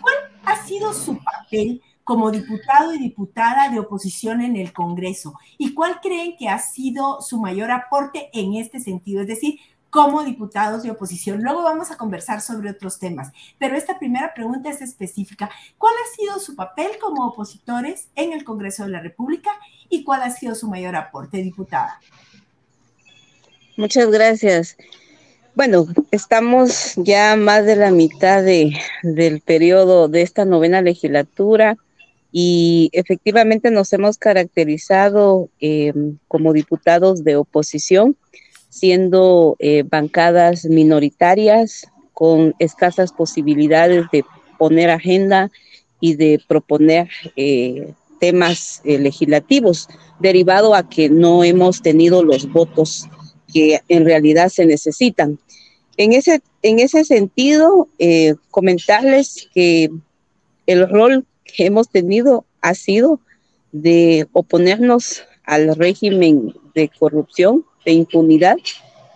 ¿cuál 0.00 0.14
ha 0.44 0.64
sido 0.64 0.92
su 0.92 1.18
papel 1.18 1.82
como 2.04 2.30
diputado 2.30 2.92
y 2.92 2.98
diputada 2.98 3.70
de 3.70 3.80
oposición 3.80 4.40
en 4.40 4.56
el 4.56 4.72
Congreso? 4.72 5.34
¿Y 5.58 5.74
cuál 5.74 6.00
creen 6.00 6.36
que 6.36 6.48
ha 6.48 6.58
sido 6.58 7.20
su 7.22 7.40
mayor 7.40 7.70
aporte 7.70 8.28
en 8.32 8.54
este 8.54 8.80
sentido? 8.80 9.22
Es 9.22 9.28
decir, 9.28 9.58
como 9.94 10.24
diputados 10.24 10.82
de 10.82 10.90
oposición. 10.90 11.44
Luego 11.44 11.62
vamos 11.62 11.92
a 11.92 11.96
conversar 11.96 12.40
sobre 12.40 12.68
otros 12.68 12.98
temas, 12.98 13.30
pero 13.60 13.76
esta 13.76 13.96
primera 13.96 14.34
pregunta 14.34 14.68
es 14.68 14.82
específica. 14.82 15.48
¿Cuál 15.78 15.94
ha 15.94 16.16
sido 16.16 16.40
su 16.40 16.56
papel 16.56 16.98
como 17.00 17.24
opositores 17.24 18.08
en 18.16 18.32
el 18.32 18.42
Congreso 18.42 18.82
de 18.82 18.88
la 18.88 18.98
República 18.98 19.52
y 19.88 20.02
cuál 20.02 20.22
ha 20.22 20.30
sido 20.30 20.56
su 20.56 20.68
mayor 20.68 20.96
aporte, 20.96 21.36
diputada? 21.36 22.00
Muchas 23.76 24.10
gracias. 24.10 24.76
Bueno, 25.56 25.86
estamos 26.12 26.94
ya 26.96 27.34
más 27.36 27.66
de 27.66 27.76
la 27.76 27.90
mitad 27.90 28.42
de, 28.42 28.76
del 29.02 29.40
periodo 29.40 30.08
de 30.08 30.22
esta 30.22 30.44
novena 30.44 30.80
legislatura 30.80 31.76
y 32.30 32.90
efectivamente 32.92 33.70
nos 33.70 33.92
hemos 33.92 34.18
caracterizado 34.18 35.48
em, 35.60 36.18
como 36.28 36.52
diputados 36.52 37.24
de 37.24 37.36
oposición, 37.36 38.16
siendo 38.68 39.56
eh, 39.58 39.84
bancadas 39.84 40.64
minoritarias 40.64 41.86
con 42.12 42.54
escasas 42.58 43.12
posibilidades 43.12 44.06
de 44.12 44.24
poner 44.58 44.90
agenda 44.90 45.50
y 46.00 46.14
de 46.14 46.40
proponer 46.46 47.08
eh, 47.36 47.92
temas 48.20 48.80
eh, 48.84 48.98
legislativos, 48.98 49.88
derivado 50.20 50.74
a 50.74 50.88
que 50.88 51.08
no 51.08 51.44
hemos 51.44 51.82
tenido 51.82 52.24
los 52.24 52.50
votos 52.50 53.08
que 53.54 53.80
en 53.88 54.04
realidad 54.04 54.48
se 54.48 54.66
necesitan. 54.66 55.38
en 55.96 56.12
ese, 56.12 56.42
en 56.62 56.80
ese 56.80 57.04
sentido, 57.04 57.88
eh, 58.00 58.34
comentarles 58.50 59.48
que 59.54 59.90
el 60.66 60.88
rol 60.88 61.24
que 61.44 61.66
hemos 61.66 61.88
tenido 61.88 62.44
ha 62.60 62.74
sido 62.74 63.20
de 63.70 64.26
oponernos 64.32 65.22
al 65.44 65.76
régimen 65.76 66.52
de 66.74 66.88
corrupción, 66.88 67.64
de 67.84 67.92
impunidad, 67.92 68.56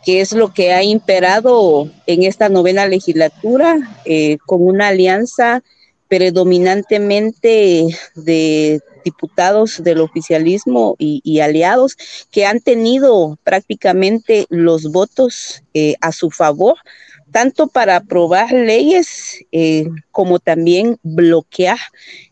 que 0.05 0.21
es 0.21 0.33
lo 0.33 0.53
que 0.55 0.73
ha 0.73 0.85
imperado 0.85 1.91
en 2.07 2.23
esta 2.23 2.49
novena 2.49 2.87
legislatura 2.87 3.77
eh, 4.05 4.39
con 4.47 4.65
una 4.65 4.89
alianza 4.89 5.65
predominantemente 6.07 7.87
de 8.15 8.81
diputados 9.09 9.83
del 9.83 10.01
oficialismo 10.01 10.97
y, 10.99 11.41
aliados 11.41 11.97
que 12.31 12.45
han 12.45 12.61
tenido 12.61 13.39
prácticamente 13.45 14.47
los 14.51 14.91
votos 14.93 15.63
eh, 15.73 15.95
a 16.01 16.13
su 16.13 16.31
favor, 16.31 16.77
tanto 17.31 17.69
para 17.69 17.97
aprobar 17.97 18.53
leyes 18.53 19.45
eh, 19.53 19.89
como 20.11 20.39
también 20.39 20.99
bloquear 21.03 21.79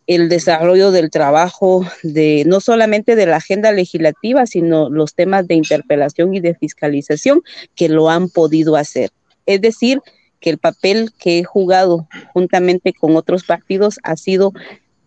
el 0.07 0.29
desarrollo 0.29 0.91
del 0.91 1.11
trabajo 1.11 1.85
de 2.03 2.45
no 2.47 2.61
solamente 2.61 3.17
de 3.17 3.27
la 3.27 3.37
agenda 3.37 3.73
legislativa, 3.73 4.47
sino 4.47 4.91
los 4.91 5.15
temas 5.15 5.47
de 5.47 5.55
interpelación 5.55 6.35
y 6.35 6.41
de 6.41 6.55
fiscalización 6.55 7.43
que 7.75 7.89
lo 7.89 8.09
han 8.11 8.29
podido 8.29 8.77
hacer. 8.77 9.11
Es 9.47 9.61
decir, 9.61 10.01
que 10.41 10.51
el 10.51 10.59
papel 10.59 11.13
que 11.19 11.39
he 11.39 11.45
jugado 11.45 12.07
juntamente 12.33 12.93
con 12.93 13.17
otros 13.17 13.45
partidos 13.45 13.99
ha 14.03 14.17
sido 14.17 14.53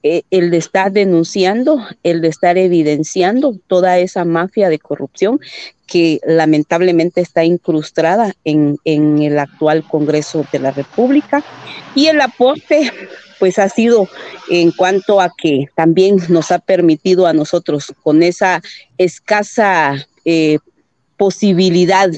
eh, 0.04 0.24
el 0.32 0.52
de 0.52 0.58
estar 0.58 0.92
denunciando, 0.92 1.86
el 2.04 2.22
de 2.22 2.30
estar 2.30 2.58
evidenciando 2.58 3.58
toda 3.68 4.00
esa 4.00 4.26
mafia 4.26 4.70
de 4.70 4.80
corrupción 4.80 5.40
que 5.88 6.20
lamentablemente 6.26 7.22
está 7.22 7.44
incrustada 7.44 8.36
en, 8.44 8.78
en 8.86 9.22
el 9.22 9.40
actual 9.40 9.84
Congreso 9.84 10.46
de 10.52 10.60
la 10.60 10.72
República. 10.72 11.44
Y 11.96 12.08
el 12.08 12.22
aporte 12.22 12.92
pues 13.40 13.58
ha 13.58 13.70
sido 13.70 14.08
en 14.50 14.72
cuanto 14.72 15.22
a 15.22 15.32
que 15.36 15.68
también 15.76 16.18
nos 16.28 16.52
ha 16.52 16.60
permitido 16.60 17.26
a 17.26 17.34
nosotros 17.34 17.94
con 18.04 18.22
esa 18.22 18.62
escasa 18.98 20.08
eh, 20.26 20.60
posibilidad 21.18 22.10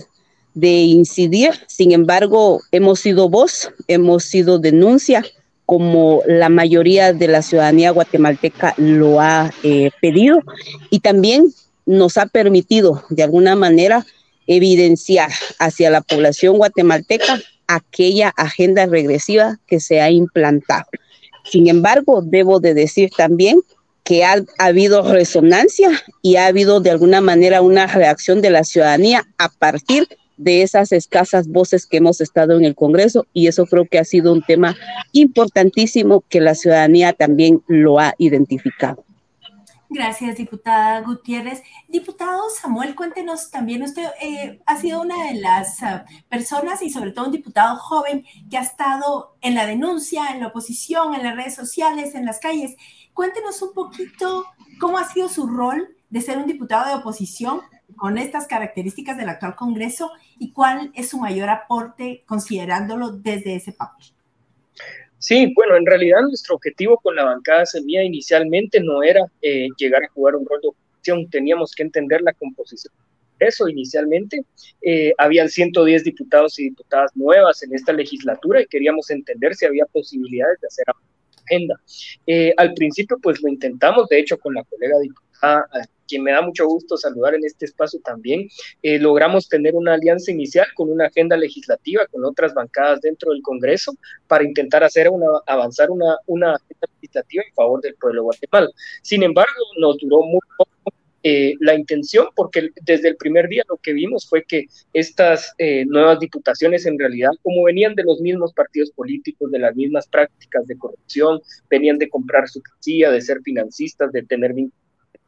de 0.53 0.69
incidir, 0.69 1.51
sin 1.67 1.91
embargo, 1.91 2.61
hemos 2.71 2.99
sido 2.99 3.29
voz, 3.29 3.71
hemos 3.87 4.25
sido 4.25 4.59
denuncia, 4.59 5.23
como 5.71 6.21
la 6.27 6.49
mayoría 6.49 7.13
de 7.13 7.29
la 7.29 7.41
ciudadanía 7.41 7.91
guatemalteca 7.91 8.73
lo 8.75 9.21
ha 9.21 9.53
eh, 9.63 9.91
pedido, 10.01 10.41
y 10.89 10.99
también 10.99 11.45
nos 11.85 12.17
ha 12.17 12.25
permitido, 12.25 13.05
de 13.09 13.23
alguna 13.23 13.55
manera, 13.55 14.05
evidenciar 14.47 15.31
hacia 15.59 15.89
la 15.89 16.01
población 16.01 16.57
guatemalteca 16.57 17.39
aquella 17.67 18.33
agenda 18.35 18.85
regresiva 18.85 19.59
que 19.65 19.79
se 19.79 20.01
ha 20.01 20.11
implantado. 20.11 20.87
Sin 21.49 21.69
embargo, 21.69 22.21
debo 22.21 22.59
de 22.59 22.73
decir 22.73 23.09
también 23.15 23.61
que 24.03 24.25
ha, 24.25 24.43
habido 24.57 25.09
resonancia 25.09 25.89
y 26.21 26.35
ha 26.35 26.47
habido 26.47 26.81
de 26.81 26.89
alguna 26.89 27.21
manera 27.21 27.61
una 27.61 27.87
reacción 27.87 28.41
de 28.41 28.49
la 28.49 28.65
ciudadanía 28.65 29.25
a 29.37 29.47
partir 29.47 30.05
de 30.41 30.63
esas 30.63 30.91
escasas 30.91 31.47
voces 31.47 31.85
que 31.85 31.97
hemos 31.97 32.19
estado 32.19 32.57
en 32.57 32.65
el 32.65 32.75
Congreso 32.75 33.27
y 33.33 33.47
eso 33.47 33.65
creo 33.65 33.85
que 33.85 33.99
ha 33.99 34.05
sido 34.05 34.33
un 34.33 34.41
tema 34.41 34.75
importantísimo 35.11 36.23
que 36.29 36.41
la 36.41 36.55
ciudadanía 36.55 37.13
también 37.13 37.63
lo 37.67 37.99
ha 37.99 38.15
identificado. 38.17 39.05
Gracias, 39.93 40.37
diputada 40.37 41.01
Gutiérrez. 41.01 41.61
Diputado 41.89 42.43
Samuel, 42.49 42.95
cuéntenos 42.95 43.51
también, 43.51 43.83
usted 43.83 44.07
eh, 44.21 44.61
ha 44.65 44.77
sido 44.77 45.01
una 45.01 45.27
de 45.27 45.33
las 45.33 45.83
ah, 45.83 46.05
personas 46.29 46.81
y 46.81 46.89
sobre 46.89 47.11
todo 47.11 47.25
un 47.25 47.33
diputado 47.33 47.75
joven 47.75 48.23
que 48.49 48.57
ha 48.57 48.61
estado 48.61 49.35
en 49.41 49.53
la 49.53 49.65
denuncia, 49.65 50.27
en 50.33 50.39
la 50.39 50.47
oposición, 50.47 51.13
en 51.13 51.23
las 51.23 51.35
redes 51.35 51.55
sociales, 51.55 52.15
en 52.15 52.25
las 52.25 52.39
calles. 52.39 52.77
Cuéntenos 53.13 53.61
un 53.61 53.73
poquito 53.73 54.45
cómo 54.79 54.97
ha 54.97 55.07
sido 55.11 55.27
su 55.27 55.45
rol 55.45 55.89
de 56.09 56.21
ser 56.21 56.37
un 56.37 56.47
diputado 56.47 56.87
de 56.87 56.95
oposición 56.95 57.59
con 57.95 58.17
estas 58.17 58.47
características 58.47 59.17
del 59.17 59.29
actual 59.29 59.55
Congreso 59.55 60.11
y 60.39 60.51
cuál 60.51 60.91
es 60.95 61.09
su 61.09 61.19
mayor 61.19 61.49
aporte 61.49 62.23
considerándolo 62.25 63.11
desde 63.11 63.55
ese 63.55 63.73
papel. 63.73 64.07
Sí, 65.17 65.53
bueno, 65.55 65.75
en 65.75 65.85
realidad 65.85 66.21
nuestro 66.21 66.55
objetivo 66.55 66.97
con 66.97 67.15
la 67.15 67.23
bancada 67.23 67.65
Semilla 67.65 68.03
inicialmente 68.03 68.79
no 68.79 69.03
era 69.03 69.21
eh, 69.41 69.67
llegar 69.77 70.03
a 70.03 70.09
jugar 70.09 70.35
un 70.35 70.45
rol 70.45 70.59
de 70.61 70.69
oposición, 70.69 71.29
teníamos 71.29 71.73
que 71.75 71.83
entender 71.83 72.21
la 72.21 72.33
composición. 72.33 72.91
Eso 73.41 73.67
inicialmente, 73.67 74.43
eh, 74.81 75.13
habían 75.17 75.49
110 75.49 76.03
diputados 76.03 76.59
y 76.59 76.65
diputadas 76.65 77.11
nuevas 77.15 77.61
en 77.63 77.73
esta 77.73 77.91
legislatura 77.91 78.61
y 78.61 78.67
queríamos 78.67 79.09
entender 79.09 79.55
si 79.55 79.65
había 79.65 79.85
posibilidades 79.85 80.59
de 80.61 80.67
hacer 80.67 80.85
agenda. 81.45 81.75
Eh, 82.27 82.53
al 82.57 82.73
principio, 82.73 83.17
pues 83.21 83.41
lo 83.41 83.49
intentamos, 83.49 84.07
de 84.09 84.19
hecho, 84.19 84.37
con 84.37 84.53
la 84.53 84.63
colega 84.63 84.97
diputada 84.99 85.67
quien 86.11 86.23
me 86.23 86.33
da 86.33 86.41
mucho 86.41 86.67
gusto 86.67 86.97
saludar 86.97 87.35
en 87.35 87.45
este 87.45 87.65
espacio 87.65 88.01
también, 88.03 88.49
eh, 88.83 88.99
logramos 88.99 89.47
tener 89.47 89.75
una 89.75 89.93
alianza 89.93 90.29
inicial 90.29 90.67
con 90.75 90.89
una 90.89 91.05
agenda 91.05 91.37
legislativa 91.37 92.05
con 92.11 92.25
otras 92.25 92.53
bancadas 92.53 92.99
dentro 92.99 93.31
del 93.31 93.41
Congreso 93.41 93.93
para 94.27 94.43
intentar 94.43 94.83
hacer 94.83 95.09
una, 95.09 95.27
avanzar 95.47 95.89
una, 95.89 96.17
una 96.25 96.55
agenda 96.55 96.87
legislativa 96.95 97.43
en 97.47 97.53
favor 97.53 97.81
del 97.81 97.95
pueblo 97.95 98.21
de 98.21 98.25
Guatemala. 98.25 98.69
Sin 99.01 99.23
embargo, 99.23 99.61
nos 99.79 99.97
duró 99.99 100.21
muy 100.23 100.41
poco 100.57 100.71
eh, 101.23 101.53
la 101.59 101.75
intención, 101.75 102.27
porque 102.35 102.71
desde 102.81 103.09
el 103.09 103.15
primer 103.15 103.47
día 103.47 103.63
lo 103.69 103.77
que 103.77 103.93
vimos 103.93 104.27
fue 104.27 104.43
que 104.43 104.65
estas 104.91 105.53
eh, 105.59 105.85
nuevas 105.85 106.19
diputaciones 106.19 106.87
en 106.87 106.97
realidad, 106.97 107.29
como 107.43 107.63
venían 107.63 107.93
de 107.93 108.03
los 108.03 108.19
mismos 108.21 108.53
partidos 108.53 108.89
políticos, 108.91 109.51
de 109.51 109.59
las 109.59 109.75
mismas 109.75 110.07
prácticas 110.07 110.65
de 110.65 110.77
corrupción, 110.77 111.39
venían 111.69 111.99
de 111.99 112.09
comprar 112.09 112.49
su 112.49 112.59
casilla, 112.61 113.11
de 113.11 113.21
ser 113.21 113.39
financistas, 113.43 114.11
de 114.11 114.23
tener 114.23 114.53
vínculos 114.53 114.80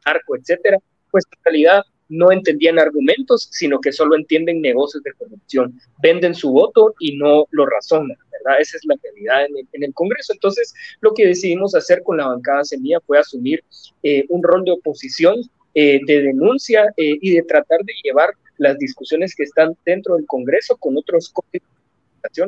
arco, 0.04 0.36
etcétera, 0.36 0.78
pues 1.10 1.24
en 1.30 1.44
realidad 1.44 1.82
no 2.08 2.30
entendían 2.30 2.78
argumentos, 2.78 3.48
sino 3.50 3.80
que 3.80 3.92
solo 3.92 4.16
entienden 4.16 4.60
negocios 4.60 5.02
de 5.02 5.12
corrupción, 5.14 5.80
venden 6.02 6.34
su 6.34 6.50
voto 6.50 6.94
y 6.98 7.16
no 7.16 7.46
lo 7.50 7.66
razonan, 7.66 8.16
¿verdad? 8.30 8.60
Esa 8.60 8.76
es 8.76 8.84
la 8.84 8.96
realidad 9.02 9.46
en 9.72 9.82
el, 9.82 9.94
Congreso. 9.94 10.32
Entonces, 10.32 10.74
lo 11.00 11.14
que 11.14 11.26
decidimos 11.26 11.74
hacer 11.74 12.02
con 12.02 12.18
la 12.18 12.28
bancada 12.28 12.64
Semilla 12.64 13.00
fue 13.00 13.18
asumir 13.18 13.64
eh, 14.02 14.24
un 14.28 14.42
rol 14.42 14.64
de 14.64 14.72
oposición, 14.72 15.36
eh, 15.74 16.00
de 16.06 16.22
denuncia 16.22 16.84
eh, 16.96 17.16
y 17.20 17.34
de 17.34 17.42
tratar 17.42 17.80
de 17.84 17.92
llevar 18.02 18.30
las 18.58 18.78
discusiones 18.78 19.34
que 19.34 19.42
están 19.42 19.76
dentro 19.84 20.16
del 20.16 20.26
Congreso 20.26 20.76
con 20.76 20.96
otros 20.96 21.32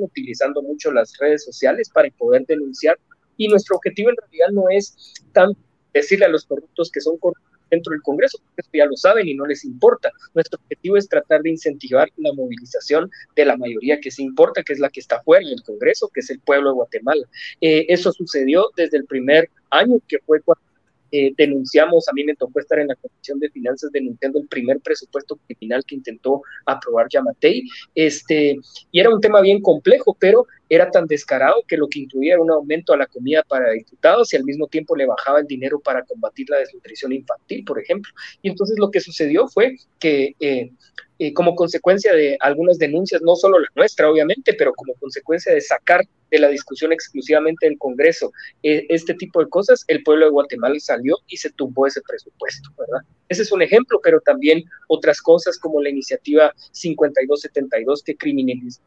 utilizando 0.00 0.62
mucho 0.62 0.90
las 0.92 1.16
redes 1.18 1.44
sociales 1.44 1.90
para 1.90 2.08
poder 2.10 2.46
denunciar. 2.46 2.98
Y 3.36 3.48
nuestro 3.48 3.76
objetivo 3.76 4.10
en 4.10 4.16
realidad 4.16 4.48
no 4.52 4.70
es 4.70 5.14
tanto 5.32 5.58
decirle 5.92 6.26
a 6.26 6.28
los 6.28 6.44
corruptos 6.44 6.90
que 6.90 7.00
son 7.00 7.16
corruptos 7.18 7.45
dentro 7.70 7.92
del 7.92 8.02
Congreso, 8.02 8.38
porque 8.38 8.60
esto 8.62 8.70
ya 8.72 8.86
lo 8.86 8.96
saben 8.96 9.28
y 9.28 9.34
no 9.34 9.46
les 9.46 9.64
importa. 9.64 10.10
Nuestro 10.34 10.58
objetivo 10.62 10.96
es 10.96 11.08
tratar 11.08 11.42
de 11.42 11.50
incentivar 11.50 12.08
la 12.16 12.32
movilización 12.32 13.10
de 13.34 13.44
la 13.44 13.56
mayoría 13.56 14.00
que 14.00 14.10
se 14.10 14.22
importa, 14.22 14.62
que 14.62 14.72
es 14.72 14.78
la 14.78 14.90
que 14.90 15.00
está 15.00 15.22
fuera 15.22 15.46
del 15.46 15.62
Congreso, 15.62 16.10
que 16.12 16.20
es 16.20 16.30
el 16.30 16.40
pueblo 16.40 16.70
de 16.70 16.74
Guatemala. 16.74 17.26
Eh, 17.60 17.86
eso 17.88 18.12
sucedió 18.12 18.70
desde 18.76 18.98
el 18.98 19.06
primer 19.06 19.50
año, 19.70 20.00
que 20.08 20.18
fue 20.20 20.40
cuando 20.40 20.66
eh, 21.12 21.32
denunciamos, 21.36 22.08
a 22.08 22.12
mí 22.12 22.24
me 22.24 22.34
tocó 22.34 22.60
estar 22.60 22.78
en 22.78 22.88
la 22.88 22.96
Comisión 22.96 23.38
de 23.38 23.48
Finanzas 23.50 23.92
denunciando 23.92 24.40
el 24.40 24.48
primer 24.48 24.80
presupuesto 24.80 25.38
criminal 25.46 25.84
que 25.86 25.94
intentó 25.94 26.42
aprobar 26.64 27.06
Yamatei, 27.08 27.62
este, 27.94 28.58
y 28.90 29.00
era 29.00 29.10
un 29.10 29.20
tema 29.20 29.40
bien 29.40 29.62
complejo, 29.62 30.16
pero 30.18 30.46
era 30.68 30.90
tan 30.90 31.06
descarado 31.06 31.62
que 31.66 31.76
lo 31.76 31.88
que 31.88 32.00
incluía 32.00 32.34
era 32.34 32.42
un 32.42 32.50
aumento 32.50 32.92
a 32.92 32.96
la 32.96 33.06
comida 33.06 33.42
para 33.42 33.70
diputados 33.70 34.32
y 34.32 34.36
al 34.36 34.44
mismo 34.44 34.66
tiempo 34.66 34.96
le 34.96 35.06
bajaba 35.06 35.40
el 35.40 35.46
dinero 35.46 35.80
para 35.80 36.04
combatir 36.04 36.48
la 36.50 36.58
desnutrición 36.58 37.12
infantil, 37.12 37.64
por 37.64 37.80
ejemplo. 37.80 38.12
Y 38.42 38.48
entonces 38.48 38.78
lo 38.78 38.90
que 38.90 39.00
sucedió 39.00 39.46
fue 39.48 39.76
que 39.98 40.34
eh, 40.40 40.72
eh, 41.18 41.32
como 41.32 41.54
consecuencia 41.54 42.12
de 42.12 42.36
algunas 42.40 42.78
denuncias, 42.78 43.22
no 43.22 43.36
solo 43.36 43.58
la 43.58 43.68
nuestra, 43.74 44.10
obviamente, 44.10 44.52
pero 44.52 44.74
como 44.74 44.94
consecuencia 44.94 45.54
de 45.54 45.62
sacar 45.62 46.02
de 46.30 46.38
la 46.38 46.48
discusión 46.48 46.92
exclusivamente 46.92 47.66
del 47.66 47.78
Congreso 47.78 48.32
eh, 48.62 48.84
este 48.88 49.14
tipo 49.14 49.40
de 49.40 49.48
cosas, 49.48 49.84
el 49.88 50.02
pueblo 50.02 50.26
de 50.26 50.32
Guatemala 50.32 50.78
salió 50.78 51.16
y 51.28 51.36
se 51.36 51.50
tumbó 51.52 51.86
ese 51.86 52.02
presupuesto, 52.02 52.68
¿verdad? 52.76 53.00
Ese 53.28 53.42
es 53.42 53.52
un 53.52 53.62
ejemplo, 53.62 53.98
pero 54.02 54.20
también 54.20 54.64
otras 54.88 55.22
cosas 55.22 55.58
como 55.58 55.80
la 55.80 55.88
iniciativa 55.88 56.52
5272 56.72 58.02
que 58.02 58.16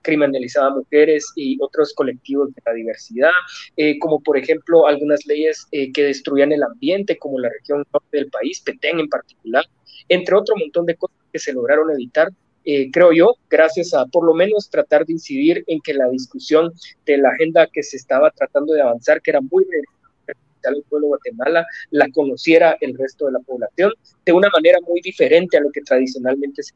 criminalizaba 0.01 0.67
a 0.67 0.75
mujeres 0.75 1.32
y 1.36 1.57
otros 1.61 1.93
colectivos 1.93 2.53
de 2.53 2.61
la 2.65 2.73
diversidad, 2.73 3.32
eh, 3.77 3.97
como 3.97 4.21
por 4.21 4.38
ejemplo 4.38 4.86
algunas 4.86 5.25
leyes 5.25 5.65
que 5.71 6.03
destruían 6.03 6.51
el 6.51 6.61
ambiente, 6.61 7.17
como 7.17 7.39
la 7.39 7.49
región 7.49 7.86
norte 7.91 8.17
del 8.17 8.30
país, 8.30 8.61
Petén 8.61 8.99
en 8.99 9.09
particular, 9.09 9.65
entre 10.09 10.36
otro 10.36 10.55
montón 10.57 10.86
de 10.86 10.95
cosas 10.95 11.18
que 11.32 11.39
se 11.39 11.53
lograron 11.53 11.91
evitar, 11.91 12.30
eh, 12.65 12.91
creo 12.91 13.11
yo, 13.13 13.36
gracias 13.49 13.93
a 13.93 14.05
por 14.05 14.25
lo 14.25 14.34
menos 14.34 14.69
tratar 14.69 15.05
de 15.05 15.13
incidir 15.13 15.63
en 15.67 15.80
que 15.82 15.93
la 15.93 16.09
discusión 16.09 16.71
de 17.05 17.17
la 17.17 17.30
agenda 17.30 17.67
que 17.71 17.84
se 17.84 17.97
estaba 17.97 18.32
tratando 18.32 18.73
de 18.73 18.82
avanzar, 18.82 19.21
que 19.21 19.32
era 19.32 19.41
muy 19.41 19.65
el 20.61 20.84
pueblo 20.84 21.07
de 21.07 21.09
Guatemala, 21.09 21.65
la 21.91 22.09
conociera 22.11 22.77
el 22.82 22.97
resto 22.97 23.25
de 23.25 23.32
la 23.32 23.39
población 23.39 23.93
de 24.25 24.34
una 24.34 24.49
manera 24.53 24.80
muy 24.88 24.99
diferente 25.01 25.57
a 25.57 25.61
lo 25.61 25.71
que 25.71 25.82
tradicionalmente 25.82 26.63
se 26.63 26.73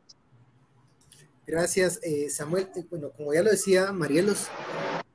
Gracias, 1.46 2.00
eh, 2.04 2.30
Samuel. 2.30 2.70
Eh, 2.76 2.86
bueno, 2.90 3.12
como 3.12 3.34
ya 3.34 3.44
lo 3.44 3.52
decía 3.52 3.92
Marielos, 3.92 4.48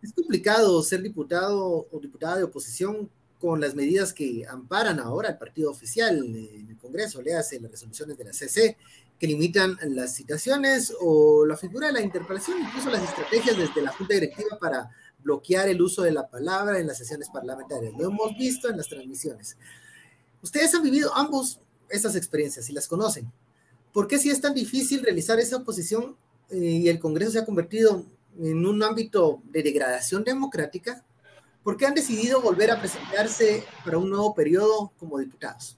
es 0.02 0.12
complicado 0.12 0.82
ser 0.82 1.00
diputado 1.00 1.88
o 1.90 2.00
diputada 2.00 2.36
de 2.36 2.44
oposición 2.44 3.10
con 3.40 3.60
las 3.60 3.74
medidas 3.74 4.12
que 4.12 4.44
amparan 4.48 4.98
ahora 4.98 5.30
el 5.30 5.38
partido 5.38 5.70
oficial 5.70 6.18
en 6.18 6.68
el 6.68 6.78
Congreso, 6.78 7.22
le 7.22 7.34
hace 7.34 7.60
las 7.60 7.70
resoluciones 7.70 8.18
de 8.18 8.24
la 8.24 8.32
CC, 8.32 8.76
que 9.18 9.26
limitan 9.26 9.76
las 9.82 10.14
citaciones 10.14 10.94
o 11.00 11.44
la 11.44 11.56
figura 11.56 11.88
de 11.88 11.94
la 11.94 12.00
interpelación, 12.00 12.58
incluso 12.60 12.90
las 12.90 13.02
estrategias 13.02 13.56
desde 13.56 13.82
la 13.82 13.92
Junta 13.92 14.14
Directiva 14.14 14.58
para 14.60 14.90
bloquear 15.22 15.68
el 15.68 15.82
uso 15.82 16.02
de 16.02 16.12
la 16.12 16.28
palabra 16.28 16.78
en 16.78 16.86
las 16.86 16.98
sesiones 16.98 17.28
parlamentarias. 17.28 17.92
Lo 17.98 18.06
hemos 18.06 18.36
visto 18.36 18.68
en 18.68 18.76
las 18.76 18.88
transmisiones. 18.88 19.56
Ustedes 20.42 20.72
han 20.74 20.82
vivido 20.82 21.12
ambos 21.14 21.60
estas 21.88 22.14
experiencias 22.14 22.70
y 22.70 22.72
las 22.72 22.86
conocen. 22.86 23.30
¿Por 23.92 24.06
qué 24.06 24.18
si 24.18 24.30
es 24.30 24.40
tan 24.40 24.54
difícil 24.54 25.02
realizar 25.02 25.40
esa 25.40 25.56
oposición 25.56 26.16
eh, 26.50 26.56
y 26.56 26.88
el 26.88 27.00
Congreso 27.00 27.32
se 27.32 27.38
ha 27.40 27.44
convertido 27.44 28.04
en 28.38 28.64
un 28.64 28.82
ámbito 28.82 29.42
de 29.50 29.62
degradación 29.62 30.22
democrática? 30.22 31.04
¿Por 31.62 31.76
qué 31.76 31.86
han 31.86 31.94
decidido 31.94 32.40
volver 32.40 32.70
a 32.70 32.78
presentarse 32.78 33.64
para 33.84 33.98
un 33.98 34.08
nuevo 34.08 34.34
periodo 34.34 34.92
como 34.98 35.18
diputados? 35.18 35.76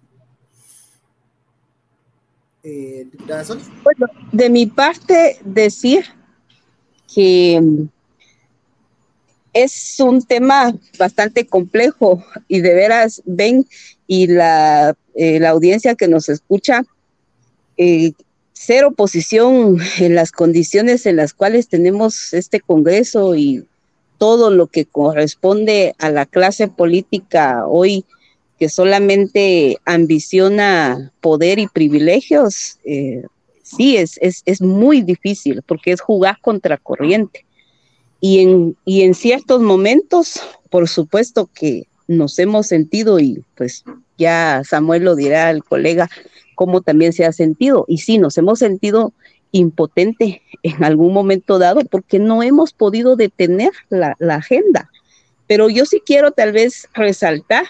Eh, 2.63 3.07
diputada 3.11 3.43
Bueno, 3.83 4.07
de 4.33 4.51
mi 4.51 4.67
parte, 4.67 5.39
decir 5.45 6.05
que 7.13 7.89
es 9.53 9.97
un 9.99 10.23
tema 10.23 10.75
bastante 10.99 11.47
complejo 11.47 12.23
y 12.49 12.61
de 12.61 12.75
veras 12.75 13.23
ven 13.25 13.67
y 14.07 14.27
la, 14.27 14.95
eh, 15.15 15.41
la 15.41 15.51
audiencia 15.51 15.95
que 15.95 16.09
nos 16.09 16.29
escucha, 16.29 16.85
eh, 17.77 18.13
ser 18.53 18.85
oposición 18.85 19.79
en 19.99 20.15
las 20.15 20.33
condiciones 20.33 21.07
en 21.07 21.17
las 21.17 21.33
cuales 21.33 21.69
tenemos 21.69 22.35
este 22.35 22.61
Congreso 22.61 23.35
y 23.35 23.67
todo 24.21 24.51
lo 24.51 24.67
que 24.67 24.85
corresponde 24.85 25.95
a 25.99 26.11
la 26.11 26.27
clase 26.27 26.69
política 26.69 27.65
hoy 27.67 28.05
que 28.59 28.69
solamente 28.69 29.79
ambiciona 29.87 31.11
poder 31.23 31.59
y 31.59 31.67
privilegios, 31.69 32.77
eh, 32.85 33.23
sí, 33.63 33.97
es, 33.97 34.19
es, 34.21 34.43
es 34.45 34.61
muy 34.61 35.01
difícil 35.01 35.63
porque 35.67 35.93
es 35.93 36.03
jugar 36.03 36.37
contra 36.43 36.77
corriente. 36.77 37.47
Y 38.21 38.41
en, 38.41 38.77
y 38.85 39.01
en 39.05 39.15
ciertos 39.15 39.63
momentos, 39.63 40.39
por 40.69 40.87
supuesto 40.87 41.49
que 41.55 41.87
nos 42.07 42.39
hemos 42.39 42.67
sentido, 42.67 43.21
y 43.21 43.43
pues 43.55 43.85
ya 44.19 44.61
Samuel 44.69 45.05
lo 45.05 45.17
dirá 45.17 45.51
el 45.51 45.65
colega, 45.65 46.11
cómo 46.55 46.83
también 46.83 47.15
se 47.15 47.25
ha 47.25 47.33
sentido. 47.33 47.87
Y 47.89 47.97
sí, 47.97 48.19
nos 48.19 48.37
hemos 48.37 48.59
sentido 48.59 49.15
impotente 49.53 50.43
en 50.63 50.85
algún 50.85 51.13
momento 51.13 51.59
dado 51.59 51.85
porque 51.85 52.19
no 52.19 52.43
hemos 52.43 52.73
podido 52.73 53.17
detener 53.17 53.73
la, 53.89 54.17
agenda. 54.35 54.91
Pero 55.47 55.69
yo 55.69 55.85
sí 55.85 56.03
quiero 56.05 56.33
tal 56.33 56.53
vez 56.53 56.89
resaltar 56.95 57.65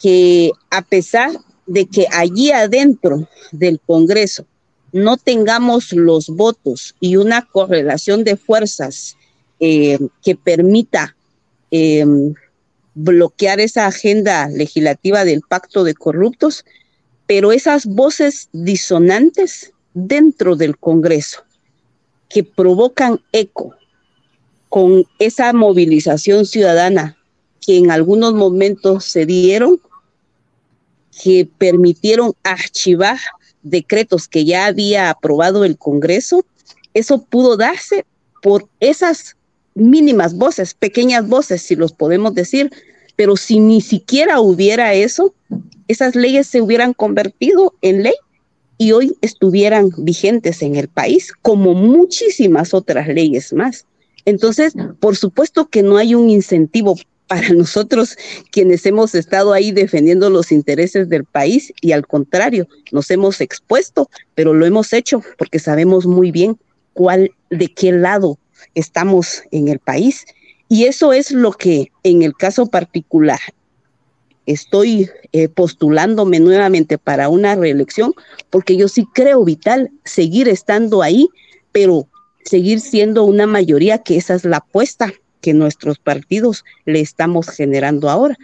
que 0.00 0.52
a 0.70 0.82
pesar 0.82 1.30
de 1.66 1.86
que 1.86 2.06
allí 2.12 2.52
adentro 2.52 3.28
del 3.52 3.80
Congreso 3.80 4.46
no 4.92 5.16
tengamos 5.16 5.92
los 5.92 6.28
votos 6.28 6.94
y 7.00 7.16
una 7.16 7.42
correlación 7.42 8.24
de 8.24 8.36
fuerzas 8.36 9.16
eh, 9.60 9.98
que 10.22 10.34
permita 10.36 11.16
eh, 11.70 12.04
bloquear 12.94 13.60
esa 13.60 13.86
agenda 13.86 14.48
legislativa 14.48 15.24
del 15.24 15.42
pacto 15.42 15.84
de 15.84 15.94
corruptos, 15.94 16.64
pero 17.26 17.52
esas 17.52 17.86
voces 17.86 18.48
disonantes 18.52 19.72
dentro 19.94 20.56
del 20.56 20.78
Congreso 20.78 21.42
que 22.28 22.44
provocan 22.44 23.20
eco 23.32 23.74
con 24.68 25.04
esa 25.18 25.52
movilización 25.52 26.46
ciudadana 26.46 27.16
que 27.60 27.76
en 27.76 27.90
algunos 27.90 28.34
momentos 28.34 29.04
se 29.04 29.26
dieron, 29.26 29.80
que 31.22 31.48
permitieron 31.58 32.32
archivar 32.44 33.18
decretos 33.62 34.28
que 34.28 34.44
ya 34.44 34.66
había 34.66 35.10
aprobado 35.10 35.64
el 35.64 35.76
Congreso, 35.76 36.46
eso 36.94 37.22
pudo 37.22 37.56
darse 37.56 38.06
por 38.42 38.68
esas 38.78 39.36
mínimas 39.74 40.34
voces, 40.34 40.72
pequeñas 40.72 41.28
voces, 41.28 41.62
si 41.62 41.76
los 41.76 41.92
podemos 41.92 42.34
decir, 42.34 42.70
pero 43.16 43.36
si 43.36 43.60
ni 43.60 43.80
siquiera 43.80 44.40
hubiera 44.40 44.94
eso, 44.94 45.34
esas 45.88 46.14
leyes 46.14 46.46
se 46.46 46.62
hubieran 46.62 46.94
convertido 46.94 47.74
en 47.82 48.02
ley 48.04 48.14
y 48.80 48.92
hoy 48.92 49.14
estuvieran 49.20 49.90
vigentes 49.98 50.62
en 50.62 50.74
el 50.74 50.88
país, 50.88 51.34
como 51.42 51.74
muchísimas 51.74 52.72
otras 52.72 53.08
leyes 53.08 53.52
más. 53.52 53.84
Entonces, 54.24 54.72
por 55.00 55.18
supuesto 55.18 55.68
que 55.68 55.82
no 55.82 55.98
hay 55.98 56.14
un 56.14 56.30
incentivo 56.30 56.96
para 57.26 57.46
nosotros 57.52 58.16
quienes 58.50 58.86
hemos 58.86 59.14
estado 59.14 59.52
ahí 59.52 59.70
defendiendo 59.70 60.30
los 60.30 60.50
intereses 60.50 61.10
del 61.10 61.26
país 61.26 61.74
y 61.82 61.92
al 61.92 62.06
contrario, 62.06 62.68
nos 62.90 63.10
hemos 63.10 63.42
expuesto, 63.42 64.08
pero 64.34 64.54
lo 64.54 64.64
hemos 64.64 64.94
hecho 64.94 65.22
porque 65.36 65.58
sabemos 65.58 66.06
muy 66.06 66.30
bien 66.30 66.58
cuál, 66.94 67.32
de 67.50 67.68
qué 67.68 67.92
lado 67.92 68.38
estamos 68.74 69.42
en 69.50 69.68
el 69.68 69.78
país. 69.78 70.24
Y 70.70 70.84
eso 70.84 71.12
es 71.12 71.32
lo 71.32 71.52
que 71.52 71.92
en 72.02 72.22
el 72.22 72.34
caso 72.34 72.64
particular 72.64 73.40
estoy 74.46 75.10
eh, 75.32 75.48
postulándome 75.48 76.40
nuevamente 76.40 76.98
para 76.98 77.28
una 77.28 77.54
reelección, 77.54 78.14
porque 78.50 78.76
yo 78.76 78.88
sí 78.88 79.06
creo 79.14 79.44
vital 79.44 79.90
seguir 80.04 80.48
estando 80.48 81.02
ahí, 81.02 81.28
pero 81.72 82.08
seguir 82.44 82.80
siendo 82.80 83.24
una 83.24 83.46
mayoría, 83.46 83.98
que 83.98 84.16
esa 84.16 84.34
es 84.34 84.44
la 84.44 84.58
apuesta 84.58 85.12
que 85.40 85.54
nuestros 85.54 85.98
partidos 85.98 86.64
le 86.84 87.00
estamos 87.00 87.48
generando 87.48 88.10
ahora. 88.10 88.36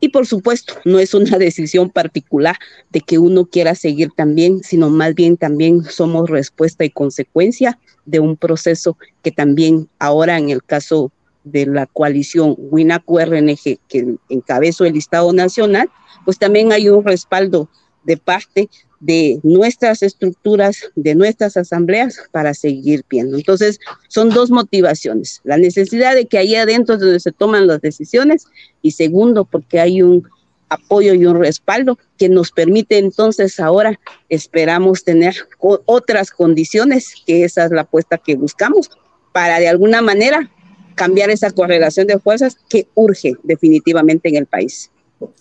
Y 0.00 0.10
por 0.10 0.26
supuesto, 0.26 0.74
no 0.84 0.98
es 0.98 1.14
una 1.14 1.38
decisión 1.38 1.90
particular 1.90 2.56
de 2.90 3.00
que 3.00 3.18
uno 3.18 3.46
quiera 3.46 3.74
seguir 3.74 4.10
también, 4.16 4.62
sino 4.62 4.90
más 4.90 5.14
bien 5.14 5.36
también 5.36 5.84
somos 5.84 6.30
respuesta 6.30 6.84
y 6.84 6.90
consecuencia 6.90 7.78
de 8.06 8.20
un 8.20 8.36
proceso 8.36 8.96
que 9.22 9.32
también 9.32 9.88
ahora 9.98 10.38
en 10.38 10.50
el 10.50 10.62
caso 10.62 11.12
de 11.50 11.66
la 11.66 11.86
coalición 11.86 12.54
WINAC-URNG 12.58 13.78
que 13.88 14.16
encabezó 14.28 14.84
el 14.84 14.96
Estado 14.96 15.32
Nacional, 15.32 15.90
pues 16.24 16.38
también 16.38 16.72
hay 16.72 16.88
un 16.88 17.04
respaldo 17.04 17.68
de 18.04 18.16
parte 18.16 18.68
de 19.00 19.38
nuestras 19.42 20.02
estructuras, 20.02 20.90
de 20.96 21.14
nuestras 21.14 21.56
asambleas 21.56 22.20
para 22.32 22.54
seguir 22.54 23.04
viendo. 23.08 23.36
Entonces, 23.36 23.78
son 24.08 24.30
dos 24.30 24.50
motivaciones. 24.50 25.40
La 25.44 25.56
necesidad 25.56 26.14
de 26.14 26.26
que 26.26 26.38
ahí 26.38 26.54
adentro 26.54 26.96
es 26.96 27.00
donde 27.00 27.20
se 27.20 27.32
toman 27.32 27.66
las 27.66 27.80
decisiones 27.80 28.46
y 28.82 28.92
segundo, 28.92 29.44
porque 29.44 29.78
hay 29.78 30.02
un 30.02 30.28
apoyo 30.68 31.14
y 31.14 31.24
un 31.26 31.38
respaldo 31.38 31.98
que 32.18 32.28
nos 32.28 32.50
permite 32.50 32.98
entonces 32.98 33.58
ahora 33.58 33.98
esperamos 34.28 35.02
tener 35.04 35.34
otras 35.58 36.30
condiciones, 36.30 37.14
que 37.26 37.44
esa 37.44 37.64
es 37.64 37.70
la 37.70 37.82
apuesta 37.82 38.18
que 38.18 38.36
buscamos, 38.36 38.90
para 39.32 39.60
de 39.60 39.68
alguna 39.68 40.02
manera 40.02 40.50
cambiar 40.98 41.30
esa 41.30 41.50
correlación 41.50 42.06
de 42.06 42.18
fuerzas 42.18 42.58
que 42.68 42.88
urge 42.94 43.34
definitivamente 43.42 44.28
en 44.28 44.36
el 44.36 44.46
país. 44.46 44.90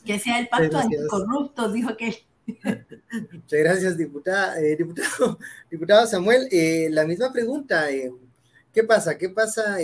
Que 0.05 0.19
sea 0.19 0.39
el 0.39 0.47
pacto 0.47 0.77
anticorrupto, 0.77 1.71
dijo 1.71 1.97
que 1.97 2.27
Muchas 2.47 3.59
gracias, 3.59 3.97
diputada, 3.97 4.59
eh, 4.61 4.75
diputado, 4.77 5.37
diputado 5.71 6.07
Samuel. 6.07 6.47
Eh, 6.51 6.87
la 6.91 7.05
misma 7.05 7.31
pregunta, 7.31 7.91
eh, 7.91 8.11
¿qué 8.73 8.83
pasa? 8.83 9.17
¿Qué 9.17 9.29
pasa? 9.29 9.77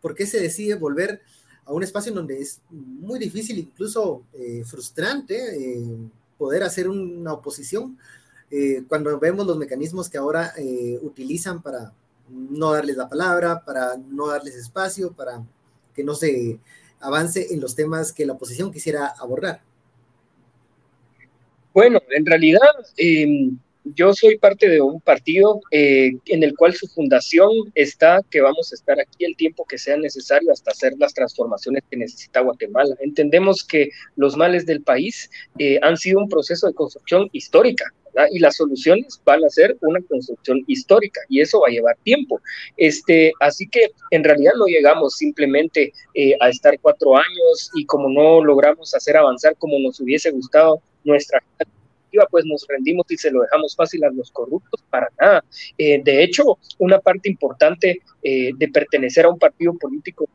¿Por 0.00 0.14
qué 0.14 0.26
se 0.26 0.40
decide 0.40 0.74
volver 0.74 1.22
a 1.64 1.72
un 1.72 1.82
espacio 1.82 2.10
en 2.10 2.16
donde 2.16 2.40
es 2.40 2.60
muy 2.70 3.18
difícil, 3.18 3.58
incluso 3.58 4.22
frustrante, 4.64 5.80
poder 6.38 6.62
hacer 6.62 6.88
una 6.88 7.32
oposición 7.32 7.98
cuando 8.88 9.18
vemos 9.18 9.46
los 9.46 9.58
mecanismos 9.58 10.08
que 10.08 10.16
ahora 10.16 10.54
utilizan 11.02 11.60
para 11.60 11.92
no 12.30 12.72
darles 12.72 12.96
la 12.96 13.08
palabra, 13.08 13.64
para 13.64 13.96
no 13.96 14.28
darles 14.28 14.54
espacio, 14.54 15.12
para 15.12 15.42
que 15.94 16.04
no 16.04 16.14
se 16.14 16.58
avance 17.00 17.52
en 17.52 17.60
los 17.60 17.74
temas 17.74 18.12
que 18.12 18.26
la 18.26 18.34
oposición 18.34 18.72
quisiera 18.72 19.06
abordar? 19.18 19.62
Bueno, 21.72 22.00
en 22.10 22.26
realidad 22.26 22.60
em, 22.96 23.58
yo 23.94 24.12
soy 24.12 24.36
parte 24.38 24.68
de 24.68 24.80
un 24.80 25.00
partido 25.00 25.60
eh, 25.70 26.12
en 26.26 26.42
el 26.42 26.56
cual 26.56 26.74
su 26.74 26.86
fundación 26.88 27.50
está 27.74 28.22
que 28.30 28.40
vamos 28.40 28.72
a 28.72 28.74
estar 28.74 28.98
aquí 29.00 29.24
el 29.24 29.36
tiempo 29.36 29.64
que 29.64 29.78
sea 29.78 29.96
necesario 29.96 30.52
hasta 30.52 30.72
hacer 30.72 30.94
las 30.98 31.14
transformaciones 31.14 31.82
que 31.90 31.96
necesita 31.96 32.40
Guatemala. 32.40 32.96
Entendemos 33.00 33.64
que 33.64 33.90
los 34.16 34.36
males 34.36 34.66
del 34.66 34.82
país 34.82 35.30
eh, 35.58 35.78
han 35.82 35.96
sido 35.96 36.18
un 36.18 36.28
proceso 36.28 36.66
de 36.66 36.74
construcción 36.74 37.28
histórica. 37.32 37.92
Y 38.30 38.38
las 38.38 38.56
soluciones 38.56 39.20
van 39.24 39.44
a 39.44 39.48
ser 39.48 39.76
una 39.80 40.00
construcción 40.02 40.62
histórica 40.66 41.20
y 41.28 41.40
eso 41.40 41.60
va 41.60 41.68
a 41.68 41.72
llevar 41.72 41.96
tiempo. 42.02 42.40
Este, 42.76 43.32
así 43.40 43.68
que 43.68 43.90
en 44.10 44.24
realidad 44.24 44.52
no 44.58 44.66
llegamos 44.66 45.16
simplemente 45.16 45.92
eh, 46.14 46.34
a 46.40 46.48
estar 46.48 46.78
cuatro 46.80 47.16
años 47.16 47.70
y 47.74 47.84
como 47.86 48.08
no 48.08 48.42
logramos 48.44 48.94
hacer 48.94 49.16
avanzar 49.16 49.56
como 49.56 49.78
nos 49.78 50.00
hubiese 50.00 50.30
gustado 50.30 50.80
nuestra 51.04 51.40
pues 52.30 52.44
nos 52.46 52.66
rendimos 52.68 53.06
y 53.10 53.16
se 53.16 53.30
lo 53.30 53.42
dejamos 53.42 53.74
fácil 53.76 54.04
a 54.04 54.10
los 54.10 54.30
corruptos, 54.30 54.82
para 54.90 55.08
nada. 55.20 55.44
Eh, 55.76 56.00
de 56.02 56.22
hecho, 56.22 56.58
una 56.78 56.98
parte 56.98 57.28
importante 57.28 58.00
eh, 58.22 58.50
de 58.56 58.68
pertenecer 58.68 59.24
a 59.24 59.30
un 59.30 59.38
partido 59.38 59.74
político 59.74 60.28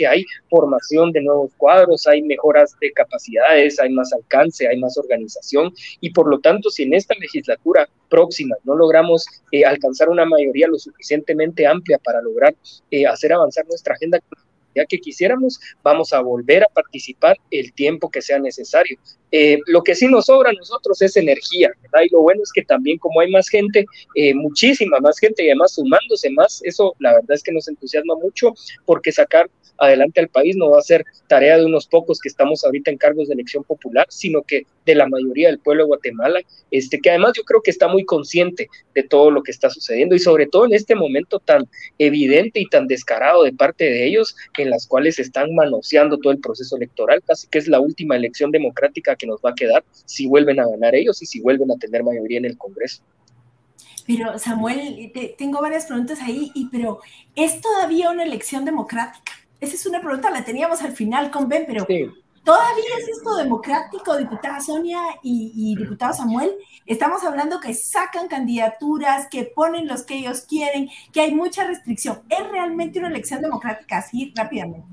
que 0.00 0.06
hay 0.06 0.24
formación 0.48 1.12
de 1.12 1.20
nuevos 1.20 1.52
cuadros, 1.58 2.06
hay 2.06 2.22
mejoras 2.22 2.74
de 2.80 2.90
capacidades, 2.92 3.78
hay 3.78 3.90
más 3.90 4.10
alcance, 4.14 4.66
hay 4.66 4.78
más 4.78 4.96
organización 4.96 5.74
y 6.00 6.10
por 6.10 6.26
lo 6.30 6.40
tanto 6.40 6.70
si 6.70 6.84
en 6.84 6.94
esta 6.94 7.14
legislatura 7.20 7.86
próxima 8.08 8.56
no 8.64 8.74
logramos 8.76 9.26
eh, 9.52 9.66
alcanzar 9.66 10.08
una 10.08 10.24
mayoría 10.24 10.68
lo 10.68 10.78
suficientemente 10.78 11.66
amplia 11.66 11.98
para 11.98 12.22
lograr 12.22 12.54
hacer 13.10 13.34
avanzar 13.34 13.66
nuestra 13.66 13.94
agenda 13.94 14.18
ya 14.74 14.84
que 14.86 14.98
quisiéramos, 14.98 15.60
vamos 15.82 16.12
a 16.12 16.20
volver 16.20 16.62
a 16.62 16.68
participar 16.72 17.36
el 17.50 17.72
tiempo 17.72 18.10
que 18.10 18.22
sea 18.22 18.38
necesario. 18.38 18.98
Eh, 19.32 19.58
lo 19.66 19.82
que 19.82 19.94
sí 19.94 20.08
nos 20.08 20.26
sobra 20.26 20.50
a 20.50 20.52
nosotros 20.52 21.00
es 21.02 21.16
energía, 21.16 21.70
¿verdad? 21.82 22.00
Y 22.04 22.12
lo 22.12 22.20
bueno 22.22 22.42
es 22.42 22.52
que 22.52 22.64
también 22.64 22.98
como 22.98 23.20
hay 23.20 23.30
más 23.30 23.48
gente, 23.48 23.86
eh, 24.16 24.34
muchísima 24.34 24.98
más 25.00 25.18
gente 25.18 25.44
y 25.44 25.48
además 25.48 25.74
sumándose 25.74 26.30
más, 26.30 26.60
eso 26.64 26.94
la 26.98 27.14
verdad 27.14 27.32
es 27.32 27.42
que 27.42 27.52
nos 27.52 27.68
entusiasma 27.68 28.14
mucho 28.16 28.52
porque 28.86 29.12
sacar 29.12 29.48
adelante 29.80 30.20
al 30.20 30.28
país 30.28 30.56
no 30.56 30.70
va 30.70 30.78
a 30.78 30.82
ser 30.82 31.04
tarea 31.26 31.56
de 31.56 31.64
unos 31.64 31.86
pocos 31.86 32.20
que 32.20 32.28
estamos 32.28 32.64
ahorita 32.64 32.90
en 32.90 32.98
cargos 32.98 33.28
de 33.28 33.34
elección 33.34 33.64
popular, 33.64 34.06
sino 34.10 34.42
que 34.42 34.66
de 34.86 34.94
la 34.94 35.08
mayoría 35.08 35.48
del 35.48 35.58
pueblo 35.58 35.84
de 35.84 35.88
Guatemala, 35.88 36.40
este, 36.70 37.00
que 37.00 37.10
además 37.10 37.32
yo 37.36 37.42
creo 37.44 37.62
que 37.62 37.70
está 37.70 37.88
muy 37.88 38.04
consciente 38.04 38.68
de 38.94 39.02
todo 39.02 39.30
lo 39.30 39.42
que 39.42 39.50
está 39.50 39.70
sucediendo 39.70 40.14
y 40.14 40.18
sobre 40.18 40.46
todo 40.46 40.66
en 40.66 40.74
este 40.74 40.94
momento 40.94 41.38
tan 41.38 41.68
evidente 41.98 42.60
y 42.60 42.68
tan 42.68 42.86
descarado 42.86 43.42
de 43.42 43.52
parte 43.52 43.84
de 43.84 44.06
ellos, 44.06 44.36
en 44.58 44.70
las 44.70 44.86
cuales 44.86 45.18
están 45.18 45.54
manoseando 45.54 46.18
todo 46.18 46.32
el 46.32 46.40
proceso 46.40 46.76
electoral, 46.76 47.22
casi 47.26 47.48
que 47.48 47.58
es 47.58 47.68
la 47.68 47.80
última 47.80 48.16
elección 48.16 48.50
democrática 48.50 49.16
que 49.16 49.26
nos 49.26 49.40
va 49.40 49.50
a 49.50 49.54
quedar 49.54 49.84
si 50.04 50.26
vuelven 50.26 50.60
a 50.60 50.68
ganar 50.68 50.94
ellos 50.94 51.22
y 51.22 51.26
si 51.26 51.40
vuelven 51.40 51.70
a 51.70 51.76
tener 51.76 52.04
mayoría 52.04 52.38
en 52.38 52.44
el 52.44 52.58
Congreso. 52.58 53.02
Pero 54.06 54.38
Samuel, 54.38 55.12
tengo 55.38 55.60
varias 55.60 55.86
preguntas 55.86 56.18
ahí, 56.20 56.50
y, 56.54 56.68
pero 56.68 57.00
¿es 57.36 57.60
todavía 57.60 58.10
una 58.10 58.24
elección 58.24 58.64
democrática? 58.64 59.32
Esa 59.60 59.74
es 59.74 59.86
una 59.86 60.00
pregunta, 60.00 60.30
la 60.30 60.44
teníamos 60.44 60.80
al 60.82 60.92
final 60.92 61.30
con 61.30 61.48
Ben, 61.48 61.64
pero 61.66 61.86
¿todavía 62.44 62.96
es 62.98 63.08
esto 63.08 63.36
democrático, 63.36 64.16
diputada 64.16 64.60
Sonia 64.60 65.00
y, 65.22 65.74
diputado 65.76 66.14
Samuel? 66.14 66.50
Estamos 66.86 67.22
hablando 67.24 67.60
que 67.60 67.74
sacan 67.74 68.28
candidaturas, 68.28 69.28
que 69.30 69.44
ponen 69.44 69.86
los 69.86 70.02
que 70.02 70.14
ellos 70.14 70.42
quieren, 70.48 70.88
que 71.12 71.20
hay 71.20 71.34
mucha 71.34 71.66
restricción. 71.66 72.22
¿Es 72.28 72.50
realmente 72.50 72.98
una 72.98 73.08
elección 73.08 73.42
democrática 73.42 73.98
así 73.98 74.32
rápidamente? 74.34 74.86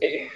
Eh, 0.00 0.28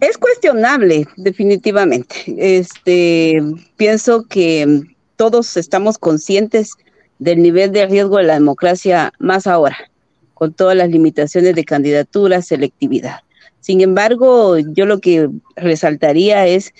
es 0.00 0.18
cuestionable, 0.18 1.06
definitivamente. 1.16 2.14
Este, 2.36 3.40
pienso 3.76 4.26
que 4.28 4.82
todos 5.16 5.56
estamos 5.56 5.98
conscientes 5.98 6.72
del 7.18 7.42
nivel 7.42 7.72
de 7.72 7.86
riesgo 7.86 8.18
de 8.18 8.24
la 8.24 8.34
democracia 8.34 9.12
más 9.18 9.46
ahora, 9.46 9.76
con 10.44 10.52
todas 10.52 10.76
las 10.76 10.90
limitaciones 10.90 11.54
de 11.54 11.64
candidatura, 11.64 12.42
selectividad. 12.42 13.20
Sin 13.60 13.80
embargo, 13.80 14.58
yo 14.58 14.84
lo 14.84 15.00
que 15.00 15.30
resaltaría 15.56 16.46
es 16.46 16.74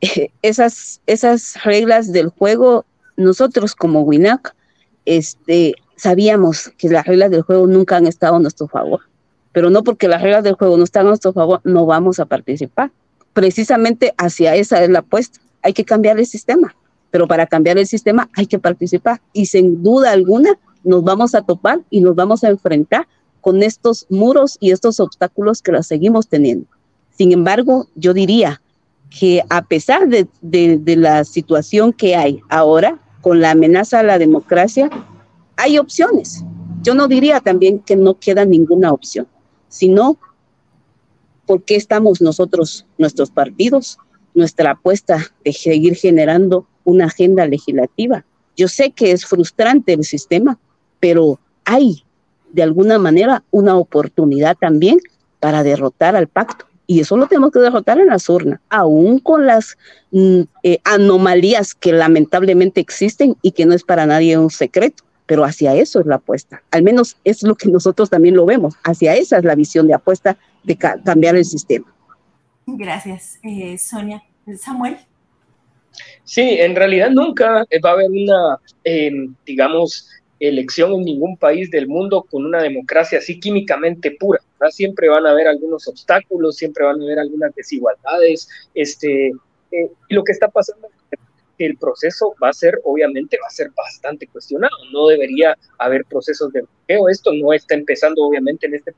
esas, 0.42 1.00
esas 1.06 1.64
reglas 1.64 2.12
del 2.12 2.28
juego, 2.28 2.84
nosotros 3.16 3.74
como 3.74 4.02
WINAC, 4.02 4.54
este, 5.06 5.74
sabíamos 5.96 6.70
que 6.76 6.90
las 6.90 7.06
reglas 7.06 7.30
del 7.30 7.40
juego 7.40 7.66
nunca 7.66 7.96
han 7.96 8.06
estado 8.06 8.36
a 8.36 8.40
nuestro 8.40 8.68
favor 8.68 9.00
pero 9.52 9.70
no 9.70 9.82
porque 9.82 10.06
las 10.06 10.22
reglas 10.22 10.44
del 10.44 10.54
juego 10.54 10.76
no 10.76 10.84
están 10.84 11.06
a 11.06 11.08
nuestro 11.08 11.32
favor, 11.32 11.60
no 11.64 11.84
vamos 11.86 12.20
a 12.20 12.26
participar. 12.26 12.92
Precisamente 13.32 14.14
hacia 14.16 14.54
esa 14.54 14.84
es 14.84 14.90
la 14.90 15.00
apuesta. 15.00 15.40
Hay 15.62 15.72
que 15.72 15.84
cambiar 15.84 16.18
el 16.20 16.26
sistema, 16.26 16.76
pero 17.10 17.26
para 17.26 17.46
cambiar 17.46 17.78
el 17.78 17.86
sistema 17.88 18.28
hay 18.36 18.46
que 18.46 18.58
participar 18.58 19.20
y 19.32 19.46
sin 19.46 19.82
duda 19.82 20.12
alguna 20.12 20.58
nos 20.88 21.04
vamos 21.04 21.34
a 21.34 21.42
topar 21.42 21.80
y 21.90 22.00
nos 22.00 22.14
vamos 22.14 22.42
a 22.42 22.48
enfrentar 22.48 23.06
con 23.40 23.62
estos 23.62 24.06
muros 24.08 24.56
y 24.60 24.72
estos 24.72 24.98
obstáculos 25.00 25.62
que 25.62 25.72
los 25.72 25.86
seguimos 25.86 26.28
teniendo. 26.28 26.66
Sin 27.16 27.32
embargo, 27.32 27.86
yo 27.94 28.12
diría 28.12 28.60
que 29.10 29.42
a 29.48 29.62
pesar 29.62 30.08
de, 30.08 30.28
de 30.42 30.96
la 30.96 31.24
situación 31.24 31.92
que 31.92 32.16
hay 32.16 32.40
ahora, 32.48 33.00
con 33.20 33.40
la 33.40 33.52
amenaza 33.52 34.00
a 34.00 34.02
la 34.02 34.18
democracia, 34.18 34.90
hay 35.56 35.78
opciones. 35.78 36.44
Yo 36.82 36.94
no 36.94 37.08
diría 37.08 37.40
también 37.40 37.80
que 37.80 37.96
no 37.96 38.18
queda 38.18 38.44
ninguna 38.44 38.92
opción 38.92 39.26
sino 39.68 40.18
por 41.46 41.62
qué 41.62 41.76
estamos 41.76 42.20
nosotros, 42.20 42.86
nuestros 42.98 43.30
partidos, 43.30 43.98
nuestra 44.34 44.72
apuesta 44.72 45.32
de 45.44 45.52
seguir 45.52 45.94
generando 45.94 46.66
una 46.84 47.06
agenda 47.06 47.46
legislativa. 47.46 48.24
Yo 48.56 48.68
sé 48.68 48.90
que 48.90 49.12
es 49.12 49.24
frustrante 49.24 49.94
el 49.94 50.04
sistema, 50.04 50.58
pero 51.00 51.38
hay 51.64 52.04
de 52.52 52.62
alguna 52.62 52.98
manera 52.98 53.42
una 53.50 53.76
oportunidad 53.76 54.56
también 54.56 54.98
para 55.40 55.62
derrotar 55.62 56.16
al 56.16 56.28
pacto. 56.28 56.66
Y 56.86 57.00
eso 57.00 57.18
lo 57.18 57.26
tenemos 57.26 57.52
que 57.52 57.58
derrotar 57.58 57.98
en 57.98 58.06
las 58.06 58.28
urnas, 58.30 58.60
aún 58.70 59.18
con 59.18 59.46
las 59.46 59.76
mm, 60.10 60.40
eh, 60.62 60.78
anomalías 60.84 61.74
que 61.74 61.92
lamentablemente 61.92 62.80
existen 62.80 63.36
y 63.42 63.52
que 63.52 63.66
no 63.66 63.74
es 63.74 63.84
para 63.84 64.06
nadie 64.06 64.38
un 64.38 64.50
secreto 64.50 65.04
pero 65.28 65.44
hacia 65.44 65.74
eso 65.74 66.00
es 66.00 66.06
la 66.06 66.14
apuesta. 66.14 66.62
Al 66.70 66.82
menos 66.82 67.18
es 67.22 67.42
lo 67.42 67.54
que 67.54 67.68
nosotros 67.68 68.08
también 68.08 68.34
lo 68.34 68.46
vemos. 68.46 68.76
Hacia 68.82 69.14
esa 69.14 69.36
es 69.36 69.44
la 69.44 69.54
visión 69.54 69.86
de 69.86 69.92
apuesta 69.92 70.38
de 70.64 70.74
cambiar 70.78 71.36
el 71.36 71.44
sistema. 71.44 71.84
Gracias, 72.66 73.38
eh, 73.42 73.76
Sonia. 73.76 74.22
Samuel. 74.58 74.96
Sí, 76.24 76.40
en 76.40 76.74
realidad 76.74 77.10
nunca 77.10 77.66
va 77.84 77.90
a 77.90 77.92
haber 77.92 78.10
una, 78.10 78.58
em, 78.84 79.34
digamos, 79.44 80.08
elección 80.40 80.92
en 80.92 81.04
ningún 81.04 81.36
país 81.36 81.70
del 81.70 81.88
mundo 81.88 82.24
con 82.30 82.44
una 82.44 82.62
democracia 82.62 83.18
así 83.18 83.40
químicamente 83.40 84.12
pura. 84.12 84.40
Siempre 84.70 85.08
van 85.08 85.26
a 85.26 85.30
haber 85.30 85.48
algunos 85.48 85.86
obstáculos, 85.88 86.56
siempre 86.56 86.84
van 86.84 87.00
a 87.00 87.04
haber 87.04 87.18
algunas 87.18 87.54
desigualdades. 87.54 88.48
Este, 88.74 89.28
eh, 89.72 89.90
y 90.08 90.14
lo 90.14 90.24
que 90.24 90.32
está 90.32 90.48
pasando 90.48 90.88
el 91.58 91.76
proceso 91.76 92.34
va 92.42 92.50
a 92.50 92.52
ser, 92.52 92.80
obviamente, 92.84 93.36
va 93.42 93.48
a 93.48 93.50
ser 93.50 93.70
bastante 93.76 94.26
cuestionado. 94.28 94.76
No 94.92 95.08
debería 95.08 95.56
haber 95.78 96.04
procesos 96.04 96.52
de 96.52 96.62
bloqueo. 96.62 97.08
Esto 97.08 97.32
no 97.32 97.52
está 97.52 97.74
empezando, 97.74 98.22
obviamente, 98.24 98.66
en 98.66 98.74
este. 98.74 98.94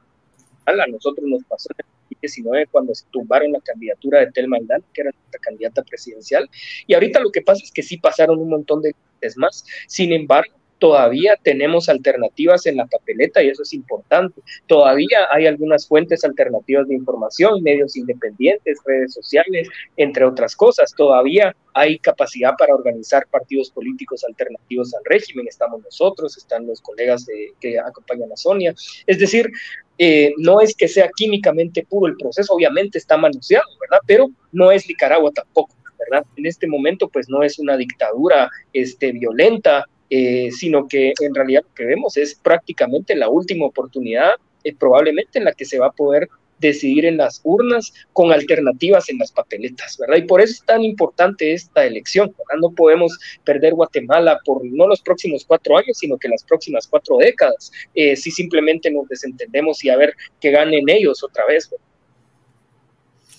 A 0.66 0.86
nosotros 0.86 1.26
nos 1.26 1.42
pasó 1.44 1.68
en 1.72 1.86
el 1.86 1.92
2019 2.10 2.66
cuando 2.70 2.94
se 2.94 3.04
tumbaron 3.10 3.50
la 3.50 3.60
candidatura 3.60 4.20
de 4.20 4.30
Telma 4.30 4.58
Aldana, 4.58 4.84
que 4.92 5.00
era 5.00 5.10
nuestra 5.10 5.40
candidata 5.40 5.82
presidencial. 5.82 6.48
Y 6.86 6.94
ahorita 6.94 7.18
lo 7.20 7.32
que 7.32 7.42
pasa 7.42 7.62
es 7.64 7.72
que 7.72 7.82
sí 7.82 7.96
pasaron 7.96 8.38
un 8.38 8.50
montón 8.50 8.82
de 8.82 8.94
más. 9.36 9.64
Sin 9.86 10.12
embargo, 10.12 10.54
todavía 10.80 11.36
tenemos 11.40 11.88
alternativas 11.88 12.66
en 12.66 12.78
la 12.78 12.86
papeleta 12.86 13.42
y 13.42 13.48
eso 13.48 13.62
es 13.62 13.72
importante. 13.74 14.40
Todavía 14.66 15.28
hay 15.30 15.46
algunas 15.46 15.86
fuentes 15.86 16.24
alternativas 16.24 16.88
de 16.88 16.94
información, 16.94 17.62
medios 17.62 17.96
independientes, 17.96 18.78
redes 18.84 19.12
sociales, 19.12 19.68
entre 19.96 20.24
otras 20.24 20.56
cosas. 20.56 20.92
Todavía 20.96 21.54
hay 21.74 21.98
capacidad 21.98 22.54
para 22.58 22.74
organizar 22.74 23.26
partidos 23.30 23.70
políticos 23.70 24.24
alternativos 24.24 24.92
al 24.94 25.02
régimen. 25.04 25.46
Estamos 25.46 25.82
nosotros, 25.82 26.36
están 26.36 26.66
los 26.66 26.80
colegas 26.80 27.26
que 27.60 27.78
acompañan 27.78 28.32
a 28.32 28.36
Sonia. 28.36 28.74
Es 29.06 29.18
decir, 29.18 29.50
eh, 29.98 30.32
no 30.38 30.62
es 30.62 30.74
que 30.74 30.88
sea 30.88 31.10
químicamente 31.14 31.84
puro 31.86 32.06
el 32.06 32.16
proceso, 32.16 32.54
obviamente 32.54 32.96
está 32.96 33.18
manoseado, 33.18 33.68
¿verdad? 33.78 34.00
Pero 34.06 34.30
no 34.50 34.72
es 34.72 34.88
Nicaragua 34.88 35.30
tampoco. 35.30 35.74
¿verdad? 35.98 36.24
En 36.36 36.46
este 36.46 36.66
momento, 36.66 37.10
pues 37.10 37.28
no 37.28 37.42
es 37.42 37.58
una 37.58 37.76
dictadura 37.76 38.50
este, 38.72 39.12
violenta, 39.12 39.86
eh, 40.12 40.50
sino 40.50 40.88
que 40.88 41.12
en 41.20 41.34
realidad 41.34 41.62
lo 41.62 41.72
que 41.72 41.84
vemos 41.84 42.16
es 42.16 42.34
prácticamente 42.34 43.14
la 43.14 43.28
última 43.28 43.66
oportunidad, 43.66 44.32
eh, 44.64 44.74
probablemente 44.74 45.38
en 45.38 45.44
la 45.44 45.52
que 45.52 45.64
se 45.64 45.78
va 45.78 45.86
a 45.86 45.92
poder 45.92 46.28
decidir 46.58 47.06
en 47.06 47.16
las 47.16 47.40
urnas 47.44 47.92
con 48.12 48.32
alternativas 48.32 49.08
en 49.08 49.18
las 49.18 49.30
papeletas, 49.30 49.96
¿verdad? 49.98 50.16
Y 50.16 50.22
por 50.22 50.40
eso 50.40 50.52
es 50.52 50.64
tan 50.64 50.82
importante 50.82 51.52
esta 51.52 51.86
elección, 51.86 52.26
¿verdad? 52.26 52.60
No 52.60 52.74
podemos 52.74 53.16
perder 53.44 53.72
Guatemala 53.74 54.40
por 54.44 54.64
no 54.64 54.88
los 54.88 55.00
próximos 55.00 55.44
cuatro 55.44 55.78
años, 55.78 55.96
sino 55.96 56.18
que 56.18 56.28
las 56.28 56.42
próximas 56.42 56.88
cuatro 56.88 57.16
décadas, 57.18 57.70
eh, 57.94 58.16
si 58.16 58.32
simplemente 58.32 58.90
nos 58.90 59.08
desentendemos 59.08 59.82
y 59.84 59.90
a 59.90 59.96
ver 59.96 60.14
que 60.40 60.50
ganen 60.50 60.88
ellos 60.88 61.22
otra 61.22 61.46
vez. 61.46 61.70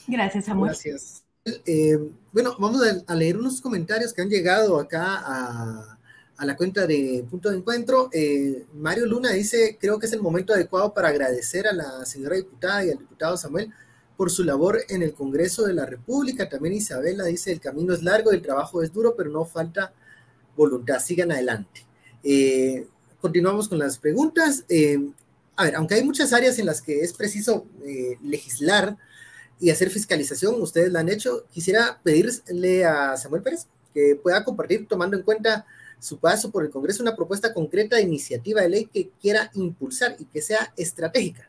Gracias, 0.08 0.46
Samuel. 0.46 0.70
Gracias. 0.72 1.24
bueno, 2.32 2.56
vamos 2.58 2.82
a 3.06 3.14
leer 3.16 3.36
unos 3.36 3.60
comentarios 3.60 4.14
que 4.14 4.22
han 4.22 4.30
llegado 4.30 4.80
acá 4.80 5.22
a, 5.24 5.98
a 6.42 6.46
la 6.46 6.58
cuenta 6.58 6.88
de 6.88 7.24
Punto 7.30 7.52
de 7.52 7.58
Encuentro. 7.58 8.10
Eh, 8.12 8.66
Mario 8.74 9.06
Luna 9.06 9.30
dice, 9.30 9.78
creo 9.80 10.00
que 10.00 10.08
es 10.08 10.14
el 10.14 10.24
momento 10.24 10.54
adecuado 10.54 10.92
para 10.92 11.10
agradecer 11.10 11.68
a 11.68 11.72
la 11.72 12.04
señora 12.04 12.36
diputada 12.36 12.84
y 12.84 12.90
al 12.90 12.98
diputado 12.98 13.38
Samuel 13.38 13.72
por 14.18 14.32
su 14.32 14.44
labor 14.44 14.82
en 14.90 15.04
el 15.04 15.14
Congreso 15.14 15.68
de 15.68 15.74
la 15.74 15.86
República. 15.86 16.50
También 16.50 16.74
Isabela 16.74 17.26
dice, 17.26 17.52
el 17.52 17.60
camino 17.60 17.94
es 17.94 18.02
largo, 18.02 18.32
el 18.32 18.42
trabajo 18.42 18.82
es 18.82 18.92
duro, 18.92 19.14
pero 19.16 19.30
no 19.30 19.46
falta 19.46 19.94
voluntad. 20.58 21.00
Sigan 21.00 21.32
adelante. 21.32 21.86
Eh, 22.24 22.88
continuamos 23.20 23.70
con 23.70 23.78
las 23.78 24.00
preguntas. 24.00 24.66
Eh, 24.68 24.98
a 25.56 25.66
ver, 25.66 25.76
aunque 25.76 25.94
hay 25.94 26.04
muchas 26.04 26.34
áreas 26.34 26.58
en 26.58 26.66
las 26.66 26.82
que 26.82 27.02
es 27.02 27.14
preciso 27.14 27.68
legislar, 28.24 28.98
y 29.60 29.70
hacer 29.70 29.92
fiscalización, 29.92 30.60
ustedes 30.60 30.92
la 30.92 31.02
han 31.02 31.10
hecho. 31.10 31.46
Quisiera 31.52 32.00
pedirle 32.02 32.84
a 32.84 33.16
Samuel 33.16 33.44
Pérez 33.44 33.68
que 33.94 34.16
pueda 34.16 34.44
compartir, 34.44 34.88
tomando 34.88 35.16
en 35.16 35.22
cuenta 35.22 35.68
su 36.02 36.18
paso 36.18 36.50
por 36.50 36.66
el 36.66 36.72
Congreso, 36.72 37.04
una 37.04 37.16
propuesta 37.16 37.54
concreta 37.54 37.96
de 37.96 38.02
iniciativa 38.02 38.62
de 38.62 38.70
ley 38.70 38.86
que 38.92 39.12
quiera 39.22 39.52
impulsar 39.54 40.16
y 40.18 40.26
que 40.26 40.42
sea 40.42 40.74
estratégica. 40.76 41.48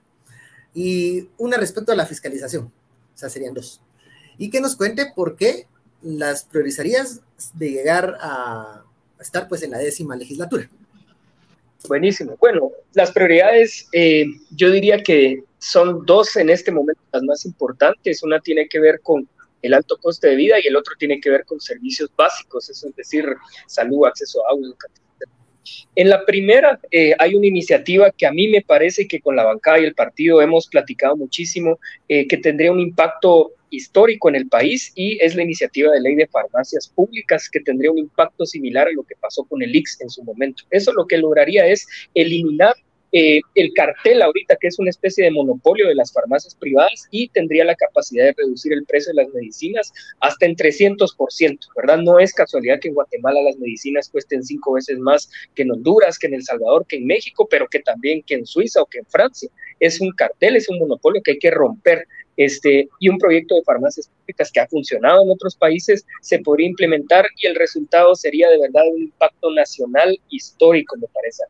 Y 0.74 1.30
una 1.38 1.57
respecto 1.57 1.90
a 1.90 1.96
la 1.96 2.05
fiscalización, 2.05 2.66
o 2.66 3.18
sea, 3.18 3.30
serían 3.30 3.55
dos. 3.55 3.80
Y 4.36 4.50
que 4.50 4.61
nos 4.61 4.76
cuente 4.76 5.11
por 5.16 5.36
qué 5.36 5.66
las 6.03 6.44
priorizarías 6.44 7.20
de 7.55 7.70
llegar 7.70 8.18
a 8.20 8.84
estar 9.18 9.48
pues 9.48 9.62
en 9.62 9.70
la 9.70 9.78
décima 9.78 10.16
legislatura. 10.16 10.68
Buenísimo. 11.88 12.36
Bueno, 12.38 12.70
las 12.92 13.11
prioridades, 13.11 13.88
eh, 13.92 14.26
yo 14.50 14.70
diría 14.70 15.03
que 15.03 15.44
son 15.59 16.05
dos 16.05 16.36
en 16.36 16.50
este 16.50 16.70
momento 16.70 17.00
las 17.11 17.22
más 17.22 17.46
importantes. 17.46 18.22
Una 18.22 18.38
tiene 18.38 18.68
que 18.68 18.78
ver 18.78 19.00
con 19.00 19.26
el 19.62 19.74
alto 19.74 19.96
coste 19.98 20.28
de 20.28 20.36
vida 20.36 20.56
y 20.62 20.66
el 20.66 20.76
otro 20.76 20.94
tiene 20.98 21.20
que 21.20 21.30
ver 21.30 21.44
con 21.44 21.60
servicios 21.60 22.10
básicos, 22.16 22.68
eso 22.68 22.88
es 22.88 22.96
decir, 22.96 23.24
salud, 23.66 24.06
acceso 24.06 24.44
a 24.44 24.50
agua, 24.50 24.66
educación. 24.66 25.02
En 25.94 26.08
la 26.08 26.24
primera 26.24 26.80
eh, 26.90 27.14
hay 27.18 27.34
una 27.34 27.46
iniciativa 27.46 28.10
que 28.10 28.26
a 28.26 28.32
mí 28.32 28.48
me 28.48 28.62
parece 28.62 29.06
que 29.06 29.20
con 29.20 29.36
la 29.36 29.44
bancada 29.44 29.78
y 29.78 29.84
el 29.84 29.94
partido 29.94 30.42
hemos 30.42 30.66
platicado 30.66 31.16
muchísimo, 31.16 31.78
eh, 32.08 32.26
que 32.26 32.36
tendría 32.36 32.72
un 32.72 32.80
impacto 32.80 33.52
histórico 33.70 34.28
en 34.28 34.36
el 34.36 34.48
país 34.48 34.92
y 34.94 35.18
es 35.24 35.34
la 35.34 35.42
iniciativa 35.42 35.92
de 35.92 36.00
ley 36.00 36.14
de 36.14 36.26
farmacias 36.26 36.88
públicas 36.88 37.48
que 37.48 37.60
tendría 37.60 37.90
un 37.90 37.98
impacto 37.98 38.44
similar 38.44 38.88
a 38.88 38.92
lo 38.92 39.02
que 39.02 39.14
pasó 39.16 39.44
con 39.44 39.62
el 39.62 39.74
IX 39.74 40.00
en 40.00 40.10
su 40.10 40.22
momento. 40.24 40.64
Eso 40.70 40.92
lo 40.92 41.06
que 41.06 41.18
lograría 41.18 41.66
es 41.66 41.86
eliminar 42.14 42.74
eh, 43.12 43.40
el 43.54 43.72
cartel 43.74 44.22
ahorita, 44.22 44.56
que 44.58 44.68
es 44.68 44.78
una 44.78 44.88
especie 44.88 45.24
de 45.24 45.30
monopolio 45.30 45.86
de 45.86 45.94
las 45.94 46.12
farmacias 46.12 46.54
privadas 46.54 47.06
y 47.10 47.28
tendría 47.28 47.64
la 47.64 47.74
capacidad 47.74 48.24
de 48.24 48.34
reducir 48.38 48.72
el 48.72 48.86
precio 48.86 49.12
de 49.12 49.22
las 49.22 49.34
medicinas 49.34 49.92
hasta 50.20 50.46
en 50.46 50.56
300%, 50.56 51.58
¿verdad? 51.76 51.98
No 51.98 52.18
es 52.18 52.32
casualidad 52.32 52.80
que 52.80 52.88
en 52.88 52.94
Guatemala 52.94 53.42
las 53.42 53.58
medicinas 53.58 54.08
cuesten 54.08 54.42
cinco 54.42 54.72
veces 54.72 54.98
más 54.98 55.30
que 55.54 55.62
en 55.62 55.72
Honduras, 55.72 56.18
que 56.18 56.26
en 56.26 56.34
El 56.34 56.42
Salvador, 56.42 56.86
que 56.86 56.96
en 56.96 57.06
México, 57.06 57.46
pero 57.50 57.68
que 57.68 57.80
también 57.80 58.22
que 58.22 58.34
en 58.34 58.46
Suiza 58.46 58.80
o 58.80 58.86
que 58.86 59.00
en 59.00 59.06
Francia. 59.06 59.50
Es 59.78 60.00
un 60.00 60.12
cartel, 60.12 60.56
es 60.56 60.70
un 60.70 60.78
monopolio 60.78 61.22
que 61.22 61.32
hay 61.32 61.38
que 61.38 61.50
romper. 61.50 62.06
Este, 62.38 62.88
y 62.98 63.10
un 63.10 63.18
proyecto 63.18 63.54
de 63.56 63.62
farmacias 63.62 64.08
públicas 64.08 64.50
que 64.50 64.60
ha 64.60 64.66
funcionado 64.66 65.22
en 65.22 65.30
otros 65.30 65.54
países 65.54 66.06
se 66.22 66.38
podría 66.38 66.66
implementar 66.66 67.26
y 67.36 67.46
el 67.46 67.54
resultado 67.54 68.14
sería 68.14 68.48
de 68.48 68.58
verdad 68.58 68.84
un 68.90 69.02
impacto 69.02 69.52
nacional 69.52 70.18
histórico, 70.30 70.96
me 70.96 71.08
parece. 71.08 71.42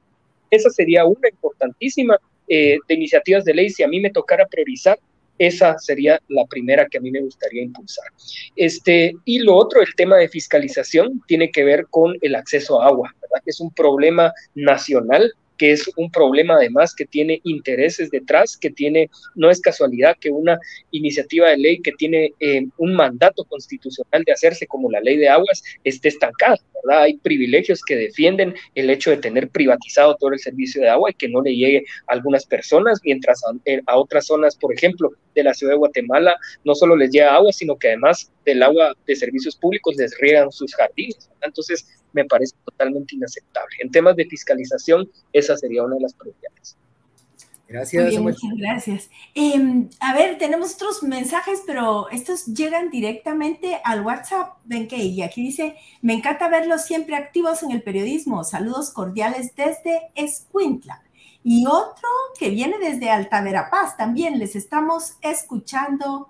Esa 0.53 0.71
sería 0.71 1.05
una 1.07 1.29
importantísima 1.31 2.19
eh, 2.47 2.77
de 2.87 2.95
iniciativas 2.95 3.45
de 3.45 3.55
ley. 3.55 3.71
Si 3.71 3.83
a 3.83 3.89
mí 3.89 4.01
me 4.01 4.11
tocara 4.11 4.47
priorizar, 4.47 4.99
esa 5.39 5.79
sería 5.79 6.21
la 6.29 6.45
primera 6.45 6.87
que 6.87 6.99
a 6.99 7.01
mí 7.01 7.11
me 7.11 7.23
gustaría 7.23 7.63
impulsar. 7.63 8.05
Este, 8.55 9.15
y 9.25 9.39
lo 9.39 9.57
otro, 9.57 9.81
el 9.81 9.95
tema 9.97 10.19
de 10.19 10.29
fiscalización, 10.29 11.23
tiene 11.27 11.51
que 11.51 11.65
ver 11.65 11.87
con 11.89 12.15
el 12.21 12.35
acceso 12.35 12.81
a 12.81 12.89
agua, 12.89 13.15
¿verdad? 13.21 13.43
Que 13.43 13.51
es 13.51 13.61
un 13.61 13.73
problema 13.73 14.33
nacional 14.55 15.33
que 15.63 15.71
es 15.71 15.89
un 15.95 16.11
problema 16.11 16.55
además 16.55 16.93
que 16.93 17.07
tiene 17.07 17.41
intereses 17.45 18.11
detrás, 18.11 18.57
que 18.57 18.69
tiene, 18.69 19.09
no 19.37 19.49
es 19.49 19.61
casualidad 19.61 20.17
que 20.19 20.29
una 20.29 20.59
iniciativa 20.91 21.51
de 21.51 21.57
ley 21.57 21.81
que 21.81 21.93
tiene 21.93 22.33
eh, 22.41 22.67
un 22.79 22.95
mandato 22.95 23.45
constitucional 23.45 24.25
de 24.25 24.33
hacerse 24.33 24.67
como 24.67 24.91
la 24.91 25.01
ley 25.01 25.19
de 25.19 25.29
aguas 25.29 25.63
esté 25.85 26.09
estancada, 26.09 26.57
¿verdad? 26.83 27.05
Hay 27.05 27.19
privilegios 27.19 27.81
que 27.85 27.95
defienden 27.95 28.57
el 28.75 28.91
hecho 28.91 29.11
de 29.11 29.19
tener 29.19 29.51
privatizado 29.51 30.17
todo 30.17 30.33
el 30.33 30.41
servicio 30.41 30.83
de 30.83 30.89
agua 30.89 31.13
y 31.13 31.15
que 31.15 31.29
no 31.29 31.41
le 31.41 31.55
llegue 31.55 31.85
a 32.09 32.15
algunas 32.15 32.45
personas, 32.45 32.99
mientras 33.05 33.41
a, 33.45 33.53
eh, 33.65 33.83
a 33.87 33.99
otras 33.99 34.27
zonas, 34.27 34.57
por 34.57 34.75
ejemplo, 34.75 35.11
de 35.33 35.45
la 35.45 35.55
ciudad 35.55 35.75
de 35.75 35.79
Guatemala, 35.79 36.35
no 36.65 36.75
solo 36.75 36.97
les 36.97 37.13
llega 37.13 37.37
agua, 37.37 37.53
sino 37.53 37.77
que 37.77 37.87
además 37.87 38.33
del 38.45 38.65
agua 38.65 38.97
de 39.07 39.15
servicios 39.15 39.55
públicos 39.55 39.95
les 39.95 40.19
riegan 40.19 40.51
sus 40.51 40.75
jardines. 40.75 41.31
Entonces, 41.41 41.87
me 42.13 42.25
parece 42.25 42.55
totalmente 42.65 43.15
inaceptable. 43.17 43.77
En 43.81 43.91
temas 43.91 44.17
de 44.17 44.27
fiscalización, 44.27 45.09
esa 45.33 45.57
sería 45.57 45.83
una 45.83 45.97
de 45.97 46.03
las 46.03 46.15
prioridades. 46.15 46.77
Gracias. 47.73 48.21
muchas 48.21 48.51
gracias. 48.59 49.11
Em, 49.35 49.89
a 49.99 50.13
ver, 50.13 50.37
tenemos 50.37 50.75
otros 50.75 51.03
mensajes, 51.03 51.63
pero 51.67 52.11
estos 52.11 52.45
llegan 52.47 52.91
directamente 52.91 53.81
al 53.83 54.03
WhatsApp. 54.03 54.59
Ven 54.65 54.89
que 54.89 54.99
y 54.99 55.23
aquí 55.23 55.43
dice, 55.43 55.77
me 56.03 56.13
encanta 56.13 56.49
verlos 56.49 56.85
siempre 56.85 57.17
activos 57.17 57.63
en 57.63 57.71
el 57.71 57.83
periodismo. 57.83 58.45
Saludos 58.45 58.91
cordiales 58.91 59.57
desde 59.57 60.11
Escuintla. 60.15 61.03
Y 61.45 61.65
otro 61.67 62.09
que 62.39 62.51
viene 62.51 62.79
desde 62.79 63.11
Alta 63.11 63.41
Verapaz 63.43 63.97
también. 63.97 64.39
Les 64.39 64.55
estamos 64.55 65.15
escuchando 65.23 66.29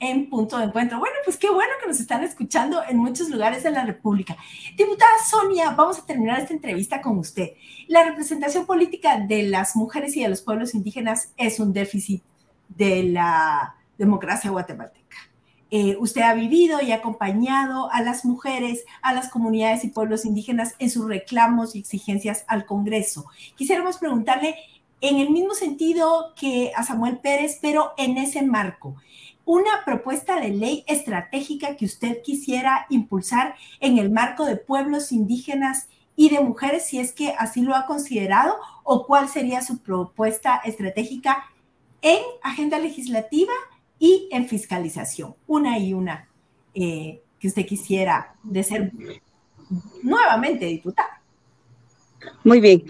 en 0.00 0.28
punto 0.28 0.58
de 0.58 0.64
encuentro. 0.64 0.98
Bueno, 0.98 1.14
pues 1.24 1.36
qué 1.36 1.50
bueno 1.50 1.72
que 1.80 1.88
nos 1.88 2.00
están 2.00 2.22
escuchando 2.22 2.80
en 2.88 2.96
muchos 2.98 3.28
lugares 3.28 3.62
de 3.62 3.70
la 3.70 3.84
República. 3.84 4.36
Diputada 4.76 5.10
Sonia, 5.28 5.70
vamos 5.70 5.98
a 5.98 6.06
terminar 6.06 6.40
esta 6.40 6.54
entrevista 6.54 7.00
con 7.00 7.18
usted. 7.18 7.50
La 7.86 8.04
representación 8.04 8.66
política 8.66 9.18
de 9.18 9.44
las 9.44 9.76
mujeres 9.76 10.16
y 10.16 10.22
de 10.22 10.28
los 10.28 10.42
pueblos 10.42 10.74
indígenas 10.74 11.32
es 11.36 11.60
un 11.60 11.72
déficit 11.72 12.22
de 12.68 13.04
la 13.04 13.76
democracia 13.96 14.50
guatemalteca. 14.50 15.16
Eh, 15.70 15.96
usted 15.98 16.22
ha 16.22 16.32
vivido 16.32 16.80
y 16.80 16.92
acompañado 16.92 17.92
a 17.92 18.00
las 18.00 18.24
mujeres, 18.24 18.84
a 19.02 19.12
las 19.12 19.28
comunidades 19.28 19.84
y 19.84 19.88
pueblos 19.88 20.24
indígenas 20.24 20.74
en 20.78 20.88
sus 20.88 21.06
reclamos 21.06 21.74
y 21.74 21.80
exigencias 21.80 22.44
al 22.48 22.64
Congreso. 22.64 23.26
Quisiéramos 23.54 23.98
preguntarle 23.98 24.56
en 25.00 25.18
el 25.18 25.30
mismo 25.30 25.54
sentido 25.54 26.32
que 26.34 26.72
a 26.74 26.84
Samuel 26.84 27.18
Pérez, 27.18 27.58
pero 27.60 27.92
en 27.98 28.16
ese 28.16 28.42
marco 28.42 28.96
una 29.48 29.82
propuesta 29.86 30.38
de 30.38 30.50
ley 30.50 30.84
estratégica 30.86 31.74
que 31.74 31.86
usted 31.86 32.20
quisiera 32.20 32.84
impulsar 32.90 33.54
en 33.80 33.96
el 33.96 34.10
marco 34.10 34.44
de 34.44 34.56
pueblos 34.56 35.10
indígenas 35.10 35.88
y 36.16 36.28
de 36.28 36.40
mujeres, 36.40 36.84
si 36.84 37.00
es 37.00 37.12
que 37.12 37.32
así 37.38 37.62
lo 37.62 37.74
ha 37.74 37.86
considerado, 37.86 38.56
o 38.84 39.06
cuál 39.06 39.26
sería 39.26 39.62
su 39.62 39.78
propuesta 39.78 40.60
estratégica 40.66 41.46
en 42.02 42.18
agenda 42.42 42.78
legislativa 42.78 43.54
y 43.98 44.28
en 44.32 44.46
fiscalización, 44.46 45.34
una 45.46 45.78
y 45.78 45.94
una 45.94 46.28
eh, 46.74 47.22
que 47.40 47.48
usted 47.48 47.64
quisiera 47.64 48.34
de 48.42 48.62
ser 48.62 48.92
nuevamente 50.02 50.66
diputada. 50.66 51.22
Muy 52.44 52.60
bien. 52.60 52.84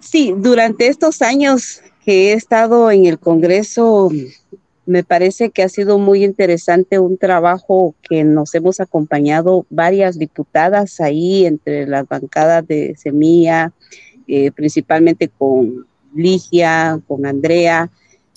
Sí, 0.00 0.34
durante 0.36 0.88
estos 0.88 1.22
años 1.22 1.80
que 2.04 2.30
he 2.30 2.32
estado 2.32 2.90
en 2.90 3.06
el 3.06 3.20
Congreso 3.20 4.10
me 4.84 5.04
parece 5.04 5.50
que 5.50 5.62
ha 5.62 5.68
sido 5.68 5.98
muy 5.98 6.24
interesante 6.24 6.98
un 6.98 7.16
trabajo 7.16 7.94
que 8.08 8.24
nos 8.24 8.54
hemos 8.54 8.80
acompañado 8.80 9.64
varias 9.70 10.18
diputadas 10.18 11.00
ahí 11.00 11.46
entre 11.46 11.86
las 11.86 12.08
bancadas 12.08 12.66
de 12.66 12.94
Semilla, 12.96 13.72
eh, 14.26 14.50
principalmente 14.50 15.28
con 15.28 15.86
Ligia, 16.14 17.00
con 17.06 17.26
Andrea. 17.26 17.90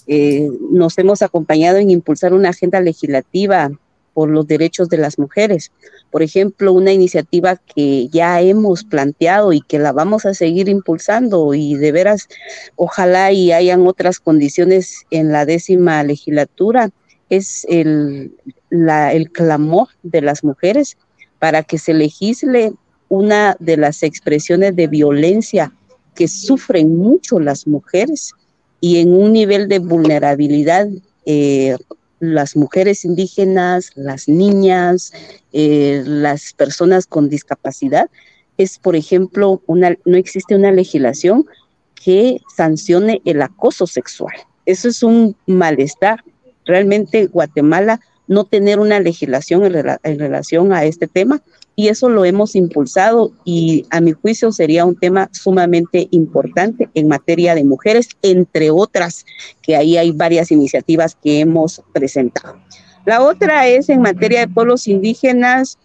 Eh, 0.07 0.47
nos 0.69 0.97
hemos 0.99 1.23
acompañado 1.23 1.77
en 1.77 1.89
impulsar 1.89 2.33
una 2.33 2.49
agenda 2.49 2.79
legislativa 2.79 3.71
por 4.15 4.29
los 4.29 4.47
derechos 4.47 4.87
de 4.87 4.97
las 4.97 5.19
mujeres. 5.19 5.73
Por 6.09 6.23
ejemplo, 6.23 6.71
una 6.71 6.93
iniciativa 6.93 7.57
que 7.57 8.07
ya 8.07 8.39
hemos 8.41 8.85
planteado 8.85 9.51
y 9.51 9.59
que 9.59 9.77
la 9.77 9.91
vamos 9.91 10.25
a 10.25 10.33
seguir 10.33 10.69
impulsando 10.69 11.53
y 11.53 11.75
de 11.75 11.91
veras, 11.91 12.29
ojalá 12.77 13.33
y 13.33 13.51
hayan 13.51 13.85
otras 13.85 14.21
condiciones 14.21 15.03
en 15.11 15.33
la 15.33 15.45
décima 15.45 16.01
legislatura, 16.03 16.91
es 17.29 17.65
el, 17.67 18.31
el 18.71 19.31
clamor 19.31 19.89
de 20.03 20.21
las 20.21 20.45
mujeres 20.45 20.95
para 21.39 21.63
que 21.63 21.77
se 21.77 21.93
legisle 21.93 22.71
una 23.09 23.57
de 23.59 23.75
las 23.75 24.01
expresiones 24.01 24.77
de 24.77 24.87
violencia 24.87 25.73
que 26.15 26.29
sufren 26.29 26.95
mucho 26.95 27.37
las 27.41 27.67
mujeres 27.67 28.31
y 28.79 28.99
en 28.99 29.13
un 29.13 29.33
nivel 29.33 29.67
de 29.67 29.79
vulnerabilidad 29.79 30.87
eh, 31.25 31.75
las 32.19 32.55
mujeres 32.55 33.05
indígenas, 33.05 33.91
las 33.95 34.27
niñas, 34.27 35.11
eh, 35.53 36.03
las 36.05 36.53
personas 36.53 37.07
con 37.07 37.29
discapacidad, 37.29 38.09
es, 38.57 38.79
por 38.79 38.95
ejemplo, 38.95 39.61
una, 39.65 39.95
no 40.05 40.17
existe 40.17 40.55
una 40.55 40.71
legislación 40.71 41.45
que 41.93 42.41
sancione 42.55 43.21
el 43.25 43.41
acoso 43.41 43.87
sexual. 43.87 44.35
Eso 44.65 44.87
es 44.89 45.03
un 45.03 45.35
malestar. 45.45 46.23
Realmente 46.65 47.27
Guatemala 47.27 47.99
no 48.27 48.43
tener 48.43 48.79
una 48.79 48.99
legislación 48.99 49.63
en 49.65 50.19
relación 50.19 50.73
a 50.73 50.83
este 50.85 51.07
tema 51.07 51.41
y 51.75 51.89
eso 51.89 52.09
lo 52.09 52.25
hemos 52.25 52.55
impulsado 52.55 53.31
y 53.43 53.85
a 53.89 53.99
mi 53.99 54.13
juicio 54.13 54.51
sería 54.51 54.85
un 54.85 54.95
tema 54.95 55.29
sumamente 55.33 56.07
importante 56.11 56.89
en 56.93 57.07
materia 57.07 57.53
de 57.53 57.63
mujeres, 57.63 58.09
entre 58.21 58.71
otras, 58.71 59.25
que 59.61 59.75
ahí 59.75 59.97
hay 59.97 60.11
varias 60.11 60.51
iniciativas 60.51 61.17
que 61.21 61.41
hemos 61.41 61.81
presentado. 61.93 62.57
La 63.05 63.21
otra 63.21 63.67
es 63.67 63.89
en 63.89 64.01
materia 64.01 64.39
de 64.39 64.47
pueblos 64.47 64.87
indígenas, 64.87 65.77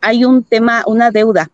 hay 0.00 0.24
un 0.24 0.44
tema, 0.44 0.84
una 0.86 1.10
deuda 1.10 1.50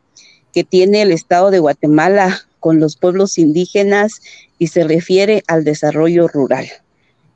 que 0.52 0.62
tiene 0.62 1.02
el 1.02 1.10
Estado 1.10 1.50
de 1.50 1.58
Guatemala 1.58 2.42
con 2.60 2.78
los 2.78 2.96
pueblos 2.96 3.38
indígenas 3.38 4.20
y 4.58 4.68
se 4.68 4.84
refiere 4.84 5.42
al 5.46 5.64
desarrollo 5.64 6.28
rural. 6.28 6.66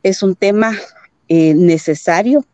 Es 0.02 0.22
un 0.22 0.36
tema 0.36 0.76
eh, 1.28 1.54
necesario. 1.54 2.44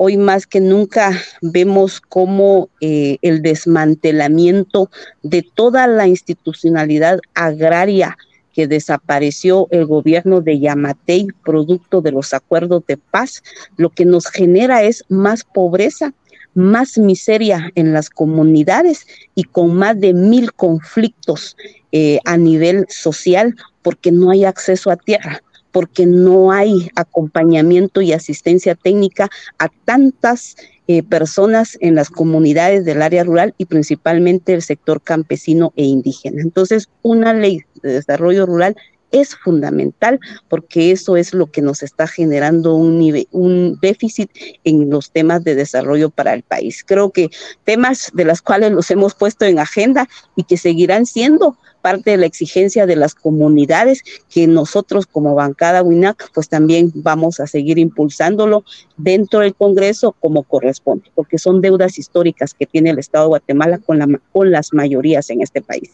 Hoy 0.00 0.16
más 0.16 0.46
que 0.46 0.60
nunca 0.60 1.10
vemos 1.42 2.00
cómo 2.00 2.68
eh, 2.80 3.16
el 3.20 3.42
desmantelamiento 3.42 4.92
de 5.24 5.42
toda 5.42 5.88
la 5.88 6.06
institucionalidad 6.06 7.18
agraria 7.34 8.16
que 8.52 8.68
desapareció 8.68 9.66
el 9.72 9.86
gobierno 9.86 10.40
de 10.40 10.60
Yamatei, 10.60 11.26
producto 11.44 12.00
de 12.00 12.12
los 12.12 12.32
acuerdos 12.32 12.84
de 12.86 12.96
paz, 12.96 13.42
lo 13.76 13.90
que 13.90 14.04
nos 14.04 14.26
genera 14.28 14.84
es 14.84 15.04
más 15.08 15.42
pobreza, 15.42 16.14
más 16.54 16.96
miseria 16.96 17.72
en 17.74 17.92
las 17.92 18.08
comunidades 18.08 19.04
y 19.34 19.42
con 19.42 19.74
más 19.74 19.98
de 19.98 20.14
mil 20.14 20.52
conflictos 20.52 21.56
eh, 21.90 22.20
a 22.24 22.36
nivel 22.36 22.86
social 22.88 23.56
porque 23.82 24.12
no 24.12 24.30
hay 24.30 24.44
acceso 24.44 24.92
a 24.92 24.96
tierra 24.96 25.42
porque 25.72 26.06
no 26.06 26.50
hay 26.52 26.90
acompañamiento 26.94 28.00
y 28.00 28.12
asistencia 28.12 28.74
técnica 28.74 29.30
a 29.58 29.68
tantas 29.84 30.56
eh, 30.86 31.02
personas 31.02 31.76
en 31.80 31.94
las 31.94 32.08
comunidades 32.08 32.84
del 32.84 33.02
área 33.02 33.24
rural 33.24 33.54
y 33.58 33.66
principalmente 33.66 34.54
el 34.54 34.62
sector 34.62 35.02
campesino 35.02 35.72
e 35.76 35.84
indígena. 35.84 36.40
Entonces, 36.40 36.88
una 37.02 37.34
ley 37.34 37.62
de 37.82 37.92
desarrollo 37.92 38.46
rural 38.46 38.74
es 39.10 39.34
fundamental 39.34 40.20
porque 40.48 40.90
eso 40.90 41.16
es 41.16 41.32
lo 41.32 41.46
que 41.46 41.62
nos 41.62 41.82
está 41.82 42.06
generando 42.06 42.74
un, 42.74 43.26
un 43.30 43.78
déficit 43.80 44.30
en 44.64 44.90
los 44.90 45.10
temas 45.10 45.44
de 45.44 45.54
desarrollo 45.54 46.10
para 46.10 46.34
el 46.34 46.42
país. 46.42 46.84
Creo 46.86 47.10
que 47.10 47.30
temas 47.64 48.10
de 48.14 48.24
los 48.24 48.42
cuales 48.42 48.72
los 48.72 48.90
hemos 48.90 49.14
puesto 49.14 49.44
en 49.44 49.58
agenda 49.58 50.08
y 50.36 50.44
que 50.44 50.56
seguirán 50.56 51.06
siendo 51.06 51.56
parte 51.80 52.10
de 52.10 52.16
la 52.16 52.26
exigencia 52.26 52.86
de 52.86 52.96
las 52.96 53.14
comunidades 53.14 54.02
que 54.28 54.46
nosotros 54.46 55.06
como 55.06 55.34
bancada 55.34 55.82
WINAC 55.82 56.30
pues 56.32 56.48
también 56.48 56.92
vamos 56.94 57.40
a 57.40 57.46
seguir 57.46 57.78
impulsándolo 57.78 58.64
dentro 58.96 59.40
del 59.40 59.54
Congreso 59.54 60.12
como 60.12 60.42
corresponde, 60.42 61.10
porque 61.14 61.38
son 61.38 61.60
deudas 61.60 61.98
históricas 61.98 62.54
que 62.54 62.66
tiene 62.66 62.90
el 62.90 62.98
Estado 62.98 63.24
de 63.24 63.28
Guatemala 63.28 63.78
con, 63.78 63.98
la, 63.98 64.20
con 64.32 64.50
las 64.50 64.72
mayorías 64.72 65.30
en 65.30 65.42
este 65.42 65.62
país. 65.62 65.90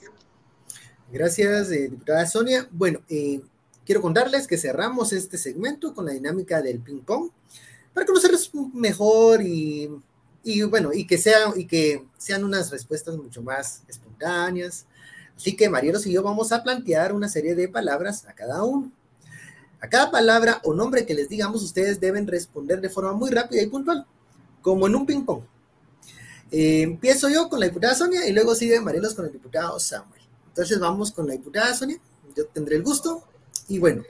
Gracias, 1.13 1.71
eh, 1.71 1.89
diputada 1.89 2.27
Sonia. 2.27 2.67
Bueno, 2.73 3.01
eh, 3.09 3.41
quiero 3.87 4.01
contarles 4.01 4.47
que 4.47 4.59
cerramos 4.59 5.13
este 5.13 5.39
segmento 5.39 5.95
con 5.95 6.07
la 6.07 6.13
dinámica 6.13 6.61
del 6.61 6.81
ping-pong 6.81 7.31
para 7.93 8.07
conocerlos 8.07 8.51
mejor 8.73 9.41
y, 9.43 9.89
y, 10.43 10.63
bueno, 10.63 10.93
y 10.93 11.07
que, 11.07 11.17
sean, 11.17 11.53
y 11.57 11.67
que 11.67 12.05
sean 12.19 12.43
unas 12.43 12.71
respuestas 12.71 13.17
mucho 13.17 13.43
más 13.43 13.83
espontáneas. 13.87 14.87
Así 15.37 15.57
que 15.57 15.69
Marielos 15.69 16.07
y 16.07 16.13
yo 16.13 16.23
vamos 16.23 16.53
a 16.53 16.63
plantear 16.63 17.13
una 17.13 17.29
serie 17.29 17.55
de 17.55 17.69
palabras 17.69 18.25
a 18.27 18.33
cada 18.33 18.63
uno. 18.65 18.91
A 19.81 19.89
cada 19.89 20.11
palabra 20.11 20.61
o 20.65 20.73
nombre 20.73 21.05
que 21.05 21.15
les 21.15 21.29
digamos, 21.29 21.63
ustedes 21.63 22.01
deben 22.01 22.27
responder 22.27 22.81
de 22.81 22.89
forma 22.89 23.13
muy 23.13 23.31
rápida 23.31 23.61
y 23.63 23.67
puntual, 23.67 24.07
como 24.63 24.87
en 24.87 24.95
un 24.95 25.05
ping-pong. 25.05 25.43
Eh, 26.51 26.83
empiezo 26.83 27.29
yo 27.29 27.49
con 27.49 27.61
la 27.61 27.67
diputada 27.67 27.95
Sonia 27.95 28.27
y 28.27 28.33
luego 28.33 28.55
sigue 28.55 28.81
Marielos 28.81 29.15
con 29.15 29.27
el 29.27 29.33
diputado 29.33 29.79
Samuel. 29.79 30.23
Entonces 30.49 30.79
vamos 30.79 31.11
con 31.13 31.27
la 31.27 31.33
diputada 31.33 31.75
Sonia, 31.75 31.99
yo 32.35 32.47
tendré 32.47 32.77
el 32.77 32.83
gusto. 32.83 33.25
Y 33.69 33.79
bueno, 33.79 34.05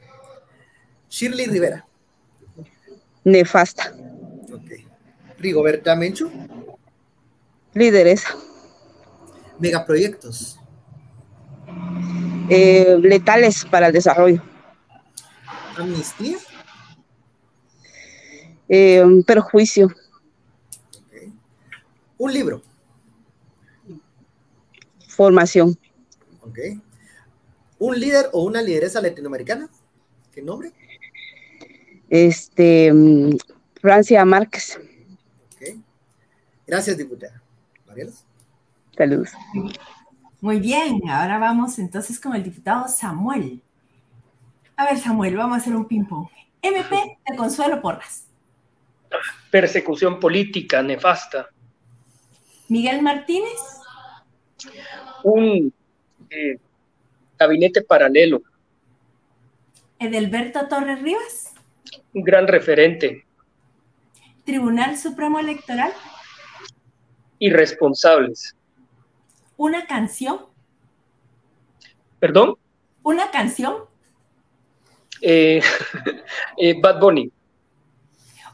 Shirley 1.08 1.46
Rivera. 1.46 1.86
Nefasta. 3.24 3.94
Ok. 4.52 4.70
Rigoberta 5.38 5.96
Menchu. 5.96 6.30
Lideresa. 7.72 8.36
Megaproyectos. 9.58 10.58
Eh, 12.48 12.98
letales 13.00 13.64
para 13.64 13.88
el 13.88 13.92
desarrollo. 13.92 14.42
Amnistía. 15.76 16.38
Eh, 18.68 19.04
perjuicio. 19.26 19.88
Okay. 21.06 21.32
Un 22.18 22.32
libro. 22.32 22.62
Formación. 25.08 25.78
Ok. 26.40 26.58
¿Un 27.78 28.00
líder 28.00 28.28
o 28.32 28.44
una 28.44 28.62
lideresa 28.62 29.00
latinoamericana? 29.00 29.68
¿Qué 30.32 30.42
nombre? 30.42 30.72
Este, 32.08 32.92
Francia 33.80 34.24
Márquez. 34.24 34.78
Gracias, 36.66 36.96
diputada. 36.96 37.42
Marielos. 37.86 38.24
Saludos. 38.96 39.30
Muy 40.44 40.60
bien, 40.60 41.00
ahora 41.08 41.38
vamos 41.38 41.78
entonces 41.78 42.20
con 42.20 42.34
el 42.34 42.42
diputado 42.42 42.86
Samuel. 42.86 43.62
A 44.76 44.84
ver, 44.84 44.98
Samuel, 44.98 45.38
vamos 45.38 45.54
a 45.54 45.60
hacer 45.62 45.74
un 45.74 45.88
ping-pong. 45.88 46.28
MP 46.60 47.18
de 47.26 47.34
Consuelo 47.34 47.80
Porras. 47.80 48.28
Persecución 49.50 50.20
política 50.20 50.82
nefasta. 50.82 51.48
Miguel 52.68 53.00
Martínez. 53.00 53.58
Un 55.22 55.72
eh, 56.28 56.58
gabinete 57.38 57.80
paralelo. 57.80 58.42
Edelberto 59.98 60.68
Torres 60.68 61.00
Rivas. 61.00 61.54
Un 62.12 62.22
gran 62.22 62.46
referente. 62.46 63.24
Tribunal 64.44 64.98
Supremo 64.98 65.38
Electoral. 65.38 65.94
Irresponsables. 67.38 68.54
Una 69.56 69.86
canción. 69.86 70.40
¿Perdón? 72.18 72.56
Una 73.02 73.30
canción. 73.30 73.76
Eh, 75.20 75.62
eh, 76.56 76.80
Bad 76.80 77.00
Bunny. 77.00 77.30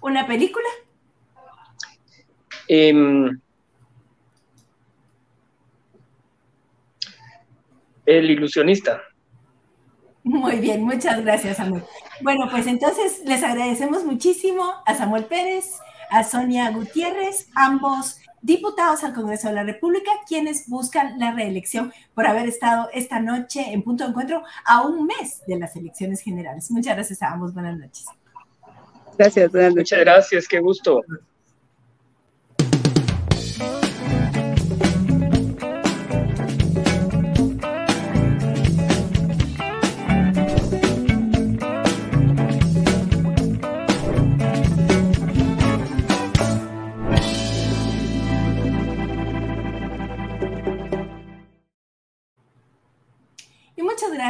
Una 0.02 0.26
película. 0.26 0.68
Eh, 2.68 2.92
el 8.06 8.30
ilusionista. 8.30 9.02
Muy 10.22 10.56
bien, 10.56 10.82
muchas 10.82 11.22
gracias, 11.22 11.56
Samuel. 11.56 11.82
Bueno, 12.20 12.48
pues 12.50 12.66
entonces 12.66 13.22
les 13.24 13.42
agradecemos 13.42 14.04
muchísimo 14.04 14.74
a 14.84 14.94
Samuel 14.94 15.24
Pérez, 15.24 15.78
a 16.10 16.24
Sonia 16.24 16.70
Gutiérrez, 16.70 17.48
ambos 17.54 18.20
diputados 18.42 19.04
al 19.04 19.14
Congreso 19.14 19.48
de 19.48 19.54
la 19.54 19.62
República, 19.62 20.10
quienes 20.26 20.68
buscan 20.68 21.18
la 21.18 21.32
reelección 21.32 21.92
por 22.14 22.26
haber 22.26 22.48
estado 22.48 22.88
esta 22.92 23.20
noche 23.20 23.72
en 23.72 23.82
punto 23.82 24.04
de 24.04 24.10
encuentro 24.10 24.42
a 24.64 24.82
un 24.82 25.06
mes 25.06 25.42
de 25.46 25.58
las 25.58 25.76
elecciones 25.76 26.20
generales. 26.20 26.70
Muchas 26.70 26.94
gracias 26.94 27.22
a 27.22 27.32
ambos. 27.32 27.52
Buenas 27.52 27.78
noches. 27.78 28.06
Gracias, 29.18 29.50
buenas 29.50 29.74
noches. 29.74 29.92
Muchas 29.92 30.00
gracias, 30.00 30.48
qué 30.48 30.60
gusto. 30.60 31.02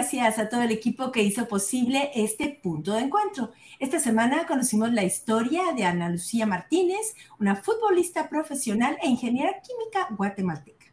Gracias 0.01 0.39
a 0.39 0.49
todo 0.49 0.63
el 0.63 0.71
equipo 0.71 1.13
que 1.13 1.23
hizo 1.23 1.47
posible 1.47 2.11
este 2.15 2.59
punto 2.63 2.95
de 2.95 3.01
encuentro. 3.01 3.53
Esta 3.79 4.01
semana 4.01 4.47
conocimos 4.47 4.91
la 4.95 5.05
historia 5.05 5.61
de 5.77 5.85
Ana 5.85 6.09
Lucía 6.09 6.47
Martínez, 6.47 7.15
una 7.39 7.55
futbolista 7.55 8.31
profesional 8.31 8.97
e 9.03 9.09
ingeniera 9.11 9.61
química 9.61 10.09
guatemalteca. 10.17 10.87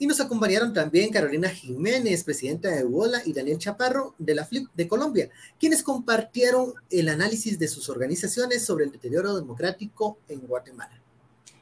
Y 0.00 0.08
nos 0.08 0.20
acompañaron 0.20 0.74
también 0.74 1.12
Carolina 1.12 1.48
Jiménez, 1.48 2.24
presidenta 2.24 2.70
de 2.70 2.84
UOLA, 2.84 3.22
y 3.24 3.32
Daniel 3.32 3.58
Chaparro, 3.58 4.16
de 4.18 4.34
la 4.34 4.44
FLIP 4.44 4.68
de 4.74 4.88
Colombia, 4.88 5.30
quienes 5.60 5.84
compartieron 5.84 6.74
el 6.90 7.10
análisis 7.10 7.56
de 7.56 7.68
sus 7.68 7.88
organizaciones 7.88 8.64
sobre 8.64 8.86
el 8.86 8.90
deterioro 8.90 9.36
democrático 9.36 10.18
en 10.26 10.40
Guatemala. 10.40 11.00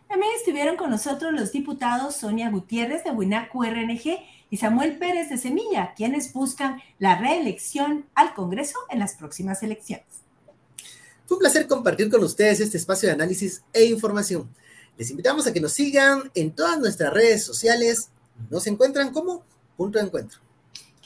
También 0.09 0.33
estuvieron 0.37 0.77
con 0.77 0.89
nosotros 0.89 1.33
los 1.35 1.53
diputados 1.53 2.17
Sonia 2.17 2.49
Gutiérrez 2.49 3.05
de 3.05 3.11
WINAC 3.11 3.55
URNG 3.55 4.21
y 4.51 4.59
Samuel 4.59 4.99
Pérez 4.99 5.28
de 5.28 5.38
Semilla, 5.38 5.94
quienes 5.94 6.32
buscan 6.32 6.80
la 6.99 7.18
reelección 7.18 8.07
al 8.14 8.34
Congreso 8.34 8.78
en 8.90 8.99
las 9.01 9.14
próximas 9.14 9.62
elecciones. 9.62 10.07
Fue 11.26 11.36
un 11.36 11.40
placer 11.40 11.66
compartir 11.66 12.09
con 12.09 12.22
ustedes 12.22 12.61
este 12.61 12.76
espacio 12.76 13.09
de 13.09 13.14
análisis 13.14 13.62
e 13.72 13.84
información. 13.84 14.49
Les 14.97 15.11
invitamos 15.11 15.47
a 15.47 15.53
que 15.53 15.61
nos 15.61 15.72
sigan 15.72 16.30
en 16.34 16.53
todas 16.53 16.78
nuestras 16.78 17.12
redes 17.12 17.44
sociales. 17.44 18.11
Nos 18.49 18.66
encuentran 18.66 19.12
como 19.12 19.42
punto 19.76 19.99
de 19.99 20.07
encuentro. 20.07 20.45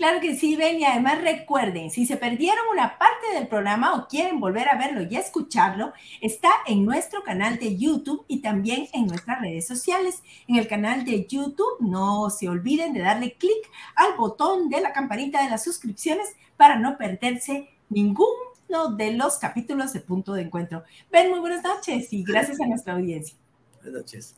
Claro 0.00 0.18
que 0.18 0.34
sí, 0.34 0.56
Ben, 0.56 0.80
y 0.80 0.84
además 0.86 1.20
recuerden, 1.20 1.90
si 1.90 2.06
se 2.06 2.16
perdieron 2.16 2.64
una 2.72 2.96
parte 2.96 3.34
del 3.34 3.48
programa 3.48 3.94
o 3.94 4.08
quieren 4.08 4.40
volver 4.40 4.66
a 4.70 4.78
verlo 4.78 5.02
y 5.02 5.14
escucharlo, 5.14 5.92
está 6.22 6.48
en 6.66 6.86
nuestro 6.86 7.22
canal 7.22 7.58
de 7.58 7.76
YouTube 7.76 8.24
y 8.26 8.40
también 8.40 8.88
en 8.94 9.08
nuestras 9.08 9.42
redes 9.42 9.66
sociales. 9.66 10.22
En 10.48 10.56
el 10.56 10.68
canal 10.68 11.04
de 11.04 11.26
YouTube, 11.26 11.80
no 11.80 12.30
se 12.30 12.48
olviden 12.48 12.94
de 12.94 13.00
darle 13.00 13.34
clic 13.34 13.70
al 13.94 14.16
botón 14.16 14.70
de 14.70 14.80
la 14.80 14.94
campanita 14.94 15.44
de 15.44 15.50
las 15.50 15.64
suscripciones 15.64 16.34
para 16.56 16.78
no 16.78 16.96
perderse 16.96 17.68
ningún 17.90 18.32
uno 18.70 18.96
de 18.96 19.12
los 19.12 19.36
capítulos 19.36 19.92
de 19.92 20.00
Punto 20.00 20.32
de 20.32 20.44
Encuentro. 20.44 20.82
Ben, 21.12 21.28
muy 21.28 21.40
buenas 21.40 21.62
noches 21.62 22.10
y 22.10 22.24
gracias 22.24 22.58
a 22.58 22.66
nuestra 22.66 22.94
audiencia. 22.94 23.36
Buenas 23.82 24.00
noches. 24.00 24.34